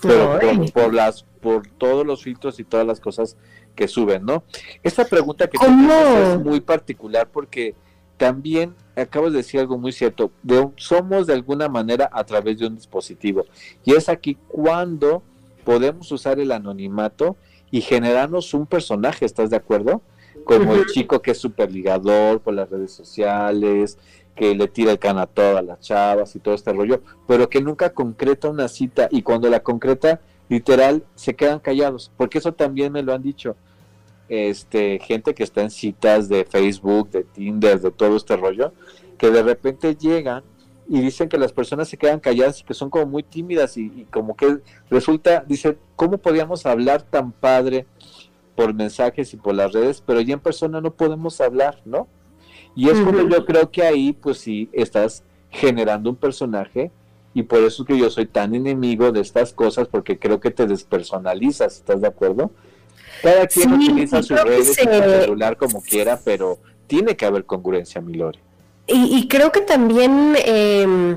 pero 0.00 0.38
por, 0.38 0.72
por, 0.72 0.94
las 0.94 1.24
por 1.42 1.66
todos 1.66 2.06
los 2.06 2.22
filtros 2.22 2.58
y 2.58 2.64
todas 2.64 2.86
las 2.86 3.00
cosas 3.00 3.36
que 3.74 3.88
suben, 3.88 4.24
¿no? 4.24 4.44
Esta 4.82 5.04
pregunta 5.04 5.48
que 5.48 5.56
es 5.56 6.40
muy 6.40 6.60
particular 6.60 7.28
porque 7.30 7.74
también 8.16 8.74
acabas 8.96 9.32
de 9.32 9.38
decir 9.38 9.60
algo 9.60 9.76
muy 9.76 9.92
cierto, 9.92 10.30
de, 10.42 10.68
somos 10.76 11.26
de 11.26 11.34
alguna 11.34 11.68
manera 11.68 12.08
a 12.12 12.24
través 12.24 12.58
de 12.58 12.66
un 12.66 12.76
dispositivo 12.76 13.44
y 13.84 13.94
es 13.94 14.08
aquí 14.08 14.36
cuando 14.48 15.22
podemos 15.64 16.10
usar 16.12 16.38
el 16.38 16.52
anonimato 16.52 17.36
y 17.70 17.80
generarnos 17.80 18.54
un 18.54 18.66
personaje, 18.66 19.24
¿estás 19.24 19.50
de 19.50 19.56
acuerdo? 19.56 20.00
Como 20.44 20.74
el 20.74 20.86
chico 20.86 21.22
que 21.22 21.32
es 21.32 21.38
súper 21.38 21.72
ligador 21.72 22.40
por 22.40 22.54
las 22.54 22.70
redes 22.70 22.92
sociales, 22.92 23.98
que 24.34 24.54
le 24.54 24.68
tira 24.68 24.92
el 24.92 24.98
can 24.98 25.18
a 25.18 25.26
todas 25.26 25.64
las 25.64 25.80
chavas 25.80 26.34
y 26.36 26.40
todo 26.40 26.54
este 26.54 26.72
rollo, 26.72 27.02
pero 27.26 27.48
que 27.48 27.60
nunca 27.60 27.92
concreta 27.92 28.48
una 28.48 28.68
cita 28.68 29.08
y 29.10 29.22
cuando 29.22 29.48
la 29.48 29.60
concreta, 29.60 30.20
literal, 30.48 31.04
se 31.14 31.34
quedan 31.34 31.58
callados, 31.58 32.10
porque 32.16 32.38
eso 32.38 32.52
también 32.52 32.92
me 32.92 33.02
lo 33.02 33.12
han 33.12 33.22
dicho. 33.22 33.56
Este, 34.28 34.98
gente 35.00 35.34
que 35.34 35.42
está 35.42 35.62
en 35.62 35.70
citas 35.70 36.28
de 36.28 36.44
Facebook, 36.44 37.10
de 37.10 37.24
Tinder, 37.24 37.80
de 37.80 37.90
todo 37.90 38.16
este 38.16 38.36
rollo, 38.36 38.72
que 39.18 39.30
de 39.30 39.42
repente 39.42 39.94
llegan 39.94 40.42
y 40.88 41.00
dicen 41.00 41.28
que 41.28 41.38
las 41.38 41.52
personas 41.52 41.88
se 41.88 41.96
quedan 41.96 42.20
calladas 42.20 42.60
y 42.60 42.64
que 42.64 42.74
son 42.74 42.90
como 42.90 43.06
muy 43.06 43.22
tímidas 43.22 43.76
y, 43.76 44.06
como 44.10 44.36
que 44.36 44.58
resulta, 44.90 45.44
dice, 45.46 45.78
¿cómo 45.96 46.18
podíamos 46.18 46.66
hablar 46.66 47.02
tan 47.02 47.32
padre 47.32 47.86
por 48.54 48.72
mensajes 48.72 49.32
y 49.34 49.36
por 49.36 49.54
las 49.54 49.72
redes, 49.72 50.02
pero 50.04 50.20
ya 50.20 50.34
en 50.34 50.40
persona 50.40 50.80
no 50.80 50.92
podemos 50.92 51.40
hablar, 51.40 51.80
¿no? 51.84 52.06
Y 52.76 52.88
es 52.88 53.00
como 53.00 53.28
yo 53.28 53.44
creo 53.44 53.70
que 53.70 53.82
ahí, 53.82 54.12
pues 54.12 54.38
sí, 54.38 54.68
estás 54.72 55.22
generando 55.50 56.10
un 56.10 56.16
personaje 56.16 56.90
y 57.34 57.42
por 57.42 57.58
eso 57.64 57.84
que 57.84 57.98
yo 57.98 58.08
soy 58.10 58.26
tan 58.26 58.54
enemigo 58.54 59.10
de 59.10 59.20
estas 59.20 59.52
cosas, 59.52 59.88
porque 59.88 60.18
creo 60.18 60.38
que 60.38 60.52
te 60.52 60.66
despersonalizas, 60.66 61.76
¿estás 61.76 62.00
de 62.00 62.06
acuerdo? 62.06 62.52
Cada 63.22 63.48
quien 63.48 63.72
utiliza 63.72 64.22
sus 64.22 64.40
redes 64.40 64.70
y 64.70 64.84
su 64.84 64.88
celular 64.88 65.56
como 65.56 65.82
quiera, 65.82 66.20
pero 66.24 66.58
tiene 66.86 67.16
que 67.16 67.26
haber 67.26 67.44
congruencia, 67.44 68.00
Milore. 68.00 68.38
Y, 68.86 69.26
creo 69.28 69.50
que 69.50 69.62
también, 69.62 70.36
eh, 70.44 71.16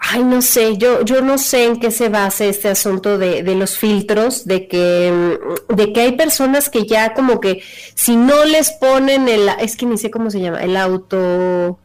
ay, 0.00 0.24
no 0.24 0.42
sé, 0.42 0.76
yo, 0.76 1.04
yo 1.04 1.22
no 1.22 1.38
sé 1.38 1.66
en 1.66 1.78
qué 1.78 1.92
se 1.92 2.08
basa 2.08 2.44
este 2.46 2.68
asunto 2.68 3.16
de, 3.16 3.44
de, 3.44 3.54
los 3.54 3.78
filtros, 3.78 4.44
de 4.44 4.66
que, 4.66 5.38
de 5.68 5.92
que 5.92 6.00
hay 6.00 6.16
personas 6.16 6.68
que 6.68 6.84
ya 6.84 7.14
como 7.14 7.40
que 7.40 7.62
si 7.94 8.16
no 8.16 8.44
les 8.44 8.72
ponen 8.72 9.28
el, 9.28 9.48
es 9.60 9.76
que 9.76 9.86
ni 9.86 9.96
sé 9.96 10.10
cómo 10.10 10.30
se 10.30 10.40
llama, 10.40 10.62
el 10.62 10.76
auto... 10.76 11.78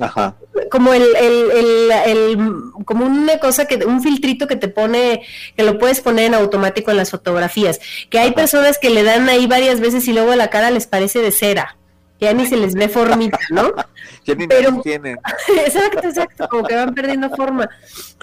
Ajá. 0.00 0.34
Como 0.70 0.94
el, 0.94 1.02
el, 1.02 1.50
el, 1.50 1.92
el, 2.06 2.38
como 2.84 3.04
una 3.04 3.38
cosa 3.38 3.66
que, 3.66 3.76
un 3.84 4.02
filtrito 4.02 4.46
que 4.46 4.56
te 4.56 4.68
pone, 4.68 5.22
que 5.56 5.62
lo 5.62 5.78
puedes 5.78 6.00
poner 6.00 6.26
en 6.26 6.34
automático 6.34 6.90
en 6.90 6.96
las 6.96 7.10
fotografías, 7.10 7.80
que 8.08 8.18
hay 8.18 8.32
personas 8.32 8.78
que 8.78 8.90
le 8.90 9.02
dan 9.02 9.28
ahí 9.28 9.46
varias 9.46 9.80
veces 9.80 10.08
y 10.08 10.12
luego 10.12 10.34
la 10.34 10.48
cara 10.48 10.70
les 10.70 10.86
parece 10.86 11.20
de 11.20 11.32
cera 11.32 11.76
ya 12.20 12.34
ni 12.34 12.46
se 12.46 12.56
les 12.56 12.74
ve 12.74 12.88
formita, 12.88 13.38
¿no? 13.50 13.72
ya 14.24 14.34
ni 14.34 14.46
Pero, 14.46 14.80
tienen. 14.82 15.18
exacto, 15.64 16.08
exacto, 16.08 16.48
como 16.48 16.64
que 16.64 16.74
van 16.74 16.94
perdiendo 16.94 17.30
forma. 17.30 17.68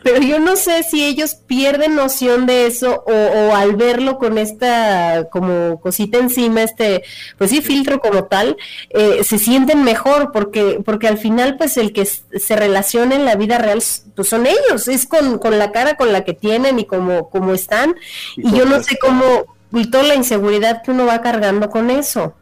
Pero 0.04 0.22
yo 0.22 0.40
no 0.40 0.56
sé 0.56 0.84
si 0.84 1.04
ellos 1.04 1.36
pierden 1.36 1.96
noción 1.96 2.46
de 2.46 2.68
eso 2.68 3.04
o, 3.08 3.56
al 3.56 3.76
verlo 3.76 4.20
con 4.20 4.38
esta 4.38 5.28
como 5.32 5.82
cosita 5.82 6.20
encima, 6.20 6.62
este, 6.62 7.04
pues 7.38 7.50
sí, 7.50 7.62
filtro 7.62 8.00
como 8.00 8.26
tal, 8.26 8.58
eh, 8.92 9.24
se 9.24 9.40
sienten 9.40 9.84
mejor 9.84 10.32
porque, 10.32 10.80
porque 10.86 11.08
al 11.08 11.18
final 11.18 11.58
pues 11.58 11.78
el 11.78 11.94
que 11.94 12.06
se 12.06 12.56
relaciona 12.56 13.16
en 13.16 13.26
la 13.26 13.36
vida 13.36 13.58
real 13.58 13.82
pues 14.16 14.30
son 14.30 14.46
ellos, 14.46 14.88
es 14.88 15.08
con, 15.08 15.40
con 15.40 15.58
la 15.58 15.72
cara 15.72 15.98
con 15.98 16.14
la 16.14 16.24
que 16.24 16.34
tienen 16.34 16.80
y 16.80 16.86
como, 16.86 17.30
como 17.30 17.54
están. 17.54 17.96
Y, 18.36 18.48
y 18.48 18.58
yo 18.58 18.66
no 18.66 18.82
sé 18.84 18.98
cómo, 19.00 19.58
y 19.74 19.90
toda 19.90 20.04
la 20.04 20.16
inseguridad 20.16 20.84
que 20.84 20.92
uno 20.92 21.08
va 21.08 21.22
cargando 21.22 21.70
con 21.70 21.90
eso. 21.90 22.36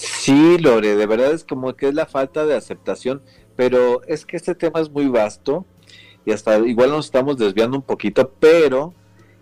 Sí, 0.00 0.56
Lore, 0.56 0.96
de 0.96 1.06
verdad 1.06 1.32
es 1.32 1.44
como 1.44 1.74
que 1.76 1.88
es 1.88 1.94
la 1.94 2.06
falta 2.06 2.46
de 2.46 2.56
aceptación, 2.56 3.20
pero 3.54 4.02
es 4.04 4.24
que 4.24 4.38
este 4.38 4.54
tema 4.54 4.80
es 4.80 4.90
muy 4.90 5.08
vasto 5.08 5.66
y 6.24 6.32
hasta 6.32 6.56
igual 6.58 6.88
nos 6.88 7.04
estamos 7.04 7.36
desviando 7.36 7.76
un 7.76 7.82
poquito, 7.82 8.32
pero 8.40 8.94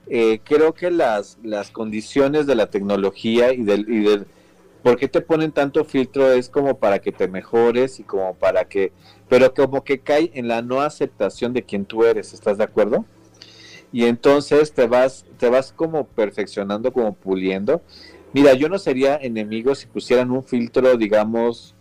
eh, 0.09 0.41
creo 0.43 0.75
que 0.75 0.91
las, 0.91 1.39
las 1.45 1.71
condiciones 1.71 2.47
de 2.49 2.57
la 2.57 2.71
tecnología 2.71 3.53
y 3.53 3.63
del, 3.63 3.89
y 3.89 4.01
del 4.01 4.27
por 4.83 4.97
qué 4.97 5.07
te 5.07 5.21
ponen 5.21 5.53
tanto 5.53 5.85
filtro 5.85 6.33
es 6.33 6.49
como 6.49 6.79
para 6.79 6.99
que 6.99 7.13
te 7.13 7.29
mejores 7.29 8.01
y 8.01 8.03
como 8.03 8.35
para 8.35 8.65
que, 8.65 8.91
pero 9.29 9.55
como 9.55 9.85
que 9.85 10.01
cae 10.01 10.33
en 10.35 10.49
la 10.49 10.61
no 10.61 10.81
aceptación 10.81 11.53
de 11.53 11.63
quien 11.63 11.85
tú 11.85 12.03
eres, 12.03 12.35
¿estás 12.35 12.59
de 12.59 12.65
acuerdo? 12.65 13.05
Y 13.93 14.07
entonces 14.07 14.73
te 14.73 14.89
vas, 14.89 15.25
te 15.39 15.49
vas 15.49 15.73
como 15.73 16.09
perfeccionando, 16.09 16.93
como 16.93 17.15
puliendo 17.15 17.81
Mira, 18.33 18.55
yo 18.55 18.69
no 18.69 18.79
sería 18.79 19.17
enemigo 19.17 19.75
si 19.75 19.87
pusieran 19.87 20.31
un 20.31 20.45
filtro, 20.45 20.97
digamos, 20.97 21.75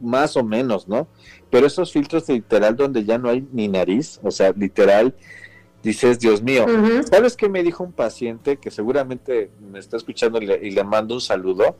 más 0.00 0.36
o 0.36 0.44
menos, 0.44 0.86
¿no? 0.88 1.08
Pero 1.50 1.66
esos 1.66 1.92
filtros 1.92 2.28
literal 2.28 2.76
donde 2.76 3.04
ya 3.04 3.18
no 3.18 3.30
hay 3.30 3.46
ni 3.52 3.68
nariz, 3.68 4.20
o 4.22 4.30
sea, 4.30 4.52
literal, 4.52 5.14
dices, 5.82 6.18
Dios 6.18 6.42
mío, 6.42 6.66
¿sabes 7.10 7.36
qué 7.36 7.48
me 7.48 7.62
dijo 7.62 7.84
un 7.84 7.92
paciente 7.92 8.56
que 8.56 8.70
seguramente 8.70 9.50
me 9.70 9.78
está 9.78 9.96
escuchando 9.96 10.40
y 10.40 10.70
le, 10.70 10.84
mando 10.84 11.14
un 11.14 11.20
saludo? 11.20 11.76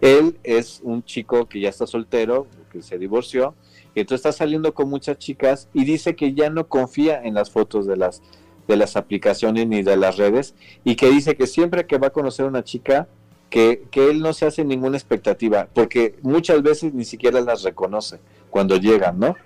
Él 0.00 0.38
es 0.44 0.80
un 0.82 1.02
chico 1.02 1.46
que 1.46 1.60
ya 1.60 1.68
está 1.68 1.86
soltero, 1.86 2.46
que 2.70 2.82
se 2.82 2.98
divorció, 2.98 3.54
y 3.94 4.00
entonces 4.00 4.26
está 4.26 4.32
saliendo 4.32 4.72
con 4.72 4.88
muchas 4.88 5.18
chicas 5.18 5.68
y 5.74 5.84
dice 5.84 6.14
que 6.14 6.32
ya 6.32 6.48
no 6.48 6.68
confía 6.68 7.20
en 7.22 7.34
las 7.34 7.50
fotos 7.50 7.86
de 7.86 7.96
las 7.96 8.22
de 8.66 8.76
las 8.76 8.96
aplicaciones 8.96 9.66
ni 9.66 9.82
de 9.82 9.96
las 9.96 10.16
redes 10.16 10.54
y 10.84 10.96
que 10.96 11.10
dice 11.10 11.36
que 11.36 11.46
siempre 11.46 11.86
que 11.86 11.98
va 11.98 12.08
a 12.08 12.10
conocer 12.10 12.46
a 12.46 12.48
una 12.48 12.64
chica, 12.64 13.08
que, 13.50 13.82
él 13.94 14.20
no 14.20 14.32
se 14.32 14.46
hace 14.46 14.64
ninguna 14.64 14.96
expectativa, 14.96 15.68
porque 15.74 16.14
muchas 16.22 16.62
veces 16.62 16.94
ni 16.94 17.04
siquiera 17.04 17.40
las 17.40 17.62
reconoce 17.62 18.20
cuando 18.48 18.76
llegan, 18.76 19.18
¿no? 19.18 19.36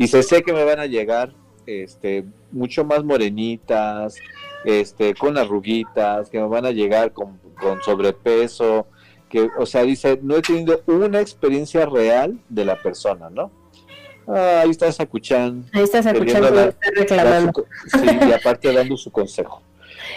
Se 0.00 0.22
sé 0.22 0.42
que 0.42 0.52
me 0.52 0.64
van 0.64 0.80
a 0.80 0.86
llegar 0.86 1.32
este, 1.66 2.24
mucho 2.50 2.84
más 2.84 3.04
morenitas, 3.04 4.16
este, 4.64 5.14
con 5.14 5.38
arruguitas, 5.38 6.28
que 6.30 6.40
me 6.40 6.48
van 6.48 6.66
a 6.66 6.72
llegar 6.72 7.12
con, 7.12 7.38
con 7.60 7.80
sobrepeso, 7.82 8.86
que, 9.28 9.48
o 9.56 9.66
sea, 9.66 9.82
dice, 9.82 10.18
no 10.22 10.36
he 10.36 10.42
tenido 10.42 10.82
una 10.86 11.20
experiencia 11.20 11.86
real 11.86 12.38
de 12.48 12.64
la 12.64 12.76
persona, 12.76 13.30
¿no? 13.30 13.50
Ah, 14.26 14.60
ahí 14.62 14.70
está 14.70 14.90
Sakuchan. 14.90 15.64
Ahí 15.72 15.82
está 15.82 16.00
reclamando. 16.02 17.66
sí, 17.86 18.06
y 18.28 18.32
aparte 18.32 18.72
dando 18.72 18.96
su 18.96 19.10
consejo, 19.10 19.62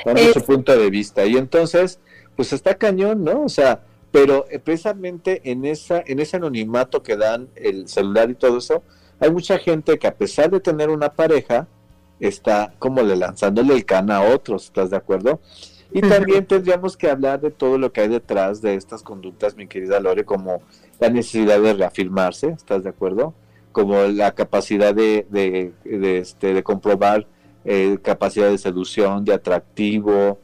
dando 0.06 0.34
su 0.34 0.42
punto 0.44 0.78
de 0.78 0.90
vista. 0.90 1.26
Y 1.26 1.38
entonces, 1.38 2.00
pues 2.36 2.54
está 2.54 2.76
cañón, 2.76 3.24
¿no? 3.24 3.44
O 3.44 3.50
sea, 3.50 3.82
pero 4.12 4.46
eh, 4.50 4.60
precisamente 4.60 5.42
en 5.44 5.66
esa 5.66 6.02
en 6.06 6.20
ese 6.20 6.38
anonimato 6.38 7.04
que 7.04 7.18
dan 7.18 7.50
el 7.56 7.88
celular 7.88 8.30
y 8.30 8.36
todo 8.36 8.58
eso, 8.58 8.84
hay 9.20 9.32
mucha 9.32 9.58
gente 9.58 9.98
que 9.98 10.08
a 10.08 10.16
pesar 10.16 10.50
de 10.50 10.60
tener 10.60 10.90
una 10.90 11.14
pareja, 11.14 11.68
está 12.20 12.74
como 12.80 13.02
le 13.02 13.16
lanzándole 13.16 13.74
el 13.74 13.86
can 13.86 14.10
a 14.12 14.22
otros, 14.22 14.66
¿estás 14.66 14.90
de 14.90 14.98
acuerdo? 14.98 15.40
Y 15.92 16.02
también 16.02 16.46
tendríamos 16.46 16.98
que 16.98 17.10
hablar 17.10 17.40
de 17.40 17.50
todo 17.50 17.78
lo 17.78 17.94
que 17.94 18.02
hay 18.02 18.08
detrás 18.10 18.62
de 18.62 18.76
estas 18.76 19.04
conductas, 19.04 19.56
mi 19.56 19.68
querida 19.68 20.00
Lore, 20.00 20.26
como 20.26 20.62
la 21.00 21.10
necesidad 21.10 21.62
de 21.62 21.74
reafirmarse, 21.74 22.50
¿estás 22.50 22.84
de 22.84 22.90
acuerdo? 22.90 23.34
Como 23.72 24.02
la 24.04 24.34
capacidad 24.34 24.94
de, 24.94 25.26
de, 25.30 26.18
este, 26.18 26.54
de 26.54 26.64
comprobar 26.64 27.28
eh, 27.64 27.98
capacidad 28.02 28.50
de 28.50 28.58
seducción, 28.58 29.26
de 29.26 29.34
atractivo, 29.34 30.40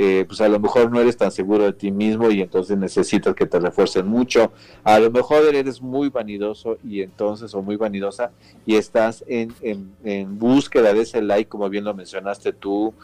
eh, 0.00 0.24
pues 0.28 0.40
a 0.40 0.48
lo 0.48 0.60
mejor 0.60 0.92
no 0.92 1.00
eres 1.00 1.16
tan 1.16 1.32
seguro 1.32 1.64
de 1.64 1.72
ti 1.72 1.90
mismo 1.90 2.30
y 2.30 2.40
entonces 2.40 2.78
necesitas 2.78 3.34
que 3.34 3.46
te 3.46 3.58
refuercen 3.58 4.06
mucho. 4.06 4.52
A 4.84 5.00
lo 5.00 5.10
mejor 5.10 5.52
eres 5.52 5.82
muy 5.82 6.08
vanidoso 6.08 6.78
y 6.84 7.02
entonces, 7.02 7.52
o 7.52 7.62
muy 7.62 7.74
vanidosa, 7.74 8.30
y 8.64 8.76
estás 8.76 9.24
en, 9.26 9.52
en, 9.60 9.90
en 10.04 10.38
búsqueda 10.38 10.94
de 10.94 11.00
ese 11.00 11.20
like, 11.20 11.48
como 11.48 11.68
bien 11.68 11.82
lo 11.82 11.94
mencionaste 11.94 12.52
tú, 12.52 12.94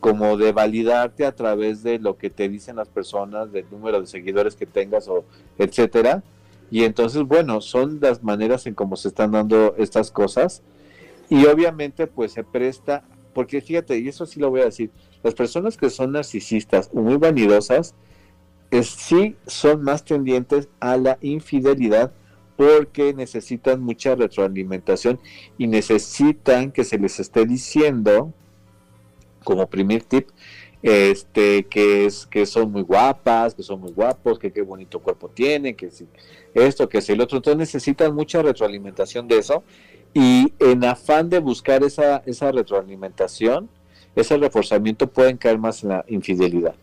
como 0.00 0.36
de 0.36 0.50
validarte 0.50 1.24
a 1.24 1.32
través 1.32 1.84
de 1.84 2.00
lo 2.00 2.16
que 2.18 2.30
te 2.30 2.48
dicen 2.48 2.76
las 2.76 2.88
personas, 2.88 3.52
del 3.52 3.66
número 3.70 4.00
de 4.00 4.08
seguidores 4.08 4.56
que 4.56 4.66
tengas, 4.66 5.06
o 5.06 5.24
etcétera 5.56 6.22
y 6.70 6.84
entonces, 6.84 7.22
bueno, 7.22 7.60
son 7.60 7.98
las 8.00 8.22
maneras 8.22 8.66
en 8.66 8.74
cómo 8.74 8.96
se 8.96 9.08
están 9.08 9.32
dando 9.32 9.74
estas 9.76 10.10
cosas. 10.10 10.62
Y 11.28 11.46
obviamente, 11.46 12.06
pues 12.06 12.32
se 12.32 12.44
presta, 12.44 13.04
porque 13.34 13.60
fíjate, 13.60 13.98
y 13.98 14.08
eso 14.08 14.26
sí 14.26 14.38
lo 14.40 14.50
voy 14.50 14.60
a 14.60 14.66
decir, 14.66 14.90
las 15.22 15.34
personas 15.34 15.76
que 15.76 15.90
son 15.90 16.12
narcisistas 16.12 16.90
o 16.92 17.00
muy 17.00 17.16
vanidosas, 17.16 17.94
es, 18.70 18.88
sí 18.88 19.36
son 19.46 19.82
más 19.82 20.04
tendientes 20.04 20.68
a 20.78 20.96
la 20.96 21.18
infidelidad 21.20 22.12
porque 22.56 23.14
necesitan 23.14 23.80
mucha 23.80 24.14
retroalimentación 24.14 25.18
y 25.58 25.66
necesitan 25.66 26.70
que 26.70 26.84
se 26.84 26.98
les 26.98 27.18
esté 27.18 27.46
diciendo, 27.46 28.32
como 29.44 29.66
primer 29.68 30.02
tip, 30.02 30.28
este 30.82 31.64
que 31.66 32.06
es 32.06 32.26
que 32.26 32.46
son 32.46 32.72
muy 32.72 32.82
guapas, 32.82 33.54
que 33.54 33.62
son 33.62 33.80
muy 33.80 33.92
guapos, 33.92 34.38
que 34.38 34.52
qué 34.52 34.62
bonito 34.62 35.00
cuerpo 35.00 35.28
tienen, 35.28 35.76
que 35.76 35.90
si 35.90 36.06
esto, 36.54 36.88
que 36.88 37.00
si 37.00 37.12
el 37.12 37.20
otro, 37.20 37.38
entonces 37.38 37.58
necesitan 37.58 38.14
mucha 38.14 38.42
retroalimentación 38.42 39.28
de 39.28 39.38
eso 39.38 39.62
y 40.14 40.52
en 40.58 40.84
afán 40.84 41.28
de 41.28 41.38
buscar 41.38 41.84
esa 41.84 42.22
esa 42.26 42.50
retroalimentación, 42.50 43.68
ese 44.16 44.36
reforzamiento 44.36 45.06
pueden 45.06 45.36
caer 45.36 45.58
más 45.58 45.82
en 45.82 45.90
la 45.90 46.04
infidelidad. 46.08 46.74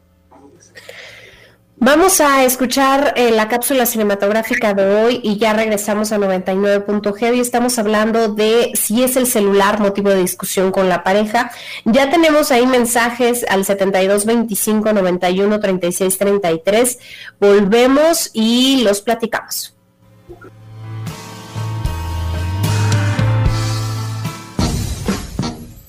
Vamos 1.79 2.21
a 2.21 2.43
escuchar 2.43 3.13
eh, 3.17 3.29
la 3.29 3.47
cápsula 3.47 3.85
cinematográfica 3.85 4.73
de 4.73 4.95
hoy 4.95 5.19
y 5.21 5.37
ya 5.37 5.53
regresamos 5.53 6.11
a 6.11 6.17
99.g 6.17 7.35
y 7.35 7.39
estamos 7.39 7.77
hablando 7.77 8.29
de 8.29 8.71
si 8.73 9.03
es 9.03 9.15
el 9.15 9.27
celular 9.27 9.79
motivo 9.79 10.09
de 10.09 10.17
discusión 10.17 10.71
con 10.71 10.89
la 10.89 11.03
pareja. 11.03 11.51
Ya 11.85 12.09
tenemos 12.09 12.49
ahí 12.49 12.65
mensajes 12.65 13.45
al 13.47 13.63
72 13.63 14.25
25 14.25 14.91
91 14.91 15.59
36 15.59 16.17
33. 16.17 16.99
Volvemos 17.39 18.31
y 18.33 18.81
los 18.83 19.01
platicamos. 19.01 19.75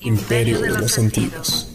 Imperio 0.01 0.61
de 0.61 0.69
los 0.69 0.91
sentidos. 0.91 1.68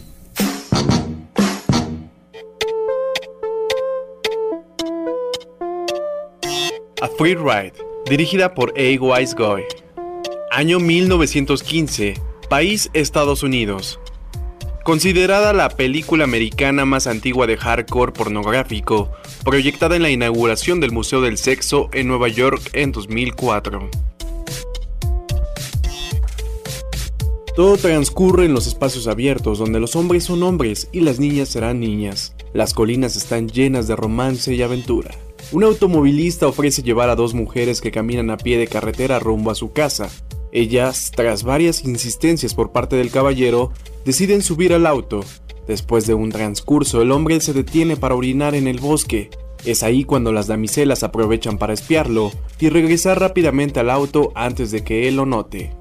A 7.05 7.07
Free 7.07 7.35
Ride, 7.35 7.73
dirigida 8.09 8.55
por 8.55 8.73
A. 8.79 8.99
Wise 8.99 9.35
Guy. 9.37 9.61
Año 10.49 10.79
1915, 10.79 12.15
país 12.49 12.89
Estados 12.93 13.43
Unidos. 13.43 13.99
Considerada 14.83 15.53
la 15.53 15.69
película 15.69 16.23
americana 16.23 16.83
más 16.85 17.05
antigua 17.05 17.45
de 17.45 17.57
hardcore 17.57 18.11
pornográfico, 18.11 19.11
proyectada 19.43 19.95
en 19.95 20.01
la 20.01 20.09
inauguración 20.09 20.79
del 20.79 20.93
Museo 20.93 21.21
del 21.21 21.37
Sexo 21.37 21.89
en 21.93 22.07
Nueva 22.07 22.27
York 22.27 22.71
en 22.73 22.91
2004. 22.91 23.87
Todo 27.55 27.77
transcurre 27.77 28.45
en 28.45 28.53
los 28.55 28.65
espacios 28.65 29.05
abiertos 29.05 29.59
donde 29.59 29.79
los 29.79 29.95
hombres 29.95 30.23
son 30.23 30.41
hombres 30.41 30.89
y 30.91 31.01
las 31.01 31.19
niñas 31.19 31.49
serán 31.49 31.79
niñas. 31.79 32.33
Las 32.53 32.73
colinas 32.73 33.15
están 33.15 33.47
llenas 33.47 33.87
de 33.87 33.95
romance 33.95 34.55
y 34.55 34.63
aventura. 34.63 35.11
Un 35.51 35.63
automovilista 35.63 36.47
ofrece 36.47 36.81
llevar 36.81 37.09
a 37.09 37.15
dos 37.15 37.33
mujeres 37.33 37.79
que 37.79 37.91
caminan 37.91 38.29
a 38.29 38.37
pie 38.37 38.57
de 38.57 38.67
carretera 38.67 39.19
rumbo 39.19 39.51
a 39.51 39.55
su 39.55 39.71
casa. 39.71 40.09
Ellas, 40.51 41.11
tras 41.15 41.43
varias 41.43 41.83
insistencias 41.83 42.53
por 42.53 42.71
parte 42.71 42.95
del 42.95 43.11
caballero, 43.11 43.71
deciden 44.05 44.41
subir 44.41 44.73
al 44.73 44.87
auto. 44.87 45.23
Después 45.67 46.07
de 46.07 46.13
un 46.13 46.31
transcurso, 46.31 47.01
el 47.01 47.11
hombre 47.11 47.39
se 47.41 47.53
detiene 47.53 47.95
para 47.95 48.15
orinar 48.15 48.55
en 48.55 48.67
el 48.67 48.79
bosque. 48.79 49.29
Es 49.65 49.83
ahí 49.83 50.03
cuando 50.03 50.31
las 50.31 50.47
damiselas 50.47 51.03
aprovechan 51.03 51.57
para 51.57 51.73
espiarlo 51.73 52.31
y 52.59 52.69
regresar 52.69 53.19
rápidamente 53.19 53.79
al 53.79 53.89
auto 53.89 54.31
antes 54.35 54.71
de 54.71 54.83
que 54.83 55.07
él 55.07 55.17
lo 55.17 55.25
note. 55.25 55.73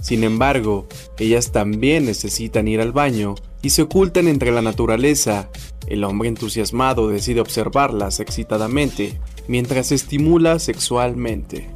Sin 0.00 0.24
embargo, 0.24 0.86
ellas 1.18 1.52
también 1.52 2.06
necesitan 2.06 2.66
ir 2.66 2.80
al 2.80 2.92
baño 2.92 3.34
y 3.62 3.70
se 3.70 3.82
ocultan 3.82 4.26
entre 4.26 4.50
la 4.50 4.62
naturaleza 4.62 5.48
el 5.92 6.04
hombre 6.04 6.30
entusiasmado 6.30 7.08
decide 7.08 7.42
observarlas 7.42 8.18
excitadamente 8.18 9.20
mientras 9.46 9.88
se 9.88 9.94
estimula 9.94 10.58
sexualmente. 10.58 11.68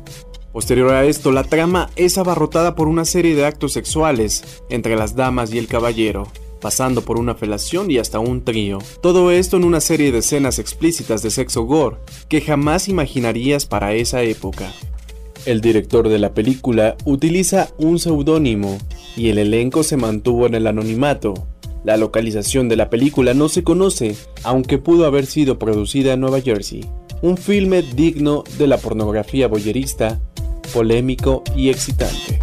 Posterior 0.55 0.95
a 0.95 1.05
esto, 1.05 1.33
la 1.33 1.45
trama 1.45 1.91
es 1.97 2.17
abarrotada 2.17 2.75
por 2.75 2.89
una 2.89 3.05
serie 3.05 3.35
de 3.35 3.45
actos 3.45 3.75
sexuales 3.75 4.63
entre 4.71 4.97
las 4.97 5.17
damas 5.17 5.53
y 5.53 5.59
el 5.59 5.69
caballero, 5.69 6.29
pasando 6.63 7.03
por 7.03 7.19
una 7.19 7.35
felación 7.35 7.91
y 7.91 7.99
hasta 7.99 8.19
un 8.19 8.43
trío. 8.43 8.79
Todo 9.03 9.31
esto 9.31 9.59
en 9.59 9.65
una 9.65 9.83
serie 9.83 10.11
de 10.13 10.21
escenas 10.21 10.59
explícitas 10.59 11.23
de 11.23 11.31
sexo 11.31 11.65
gore 11.65 11.99
que 12.31 12.41
jamás 12.41 12.89
imaginarías 12.89 13.67
para 13.67 13.93
esa 13.93 14.23
época. 14.23 14.73
El 15.45 15.61
director 15.61 16.09
de 16.09 16.19
la 16.19 16.33
película 16.33 16.97
utiliza 17.05 17.69
un 17.77 17.99
seudónimo 17.99 18.79
y 19.15 19.29
el 19.29 19.37
elenco 19.37 19.83
se 19.83 19.99
mantuvo 19.99 20.47
en 20.47 20.55
el 20.55 20.67
anonimato, 20.67 21.47
la 21.87 21.97
localización 21.97 22.69
de 22.69 22.75
la 22.75 22.91
película 22.91 23.33
no 23.33 23.49
se 23.49 23.63
conoce, 23.63 24.17
aunque 24.43 24.77
pudo 24.77 25.07
haber 25.07 25.25
sido 25.25 25.57
producida 25.57 26.15
en 26.15 26.21
Nueva 26.21 26.41
Jersey. 26.41 26.85
Un 27.23 27.37
filme 27.37 27.83
digno 27.83 28.43
de 28.59 28.67
la 28.67 28.77
pornografía 28.77 29.47
boyerista, 29.47 30.21
polémico 30.75 31.45
y 31.55 31.71
excitante. 31.71 32.41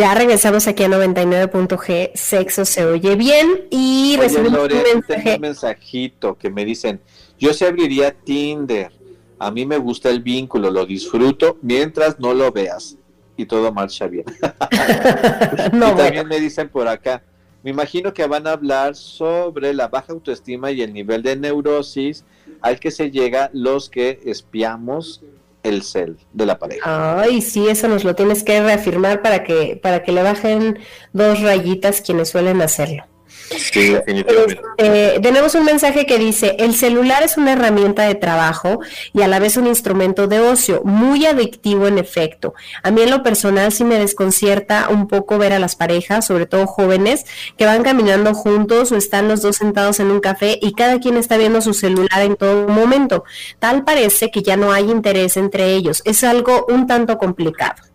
Ya 0.00 0.14
regresamos 0.14 0.66
aquí 0.66 0.84
a 0.84 0.88
99.g, 0.88 2.12
sexo 2.14 2.64
se 2.64 2.86
oye 2.86 3.16
bien 3.16 3.66
y 3.68 4.16
recibimos 4.18 4.66
un, 4.72 5.40
mensajito 5.42 6.38
que 6.38 6.48
me 6.48 6.64
dicen, 6.64 7.02
yo 7.38 7.52
se 7.52 7.66
abriría 7.66 8.10
Tinder, 8.10 8.90
a 9.38 9.50
mí 9.50 9.66
me 9.66 9.76
gusta 9.76 10.08
el 10.08 10.22
vínculo, 10.22 10.70
lo 10.70 10.86
disfruto 10.86 11.58
mientras 11.60 12.18
no 12.18 12.32
lo 12.32 12.50
veas. 12.50 12.96
Y 13.36 13.44
todo 13.44 13.70
marcha 13.74 14.06
bien. 14.06 14.24
y 14.40 15.78
también 15.78 16.26
me 16.26 16.40
dicen 16.40 16.70
por 16.70 16.88
acá, 16.88 17.22
me 17.62 17.70
imagino 17.70 18.14
que 18.14 18.26
van 18.26 18.46
a 18.46 18.52
hablar 18.52 18.96
sobre 18.96 19.74
la 19.74 19.88
baja 19.88 20.14
autoestima 20.14 20.70
y 20.70 20.80
el 20.80 20.94
nivel 20.94 21.22
de 21.22 21.36
neurosis 21.36 22.24
al 22.62 22.80
que 22.80 22.90
se 22.90 23.10
llega 23.10 23.50
los 23.52 23.90
que 23.90 24.18
espiamos 24.24 25.20
el 25.62 25.82
cel 25.82 26.16
de 26.32 26.46
la 26.46 26.58
pareja. 26.58 27.20
Ay, 27.20 27.42
sí, 27.42 27.68
eso 27.68 27.88
nos 27.88 28.04
lo 28.04 28.14
tienes 28.14 28.42
que 28.42 28.60
reafirmar 28.62 29.22
para 29.22 29.44
que, 29.44 29.78
para 29.82 30.02
que 30.02 30.12
le 30.12 30.22
bajen 30.22 30.78
dos 31.12 31.40
rayitas 31.40 32.00
quienes 32.00 32.30
suelen 32.30 32.62
hacerlo. 32.62 33.04
Eh, 34.78 35.18
tenemos 35.22 35.54
un 35.54 35.64
mensaje 35.64 36.06
que 36.06 36.18
dice, 36.18 36.56
el 36.58 36.74
celular 36.74 37.22
es 37.22 37.36
una 37.36 37.52
herramienta 37.52 38.04
de 38.04 38.14
trabajo 38.14 38.80
y 39.12 39.22
a 39.22 39.28
la 39.28 39.38
vez 39.38 39.56
un 39.56 39.66
instrumento 39.66 40.26
de 40.26 40.40
ocio, 40.40 40.82
muy 40.84 41.26
adictivo 41.26 41.86
en 41.86 41.98
efecto. 41.98 42.54
A 42.82 42.90
mí 42.90 43.02
en 43.02 43.10
lo 43.10 43.22
personal 43.22 43.72
sí 43.72 43.84
me 43.84 43.98
desconcierta 43.98 44.88
un 44.88 45.08
poco 45.08 45.38
ver 45.38 45.52
a 45.52 45.58
las 45.58 45.76
parejas, 45.76 46.26
sobre 46.26 46.46
todo 46.46 46.66
jóvenes, 46.66 47.24
que 47.56 47.66
van 47.66 47.82
caminando 47.82 48.34
juntos 48.34 48.92
o 48.92 48.96
están 48.96 49.28
los 49.28 49.42
dos 49.42 49.56
sentados 49.56 50.00
en 50.00 50.10
un 50.10 50.20
café 50.20 50.58
y 50.60 50.72
cada 50.72 51.00
quien 51.00 51.16
está 51.16 51.36
viendo 51.36 51.60
su 51.60 51.74
celular 51.74 52.22
en 52.22 52.36
todo 52.36 52.68
momento. 52.68 53.24
Tal 53.58 53.84
parece 53.84 54.30
que 54.30 54.42
ya 54.42 54.56
no 54.56 54.72
hay 54.72 54.90
interés 54.90 55.36
entre 55.36 55.74
ellos. 55.74 56.02
Es 56.04 56.24
algo 56.24 56.66
un 56.68 56.86
tanto 56.86 57.18
complicado. 57.18 57.89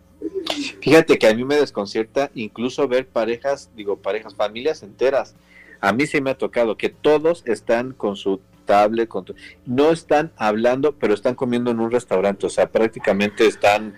Fíjate 0.80 1.18
que 1.18 1.26
a 1.26 1.34
mí 1.34 1.44
me 1.44 1.56
desconcierta 1.56 2.30
incluso 2.34 2.86
ver 2.88 3.06
parejas, 3.06 3.70
digo, 3.76 3.96
parejas, 3.96 4.34
familias 4.34 4.82
enteras. 4.82 5.34
A 5.80 5.92
mí 5.92 6.06
sí 6.06 6.20
me 6.20 6.30
ha 6.30 6.38
tocado 6.38 6.76
que 6.76 6.88
todos 6.88 7.42
están 7.46 7.92
con 7.92 8.16
su 8.16 8.40
tablet, 8.64 9.08
con 9.08 9.24
no 9.64 9.90
están 9.90 10.32
hablando, 10.36 10.92
pero 10.92 11.14
están 11.14 11.34
comiendo 11.34 11.70
en 11.70 11.80
un 11.80 11.90
restaurante, 11.90 12.46
o 12.46 12.50
sea, 12.50 12.70
prácticamente 12.70 13.46
están 13.46 13.94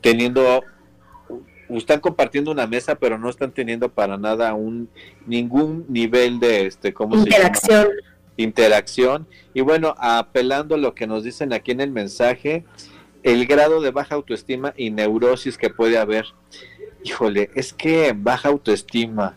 teniendo 0.00 0.64
están 1.68 2.00
compartiendo 2.00 2.50
una 2.50 2.66
mesa, 2.66 2.94
pero 2.94 3.18
no 3.18 3.28
están 3.28 3.52
teniendo 3.52 3.88
para 3.88 4.16
nada 4.16 4.54
un 4.54 4.88
ningún 5.26 5.84
nivel 5.88 6.38
de 6.38 6.66
este 6.66 6.94
¿cómo 6.94 7.16
interacción. 7.16 7.88
interacción. 8.36 9.26
Y 9.52 9.62
bueno, 9.62 9.94
apelando 9.98 10.76
a 10.76 10.78
lo 10.78 10.94
que 10.94 11.06
nos 11.06 11.24
dicen 11.24 11.52
aquí 11.52 11.72
en 11.72 11.80
el 11.80 11.90
mensaje, 11.90 12.64
el 13.26 13.44
grado 13.44 13.80
de 13.80 13.90
baja 13.90 14.14
autoestima 14.14 14.72
y 14.76 14.92
neurosis 14.92 15.58
que 15.58 15.68
puede 15.68 15.98
haber. 15.98 16.26
Híjole, 17.02 17.50
es 17.56 17.72
que 17.72 18.14
baja 18.16 18.50
autoestima. 18.50 19.36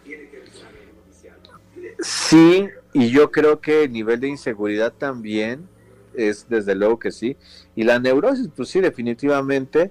Sí, 2.00 2.70
y 2.94 3.10
yo 3.10 3.32
creo 3.32 3.60
que 3.60 3.86
el 3.86 3.92
nivel 3.92 4.20
de 4.20 4.28
inseguridad 4.28 4.94
también 4.94 5.68
es 6.14 6.48
desde 6.48 6.76
luego 6.76 7.00
que 7.00 7.12
sí. 7.12 7.36
Y 7.76 7.84
la 7.84 7.98
neurosis, 7.98 8.50
pues 8.56 8.70
sí, 8.70 8.80
definitivamente. 8.80 9.90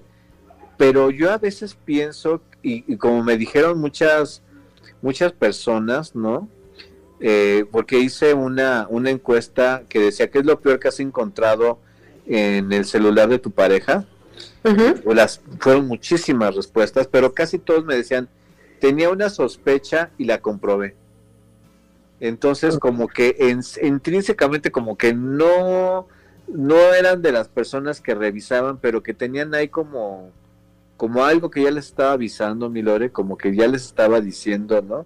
Pero 0.77 1.11
yo 1.11 1.33
a 1.33 1.37
veces 1.37 1.75
pienso, 1.75 2.41
y, 2.63 2.95
como 2.95 3.21
me 3.21 3.35
dijeron 3.35 3.81
muchas, 3.81 4.41
muchas 5.01 5.33
personas, 5.33 6.15
¿no? 6.15 6.47
Eh, 7.19 7.65
porque 7.69 7.99
hice 7.99 8.33
una, 8.33 8.87
una 8.89 9.09
encuesta 9.09 9.83
que 9.89 9.99
decía 9.99 10.31
que 10.31 10.39
es 10.39 10.45
lo 10.45 10.61
peor 10.61 10.79
que 10.79 10.87
has 10.87 11.01
encontrado 11.01 11.79
en 12.29 12.71
el 12.71 12.85
celular 12.85 13.27
de 13.27 13.39
tu 13.39 13.51
pareja. 13.51 14.05
las, 15.05 15.41
fueron 15.59 15.87
muchísimas 15.87 16.55
respuestas, 16.55 17.07
pero 17.07 17.33
casi 17.33 17.57
todos 17.57 17.83
me 17.85 17.95
decían, 17.95 18.29
tenía 18.79 19.09
una 19.09 19.29
sospecha 19.29 20.11
y 20.17 20.25
la 20.25 20.39
comprobé. 20.39 20.95
Entonces, 22.19 22.77
como 22.77 23.07
que 23.07 23.35
intrínsecamente, 23.81 24.71
como 24.71 24.97
que 24.97 25.13
no, 25.13 26.07
no 26.47 26.93
eran 26.93 27.21
de 27.21 27.31
las 27.31 27.47
personas 27.47 27.99
que 28.01 28.13
revisaban, 28.13 28.77
pero 28.77 29.01
que 29.01 29.13
tenían 29.13 29.55
ahí 29.55 29.69
como, 29.69 30.31
como 30.97 31.23
algo 31.23 31.49
que 31.49 31.63
ya 31.63 31.71
les 31.71 31.87
estaba 31.87 32.11
avisando, 32.11 32.69
mi 32.69 32.81
Lore, 32.81 33.11
como 33.11 33.37
que 33.37 33.55
ya 33.55 33.67
les 33.67 33.85
estaba 33.85 34.21
diciendo, 34.21 34.81
¿no? 34.81 35.05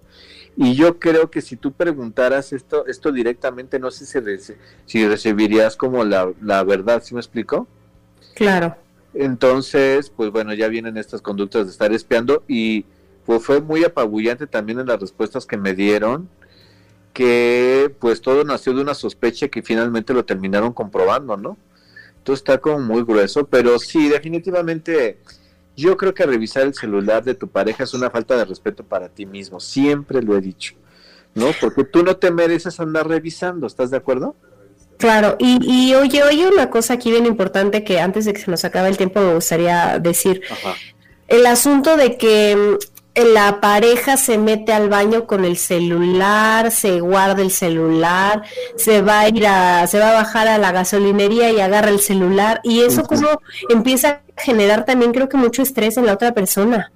Y 0.56 0.74
yo 0.74 0.98
creo 0.98 1.30
que 1.30 1.40
si 1.40 1.56
tú 1.56 1.72
preguntaras 1.72 2.52
esto, 2.52 2.86
esto 2.86 3.10
directamente, 3.10 3.78
no 3.78 3.90
sé 3.90 4.06
si, 4.06 4.54
si 4.86 5.08
recibirías 5.08 5.76
como 5.76 6.04
la, 6.04 6.32
la 6.40 6.62
verdad, 6.62 7.02
¿sí 7.02 7.14
me 7.14 7.20
explico? 7.20 7.66
Claro. 8.34 8.76
Entonces, 9.14 10.10
pues 10.10 10.30
bueno, 10.30 10.54
ya 10.54 10.68
vienen 10.68 10.96
estas 10.96 11.22
conductas 11.22 11.66
de 11.66 11.72
estar 11.72 11.92
espiando 11.92 12.44
y 12.46 12.84
pues 13.26 13.42
fue 13.42 13.60
muy 13.60 13.84
apabullante 13.84 14.46
también 14.46 14.80
en 14.80 14.86
las 14.86 15.00
respuestas 15.00 15.46
que 15.46 15.56
me 15.56 15.74
dieron 15.74 16.28
que 17.14 17.94
pues 18.00 18.20
todo 18.20 18.44
nació 18.44 18.74
de 18.74 18.82
una 18.82 18.92
sospecha 18.92 19.48
que 19.48 19.62
finalmente 19.62 20.12
lo 20.12 20.24
terminaron 20.24 20.72
comprobando, 20.72 21.36
¿no? 21.36 21.56
Entonces 22.18 22.40
está 22.40 22.58
como 22.58 22.80
muy 22.80 23.04
grueso, 23.04 23.46
pero 23.46 23.78
sí, 23.78 24.08
definitivamente 24.08 25.20
yo 25.76 25.96
creo 25.96 26.14
que 26.14 26.24
revisar 26.26 26.62
el 26.64 26.74
celular 26.74 27.24
de 27.24 27.34
tu 27.34 27.48
pareja 27.48 27.84
es 27.84 27.94
una 27.94 28.10
falta 28.10 28.36
de 28.36 28.44
respeto 28.44 28.84
para 28.84 29.08
ti 29.08 29.26
mismo, 29.26 29.60
siempre 29.60 30.22
lo 30.22 30.36
he 30.36 30.40
dicho, 30.40 30.74
¿no? 31.34 31.46
Porque 31.60 31.84
tú 31.84 32.02
no 32.02 32.16
te 32.16 32.30
mereces 32.30 32.80
andar 32.80 33.08
revisando, 33.08 33.66
¿estás 33.66 33.90
de 33.90 33.96
acuerdo? 33.96 34.36
Claro, 34.98 35.36
y, 35.38 35.58
y 35.62 35.94
oye, 35.94 36.22
oye, 36.22 36.48
una 36.48 36.70
cosa 36.70 36.94
aquí 36.94 37.10
bien 37.10 37.26
importante 37.26 37.82
que 37.82 38.00
antes 38.00 38.24
de 38.24 38.32
que 38.32 38.40
se 38.40 38.50
nos 38.50 38.64
acabe 38.64 38.88
el 38.88 38.96
tiempo 38.96 39.20
me 39.20 39.34
gustaría 39.34 39.98
decir. 39.98 40.42
El 41.26 41.46
asunto 41.46 41.96
de 41.96 42.16
que 42.16 42.78
la 43.14 43.60
pareja 43.60 44.16
se 44.16 44.38
mete 44.38 44.72
al 44.72 44.88
baño 44.88 45.26
con 45.26 45.44
el 45.44 45.56
celular, 45.56 46.70
se 46.72 47.00
guarda 47.00 47.42
el 47.42 47.50
celular, 47.50 48.42
se 48.76 49.02
va 49.02 49.20
a 49.20 49.28
ir 49.28 49.46
a, 49.46 49.86
se 49.86 50.00
va 50.00 50.10
a 50.10 50.14
bajar 50.14 50.48
a 50.48 50.58
la 50.58 50.72
gasolinería 50.72 51.52
y 51.52 51.60
agarra 51.60 51.90
el 51.90 52.00
celular 52.00 52.60
y 52.64 52.80
eso 52.80 53.04
como 53.04 53.40
empieza 53.68 54.08
a 54.08 54.22
generar 54.36 54.84
también 54.84 55.12
creo 55.12 55.28
que 55.28 55.36
mucho 55.36 55.62
estrés 55.62 55.96
en 55.96 56.06
la 56.06 56.14
otra 56.14 56.34
persona. 56.34 56.90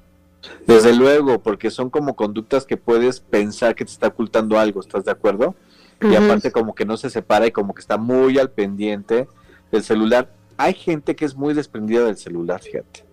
Desde 0.66 0.94
luego, 0.94 1.40
porque 1.40 1.70
son 1.70 1.88
como 1.88 2.16
conductas 2.16 2.64
que 2.64 2.76
puedes 2.76 3.20
pensar 3.20 3.74
que 3.74 3.84
te 3.84 3.92
está 3.92 4.08
ocultando 4.08 4.58
algo, 4.58 4.80
¿estás 4.80 5.04
de 5.04 5.12
acuerdo? 5.12 5.54
Y 6.00 6.14
aparte 6.14 6.52
como 6.52 6.74
que 6.74 6.84
no 6.84 6.96
se 6.96 7.10
separa 7.10 7.46
y 7.46 7.50
como 7.50 7.74
que 7.74 7.80
está 7.80 7.96
muy 7.96 8.38
al 8.38 8.50
pendiente 8.50 9.26
del 9.72 9.82
celular. 9.82 10.32
Hay 10.56 10.74
gente 10.74 11.16
que 11.16 11.24
es 11.24 11.34
muy 11.34 11.54
desprendida 11.54 12.04
del 12.04 12.16
celular, 12.16 12.60
fíjate 12.60 13.07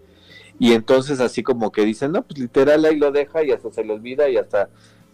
y 0.60 0.74
entonces 0.74 1.20
así 1.20 1.43
como 1.43 1.72
que 1.72 1.84
dicen, 1.84 2.14
no, 2.14 2.24
pues 2.24 2.39
literal 2.39 2.86
ahí 2.86 2.97
lo 2.97 3.12
deja 3.12 3.43
y 3.43 3.51
hasta 3.51 3.72
se 3.72 3.84
le 3.84 3.93
olvida 3.93 4.30
y 4.30 4.38
hasta, 4.38 4.70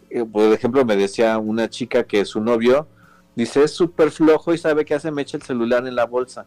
eh, 0.10 0.24
por 0.24 0.54
ejemplo, 0.54 0.86
me 0.86 0.96
decía 0.96 1.38
una 1.40 1.70
chica 1.70 2.04
que 2.04 2.26
su 2.26 2.42
novio, 2.42 2.88
dice, 3.36 3.64
es 3.64 3.72
súper 3.72 4.12
flojo 4.12 4.54
y 4.54 4.58
sabe 4.58 4.86
que 4.86 4.94
hace, 4.94 5.12
me 5.12 5.24
echa 5.24 5.38
el 5.38 5.44
celular 5.44 5.88
en 5.88 5.96
la 5.96 6.06
bolsa 6.06 6.46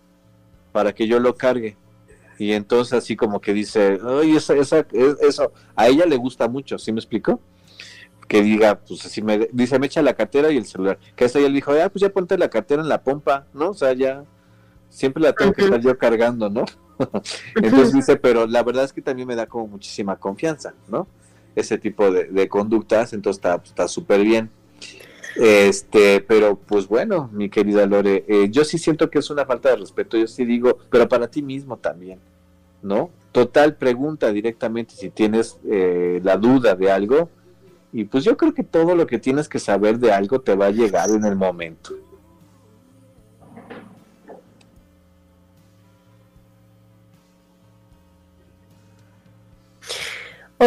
para 0.72 0.92
que 0.92 1.08
yo 1.08 1.18
lo 1.18 1.34
cargue. 1.36 1.76
Y 2.38 2.52
entonces 2.52 2.94
así 2.94 3.16
como 3.16 3.40
que 3.40 3.52
dice, 3.52 3.98
ay, 4.04 4.36
esa, 4.36 4.54
esa, 4.54 4.86
eso, 5.20 5.52
a 5.74 5.88
ella 5.88 6.06
le 6.06 6.16
gusta 6.16 6.48
mucho, 6.48 6.78
¿sí 6.78 6.92
me 6.92 6.98
explico? 6.98 7.40
Que 8.28 8.42
diga, 8.42 8.80
pues 8.80 9.04
así 9.06 9.22
me, 9.22 9.48
dice, 9.52 9.78
me 9.78 9.86
echa 9.86 10.02
la 10.02 10.14
cartera 10.14 10.50
y 10.50 10.56
el 10.56 10.66
celular. 10.66 10.98
Que 11.14 11.24
hasta 11.24 11.38
ella 11.38 11.48
le 11.48 11.54
dijo, 11.54 11.72
ah, 11.72 11.88
pues 11.88 12.00
ya 12.00 12.10
ponte 12.10 12.38
la 12.38 12.48
cartera 12.48 12.82
en 12.82 12.88
la 12.88 13.02
pompa, 13.02 13.46
¿no? 13.52 13.70
O 13.70 13.74
sea, 13.74 13.92
ya, 13.92 14.24
siempre 14.88 15.22
la 15.22 15.32
tengo 15.32 15.52
que 15.52 15.62
estar 15.62 15.80
yo 15.80 15.96
cargando, 15.98 16.48
¿no? 16.48 16.64
Entonces 17.56 17.92
dice, 17.92 18.16
pero 18.16 18.46
la 18.46 18.62
verdad 18.62 18.84
es 18.84 18.92
que 18.92 19.02
también 19.02 19.28
me 19.28 19.36
da 19.36 19.46
como 19.46 19.66
muchísima 19.66 20.16
confianza, 20.16 20.74
¿no? 20.88 21.06
Ese 21.54 21.78
tipo 21.78 22.10
de, 22.10 22.48
conductas, 22.48 23.12
entonces 23.12 23.42
está 23.64 23.88
súper 23.88 24.22
bien. 24.22 24.50
Este, 25.36 26.20
pero 26.20 26.56
pues 26.56 26.86
bueno, 26.86 27.28
mi 27.32 27.48
querida 27.48 27.86
Lore, 27.86 28.24
eh, 28.28 28.48
yo 28.50 28.64
sí 28.64 28.78
siento 28.78 29.10
que 29.10 29.18
es 29.18 29.30
una 29.30 29.44
falta 29.44 29.70
de 29.70 29.76
respeto, 29.76 30.16
yo 30.16 30.26
sí 30.26 30.44
digo, 30.44 30.78
pero 30.90 31.08
para 31.08 31.28
ti 31.28 31.42
mismo 31.42 31.76
también, 31.76 32.20
¿no? 32.82 33.10
Total, 33.32 33.74
pregunta 33.74 34.30
directamente 34.30 34.94
si 34.94 35.10
tienes 35.10 35.58
eh, 35.68 36.20
la 36.22 36.36
duda 36.36 36.76
de 36.76 36.90
algo, 36.90 37.28
y 37.92 38.04
pues 38.04 38.24
yo 38.24 38.36
creo 38.36 38.54
que 38.54 38.62
todo 38.62 38.94
lo 38.94 39.06
que 39.06 39.18
tienes 39.18 39.48
que 39.48 39.58
saber 39.58 39.98
de 39.98 40.12
algo 40.12 40.40
te 40.40 40.54
va 40.54 40.66
a 40.66 40.70
llegar 40.70 41.10
en 41.10 41.24
el 41.24 41.36
momento. 41.36 41.94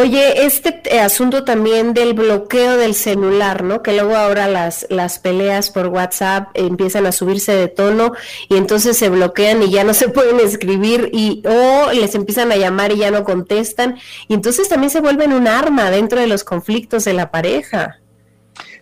Oye, 0.00 0.46
este 0.46 0.80
eh, 0.84 1.00
asunto 1.00 1.42
también 1.42 1.92
del 1.92 2.14
bloqueo 2.14 2.76
del 2.76 2.94
celular, 2.94 3.64
¿no? 3.64 3.82
Que 3.82 3.92
luego 3.92 4.14
ahora 4.14 4.46
las, 4.46 4.86
las 4.90 5.18
peleas 5.18 5.70
por 5.70 5.88
WhatsApp 5.88 6.50
empiezan 6.54 7.04
a 7.06 7.10
subirse 7.10 7.52
de 7.52 7.66
tono 7.66 8.12
y 8.48 8.56
entonces 8.56 8.96
se 8.96 9.08
bloquean 9.08 9.60
y 9.60 9.70
ya 9.70 9.82
no 9.82 9.94
se 9.94 10.08
pueden 10.08 10.38
escribir 10.38 11.10
y 11.12 11.42
o 11.46 11.90
les 11.92 12.14
empiezan 12.14 12.52
a 12.52 12.56
llamar 12.56 12.92
y 12.92 12.98
ya 12.98 13.10
no 13.10 13.24
contestan 13.24 13.98
y 14.28 14.34
entonces 14.34 14.68
también 14.68 14.90
se 14.90 15.00
vuelven 15.00 15.32
un 15.32 15.48
arma 15.48 15.90
dentro 15.90 16.20
de 16.20 16.28
los 16.28 16.44
conflictos 16.44 17.04
de 17.04 17.14
la 17.14 17.32
pareja. 17.32 17.98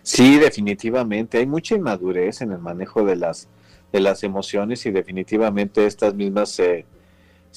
Sí, 0.03 0.37
definitivamente 0.37 1.39
hay 1.39 1.47
mucha 1.47 1.73
inmadurez 1.73 2.41
en 2.41 2.51
el 2.51 2.59
manejo 2.59 3.03
de 3.03 3.15
las 3.15 3.47
de 3.91 4.01
las 4.01 4.23
emociones 4.23 4.85
y 4.85 4.91
definitivamente 4.91 5.87
estas 5.87 6.13
mismas 6.13 6.59
eh, 6.59 6.85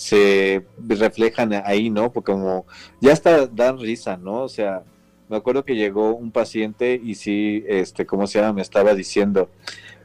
se 0.01 0.64
reflejan 0.78 1.53
ahí, 1.66 1.90
¿no? 1.90 2.11
Porque 2.11 2.32
como 2.32 2.64
ya 3.03 3.12
está 3.12 3.46
dan 3.46 3.78
risa, 3.78 4.16
¿no? 4.16 4.44
O 4.44 4.48
sea, 4.48 4.82
me 5.28 5.36
acuerdo 5.36 5.62
que 5.62 5.76
llegó 5.76 6.14
un 6.14 6.30
paciente 6.32 6.98
y 7.05 7.16
sí, 7.16 7.62
este, 7.68 8.07
¿cómo 8.07 8.26
se 8.26 8.40
llama? 8.40 8.55
Me 8.55 8.62
estaba 8.62 8.94
diciendo 8.94 9.51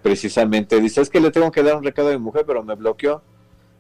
precisamente, 0.04 0.82
dice, 0.82 1.00
es 1.00 1.10
que 1.10 1.22
le 1.22 1.32
tengo 1.32 1.50
que 1.50 1.64
dar 1.64 1.78
un 1.78 1.84
recado 1.84 2.10
a 2.10 2.12
mi 2.12 2.18
mujer, 2.18 2.44
pero 2.46 2.62
me 2.62 2.76
bloqueó. 2.76 3.22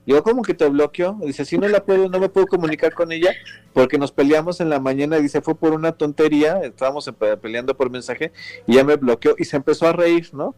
Digo, 0.06 0.24
¿cómo 0.24 0.42
que 0.42 0.54
te 0.54 0.70
bloqueó? 0.70 1.18
Dice, 1.22 1.44
si 1.44 1.58
no 1.58 1.68
la 1.68 1.84
puedo, 1.84 2.08
no 2.08 2.18
me 2.18 2.30
puedo 2.30 2.48
comunicar 2.48 2.94
con 2.94 3.12
ella 3.12 3.34
porque 3.74 3.98
nos 3.98 4.14
peleamos 4.14 4.62
en 4.62 4.70
la 4.70 4.80
mañana. 4.80 5.18
Dice, 5.18 5.42
fue 5.42 5.56
por 5.56 5.74
una 5.74 5.92
tontería, 5.92 6.62
estábamos 6.62 7.12
peleando 7.42 7.76
por 7.76 7.90
mensaje 7.90 8.32
y 8.68 8.76
ya 8.76 8.86
me 8.86 8.96
bloqueó 8.96 9.36
y 9.38 9.44
se 9.44 9.58
empezó 9.58 9.86
a 9.86 9.92
reír, 9.92 10.30
¿no? 10.34 10.56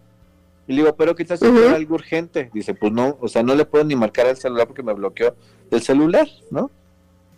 Y 0.68 0.74
le 0.74 0.82
digo, 0.82 0.96
pero 0.96 1.16
quizás 1.16 1.42
uh 1.42 1.70
algo 1.74 1.96
urgente. 1.96 2.50
Dice, 2.54 2.74
pues 2.74 2.92
no, 2.92 3.18
o 3.22 3.28
sea, 3.28 3.42
no 3.44 3.56
le 3.56 3.66
puedo 3.66 3.86
ni 3.86 3.96
marcar 3.96 4.28
al 4.28 4.38
celular 4.38 4.68
porque 4.68 4.84
me 4.84 4.94
bloqueó 4.94 5.36
del 5.72 5.82
celular, 5.82 6.28
¿no? 6.52 6.70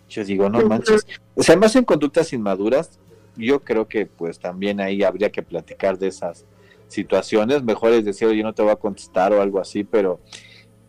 Yo 0.09 0.23
digo, 0.25 0.49
no 0.49 0.65
manches. 0.65 1.05
O 1.35 1.43
sea, 1.43 1.55
más 1.55 1.75
en 1.75 1.85
conductas 1.85 2.33
inmaduras, 2.33 2.99
yo 3.37 3.59
creo 3.59 3.87
que 3.87 4.07
pues 4.07 4.39
también 4.39 4.81
ahí 4.81 5.03
habría 5.03 5.31
que 5.31 5.43
platicar 5.43 5.99
de 5.99 6.07
esas 6.07 6.45
situaciones. 6.87 7.63
Mejor 7.63 7.93
es 7.93 8.05
decir, 8.05 8.29
yo 8.31 8.43
no 8.43 8.53
te 8.53 8.63
voy 8.63 8.71
a 8.71 8.75
contestar 8.75 9.31
o 9.31 9.41
algo 9.41 9.59
así, 9.59 9.83
pero 9.83 10.19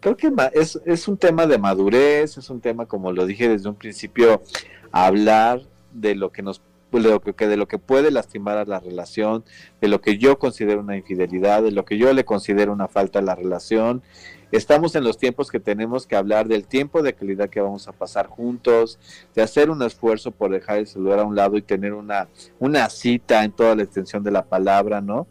creo 0.01 0.17
que 0.17 0.33
es, 0.55 0.81
es 0.87 1.07
un 1.07 1.19
tema 1.19 1.47
de 1.47 1.59
madurez, 1.59 2.39
es 2.39 2.49
un 2.49 2.61
tema, 2.61 2.87
como 2.87 3.13
lo 3.13 3.27
dije 3.27 3.49
desde 3.49 3.69
un 3.69 3.75
principio, 3.75 4.43
hablar 4.91 5.61
de 5.93 6.15
lo 6.15 6.31
que 6.31 6.43
nos 6.43 6.63
de 6.93 7.11
lo 7.11 7.21
que, 7.21 7.47
de 7.47 7.57
lo 7.57 7.69
que 7.69 7.79
puede 7.79 8.11
lastimar 8.11 8.59
a 8.59 8.65
la 8.65 8.81
relación, 8.81 9.45
de 9.81 9.89
lo 9.89 10.01
que 10.01 10.19
yo 10.19 10.39
considero 10.39 10.81
una 10.81 10.97
infidelidad, 10.97 11.63
de 11.63 11.71
lo 11.71 11.85
que 11.85 11.99
yo 11.99 12.13
le 12.13 12.25
considero 12.25 12.73
una 12.73 12.89
falta 12.89 13.21
a 13.21 13.23
la 13.23 13.35
relación. 13.35 14.03
Estamos 14.53 14.97
en 14.97 15.05
los 15.05 15.17
tiempos 15.17 15.49
que 15.49 15.61
tenemos 15.61 16.09
que 16.09 16.17
hablar 16.17 16.49
del 16.49 16.67
tiempo 16.67 17.03
de 17.03 17.15
calidad 17.15 17.49
que 17.49 17.61
vamos 17.61 17.87
a 17.87 17.93
pasar 17.93 18.27
juntos, 18.27 18.99
de 19.35 19.43
hacer 19.43 19.71
un 19.71 19.81
esfuerzo 19.83 20.33
por 20.33 20.51
dejar 20.51 20.79
el 20.79 20.89
celular 20.89 21.21
a 21.21 21.25
un 21.25 21.37
lado 21.37 21.57
y 21.57 21.63
tener 21.63 21.93
una, 21.93 22.29
una 22.59 22.89
cita 22.91 23.45
en 23.45 23.53
toda 23.53 23.77
la 23.77 23.85
extensión 23.85 24.25
de 24.25 24.33
la 24.33 24.45
palabra, 24.45 25.01
¿no? 25.01 25.29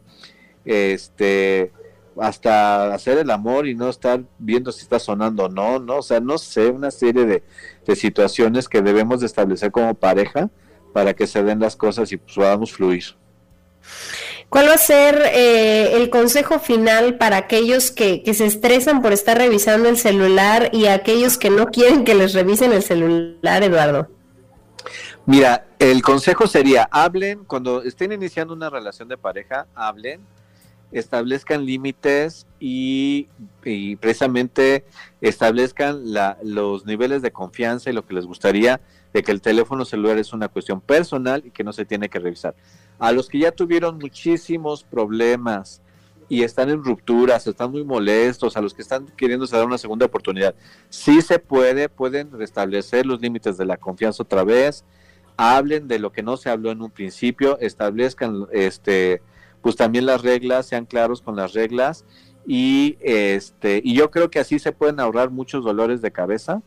Este, 0.63 1.73
hasta 2.17 2.93
hacer 2.93 3.17
el 3.17 3.29
amor 3.29 3.67
y 3.67 3.75
no 3.75 3.89
estar 3.89 4.23
viendo 4.37 4.71
si 4.71 4.83
está 4.83 4.99
sonando 4.99 5.45
o 5.45 5.49
no, 5.49 5.79
¿no? 5.79 5.97
O 5.97 6.01
sea, 6.01 6.21
no 6.21 6.37
sé, 6.37 6.69
una 6.69 6.91
serie 6.91 7.25
de, 7.25 7.43
de 7.85 7.95
situaciones 7.97 8.69
que 8.69 8.81
debemos 8.81 9.19
de 9.19 9.25
establecer 9.25 9.71
como 9.71 9.93
pareja 9.95 10.49
para 10.93 11.13
que 11.13 11.27
se 11.27 11.43
den 11.43 11.59
las 11.59 11.75
cosas 11.75 12.11
y 12.11 12.17
pues, 12.17 12.35
podamos 12.35 12.71
fluir. 12.71 13.03
¿Cuál 14.49 14.67
va 14.67 14.73
a 14.73 14.79
ser 14.79 15.21
eh, 15.33 15.95
el 15.95 16.09
consejo 16.09 16.59
final 16.59 17.17
para 17.17 17.37
aquellos 17.37 17.91
que, 17.91 18.23
que, 18.23 18.33
se 18.33 18.47
estresan 18.47 19.01
por 19.01 19.13
estar 19.13 19.37
revisando 19.37 19.89
el 19.89 19.97
celular 19.97 20.71
y 20.73 20.87
aquellos 20.87 21.37
que 21.37 21.51
no 21.51 21.67
quieren 21.67 22.03
que 22.03 22.15
les 22.15 22.33
revisen 22.33 22.71
el 22.73 22.81
celular, 22.81 23.61
Eduardo? 23.61 24.07
Mira, 25.27 25.67
el 25.77 26.01
consejo 26.01 26.47
sería, 26.47 26.89
hablen, 26.89 27.43
cuando 27.45 27.83
estén 27.83 28.11
iniciando 28.11 28.55
una 28.55 28.71
relación 28.71 29.07
de 29.07 29.17
pareja, 29.17 29.67
hablen, 29.75 30.21
establezcan 30.91 31.65
límites 31.65 32.47
y, 32.59 33.27
y 33.63 33.95
precisamente 33.97 34.85
establezcan 35.21 36.11
la, 36.13 36.39
los 36.41 36.85
niveles 36.87 37.21
de 37.21 37.31
confianza 37.31 37.91
y 37.91 37.93
lo 37.93 38.05
que 38.05 38.15
les 38.15 38.25
gustaría 38.25 38.81
de 39.13 39.23
que 39.23 39.31
el 39.31 39.41
teléfono 39.41 39.85
celular 39.85 40.17
es 40.17 40.33
una 40.33 40.47
cuestión 40.47 40.81
personal 40.81 41.43
y 41.45 41.51
que 41.51 41.63
no 41.63 41.73
se 41.73 41.85
tiene 41.85 42.09
que 42.09 42.19
revisar. 42.19 42.55
A 42.99 43.11
los 43.11 43.27
que 43.27 43.39
ya 43.39 43.51
tuvieron 43.51 43.97
muchísimos 43.97 44.83
problemas 44.83 45.81
y 46.27 46.43
están 46.43 46.69
en 46.69 46.83
rupturas, 46.83 47.47
están 47.47 47.71
muy 47.71 47.83
molestos, 47.83 48.55
a 48.55 48.61
los 48.61 48.73
que 48.73 48.83
están 48.83 49.07
queriendo 49.17 49.47
dar 49.47 49.65
una 49.65 49.79
segunda 49.79 50.05
oportunidad, 50.05 50.53
sí 50.89 51.21
se 51.21 51.39
puede, 51.39 51.89
pueden 51.89 52.31
restablecer 52.31 53.05
los 53.05 53.19
límites 53.19 53.57
de 53.57 53.65
la 53.65 53.77
confianza 53.77 54.21
otra 54.21 54.43
vez, 54.43 54.85
hablen 55.37 55.87
de 55.87 55.97
lo 55.97 56.11
que 56.11 56.21
no 56.21 56.37
se 56.37 56.49
habló 56.49 56.69
en 56.69 56.81
un 56.81 56.91
principio, 56.91 57.57
establezcan 57.59 58.45
este 58.51 59.21
pues 59.61 59.75
también 59.75 60.05
las 60.05 60.21
reglas, 60.21 60.67
sean 60.67 60.85
claros 60.85 61.21
con 61.21 61.35
las 61.35 61.53
reglas 61.53 62.05
y 62.45 62.97
este 63.01 63.81
y 63.83 63.95
yo 63.95 64.11
creo 64.11 64.29
que 64.29 64.39
así 64.39 64.59
se 64.59 64.71
pueden 64.71 64.99
ahorrar 64.99 65.31
muchos 65.31 65.65
dolores 65.65 66.01
de 66.01 66.11
cabeza 66.11 66.61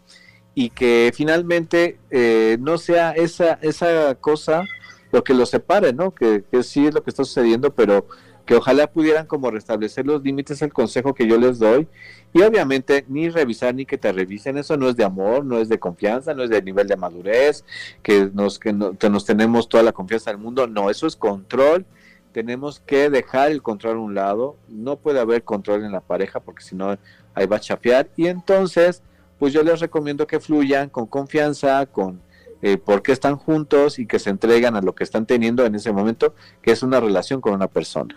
y 0.54 0.70
que 0.70 1.12
finalmente 1.14 1.98
eh, 2.10 2.56
no 2.60 2.78
sea 2.78 3.12
esa, 3.12 3.54
esa 3.62 4.14
cosa 4.16 4.64
lo 5.12 5.22
que 5.22 5.34
los 5.34 5.50
separe, 5.50 5.92
¿no? 5.92 6.14
Que, 6.14 6.44
sí 6.62 6.86
es 6.86 6.94
lo 6.94 7.02
que 7.02 7.10
está 7.10 7.24
sucediendo, 7.24 7.72
pero 7.74 8.06
que 8.46 8.56
ojalá 8.56 8.90
pudieran 8.90 9.26
como 9.26 9.50
restablecer 9.50 10.04
los 10.04 10.22
límites, 10.22 10.62
el 10.62 10.72
consejo 10.72 11.14
que 11.14 11.28
yo 11.28 11.38
les 11.38 11.58
doy, 11.58 11.86
y 12.32 12.42
obviamente 12.42 13.04
ni 13.08 13.28
revisar 13.28 13.74
ni 13.74 13.86
que 13.86 13.98
te 13.98 14.10
revisen, 14.10 14.58
eso 14.58 14.76
no 14.76 14.88
es 14.88 14.96
de 14.96 15.04
amor, 15.04 15.44
no 15.44 15.58
es 15.58 15.68
de 15.68 15.78
confianza, 15.78 16.34
no 16.34 16.42
es 16.42 16.50
de 16.50 16.60
nivel 16.60 16.88
de 16.88 16.96
madurez, 16.96 17.64
que 18.02 18.30
nos, 18.32 18.58
que, 18.58 18.72
no, 18.72 18.96
nos 19.10 19.24
tenemos 19.24 19.68
toda 19.68 19.84
la 19.84 19.92
confianza 19.92 20.30
del 20.30 20.40
mundo, 20.40 20.66
no, 20.66 20.90
eso 20.90 21.06
es 21.06 21.14
control, 21.14 21.86
tenemos 22.32 22.80
que 22.80 23.10
dejar 23.10 23.52
el 23.52 23.62
control 23.62 23.98
a 23.98 24.00
un 24.00 24.14
lado, 24.14 24.56
no 24.68 24.96
puede 24.96 25.20
haber 25.20 25.44
control 25.44 25.84
en 25.84 25.92
la 25.92 26.00
pareja 26.00 26.40
porque 26.40 26.64
si 26.64 26.74
no 26.74 26.98
ahí 27.34 27.46
va 27.46 27.56
a 27.56 27.60
chapear, 27.60 28.08
y 28.16 28.26
entonces 28.26 29.02
pues 29.42 29.52
yo 29.52 29.64
les 29.64 29.80
recomiendo 29.80 30.24
que 30.24 30.38
fluyan 30.38 30.88
con 30.88 31.08
confianza, 31.08 31.84
con 31.86 32.22
eh, 32.62 32.76
por 32.76 33.02
qué 33.02 33.10
están 33.10 33.34
juntos 33.34 33.98
y 33.98 34.06
que 34.06 34.20
se 34.20 34.30
entregan 34.30 34.76
a 34.76 34.80
lo 34.80 34.94
que 34.94 35.02
están 35.02 35.26
teniendo 35.26 35.66
en 35.66 35.74
ese 35.74 35.90
momento, 35.90 36.36
que 36.62 36.70
es 36.70 36.84
una 36.84 37.00
relación 37.00 37.40
con 37.40 37.52
una 37.52 37.66
persona. 37.66 38.16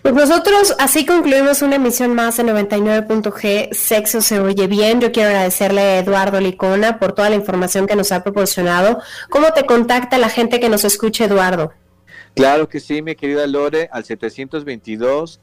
Pues 0.00 0.14
nosotros 0.14 0.76
así 0.78 1.04
concluimos 1.04 1.62
una 1.62 1.74
emisión 1.74 2.14
más 2.14 2.36
de 2.36 2.44
99.g, 2.44 3.72
Sexo 3.72 4.20
se 4.20 4.38
oye 4.38 4.68
bien. 4.68 5.00
Yo 5.00 5.10
quiero 5.10 5.30
agradecerle 5.30 5.80
a 5.80 5.98
Eduardo 5.98 6.40
Licona 6.40 7.00
por 7.00 7.12
toda 7.12 7.28
la 7.28 7.34
información 7.34 7.88
que 7.88 7.96
nos 7.96 8.12
ha 8.12 8.22
proporcionado. 8.22 9.00
¿Cómo 9.28 9.52
te 9.54 9.66
contacta 9.66 10.18
la 10.18 10.28
gente 10.28 10.60
que 10.60 10.68
nos 10.68 10.84
escuche, 10.84 11.24
Eduardo? 11.24 11.72
Claro 12.36 12.68
que 12.68 12.78
sí, 12.78 13.02
mi 13.02 13.16
querida 13.16 13.44
Lore, 13.48 13.88
al 13.90 14.04
722 14.04 15.40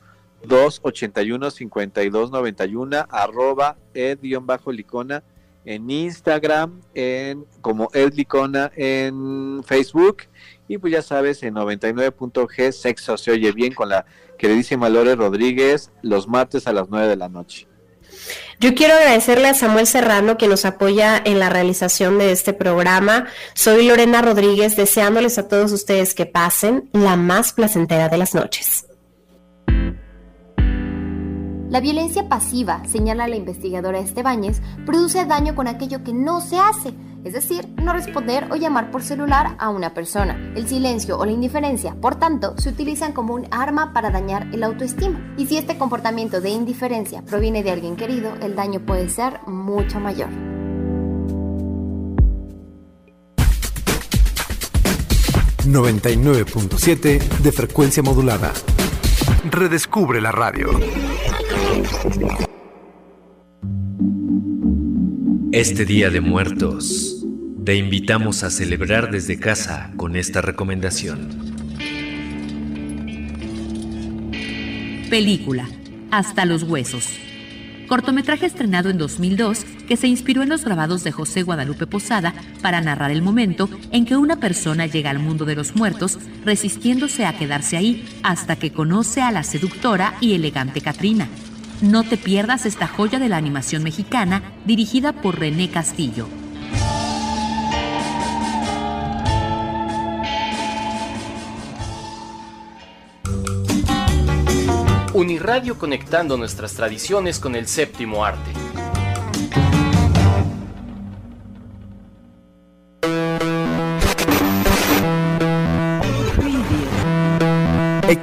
281-5291, 0.47 3.05
arroba 3.09 3.77
ed-licona 3.93 5.23
en 5.65 5.89
Instagram, 5.89 6.81
en 6.93 7.45
como 7.61 7.89
ed-licona 7.93 8.71
en 8.75 9.63
Facebook, 9.65 10.23
y 10.67 10.77
pues 10.77 10.93
ya 10.93 11.01
sabes, 11.01 11.41
en 11.43 11.55
99.g, 11.55 12.71
sexo 12.71 13.17
se 13.17 13.31
oye 13.31 13.51
bien 13.51 13.73
con 13.73 13.89
la 13.89 14.05
queridísima 14.37 14.89
Lore 14.89 15.15
Rodríguez, 15.15 15.91
los 16.01 16.27
martes 16.27 16.67
a 16.67 16.73
las 16.73 16.89
9 16.89 17.07
de 17.07 17.15
la 17.15 17.29
noche. 17.29 17.67
Yo 18.59 18.73
quiero 18.73 18.93
agradecerle 18.93 19.49
a 19.49 19.53
Samuel 19.53 19.87
Serrano 19.87 20.37
que 20.37 20.47
nos 20.47 20.65
apoya 20.65 21.21
en 21.23 21.39
la 21.39 21.49
realización 21.49 22.17
de 22.17 22.31
este 22.31 22.53
programa. 22.53 23.27
Soy 23.53 23.87
Lorena 23.87 24.21
Rodríguez, 24.21 24.77
deseándoles 24.77 25.37
a 25.37 25.47
todos 25.47 25.71
ustedes 25.71 26.13
que 26.13 26.25
pasen 26.25 26.89
la 26.93 27.17
más 27.17 27.53
placentera 27.53 28.07
de 28.07 28.17
las 28.17 28.33
noches. 28.33 28.87
La 31.75 31.81
violencia 31.81 32.29
pasiva, 32.29 32.81
señala 32.87 33.27
la 33.27 33.35
investigadora 33.35 33.99
Estebáñez, 33.99 34.61
produce 34.85 35.25
daño 35.25 35.55
con 35.55 35.67
aquello 35.67 36.05
que 36.05 36.13
no 36.13 36.39
se 36.39 36.57
hace, 36.57 36.93
es 37.25 37.33
decir, 37.33 37.67
no 37.75 37.91
responder 37.91 38.47
o 38.49 38.55
llamar 38.55 38.91
por 38.91 39.03
celular 39.03 39.57
a 39.59 39.67
una 39.67 39.93
persona. 39.93 40.53
El 40.55 40.69
silencio 40.69 41.19
o 41.19 41.25
la 41.25 41.33
indiferencia, 41.33 41.93
por 41.95 42.15
tanto, 42.15 42.57
se 42.57 42.69
utilizan 42.69 43.11
como 43.11 43.33
un 43.33 43.47
arma 43.51 43.91
para 43.91 44.09
dañar 44.09 44.47
el 44.53 44.63
autoestima. 44.63 45.35
Y 45.37 45.47
si 45.47 45.57
este 45.57 45.77
comportamiento 45.77 46.39
de 46.39 46.51
indiferencia 46.51 47.23
proviene 47.23 47.61
de 47.61 47.71
alguien 47.71 47.97
querido, 47.97 48.33
el 48.41 48.55
daño 48.55 48.79
puede 48.79 49.09
ser 49.09 49.41
mucho 49.45 49.99
mayor. 49.99 50.29
...99.7 55.65 57.19
de 57.19 57.51
frecuencia 57.51 58.01
modulada. 58.01 58.53
Redescubre 59.51 60.21
la 60.21 60.31
radio. 60.31 60.69
Este 65.51 65.85
Día 65.85 66.09
de 66.09 66.21
Muertos, 66.21 67.25
te 67.65 67.75
invitamos 67.75 68.43
a 68.43 68.49
celebrar 68.49 69.11
desde 69.11 69.39
casa 69.39 69.91
con 69.97 70.15
esta 70.15 70.41
recomendación. 70.41 71.29
Película, 75.09 75.67
Hasta 76.11 76.45
los 76.45 76.63
Huesos. 76.63 77.09
Cortometraje 77.87 78.45
estrenado 78.45 78.89
en 78.89 78.97
2002 78.97 79.65
que 79.87 79.97
se 79.97 80.07
inspiró 80.07 80.43
en 80.43 80.49
los 80.49 80.65
grabados 80.65 81.03
de 81.03 81.11
José 81.11 81.43
Guadalupe 81.43 81.87
Posada 81.87 82.33
para 82.61 82.81
narrar 82.81 83.11
el 83.11 83.21
momento 83.21 83.69
en 83.91 84.05
que 84.05 84.17
una 84.17 84.39
persona 84.39 84.87
llega 84.87 85.09
al 85.09 85.19
mundo 85.19 85.45
de 85.45 85.55
los 85.55 85.75
muertos 85.75 86.19
resistiéndose 86.43 87.25
a 87.25 87.37
quedarse 87.37 87.77
ahí 87.77 88.07
hasta 88.23 88.55
que 88.55 88.71
conoce 88.71 89.21
a 89.21 89.31
la 89.31 89.43
seductora 89.43 90.15
y 90.21 90.33
elegante 90.33 90.81
Katrina. 90.81 91.27
No 91.81 92.03
te 92.03 92.17
pierdas 92.17 92.65
esta 92.65 92.87
joya 92.87 93.19
de 93.19 93.29
la 93.29 93.37
animación 93.37 93.83
mexicana 93.83 94.41
dirigida 94.65 95.13
por 95.13 95.39
René 95.39 95.69
Castillo. 95.69 96.27
Uniradio 105.13 105.77
conectando 105.77 106.37
nuestras 106.37 106.73
tradiciones 106.73 107.39
con 107.39 107.55
el 107.55 107.67
séptimo 107.67 108.25
arte. 108.25 108.51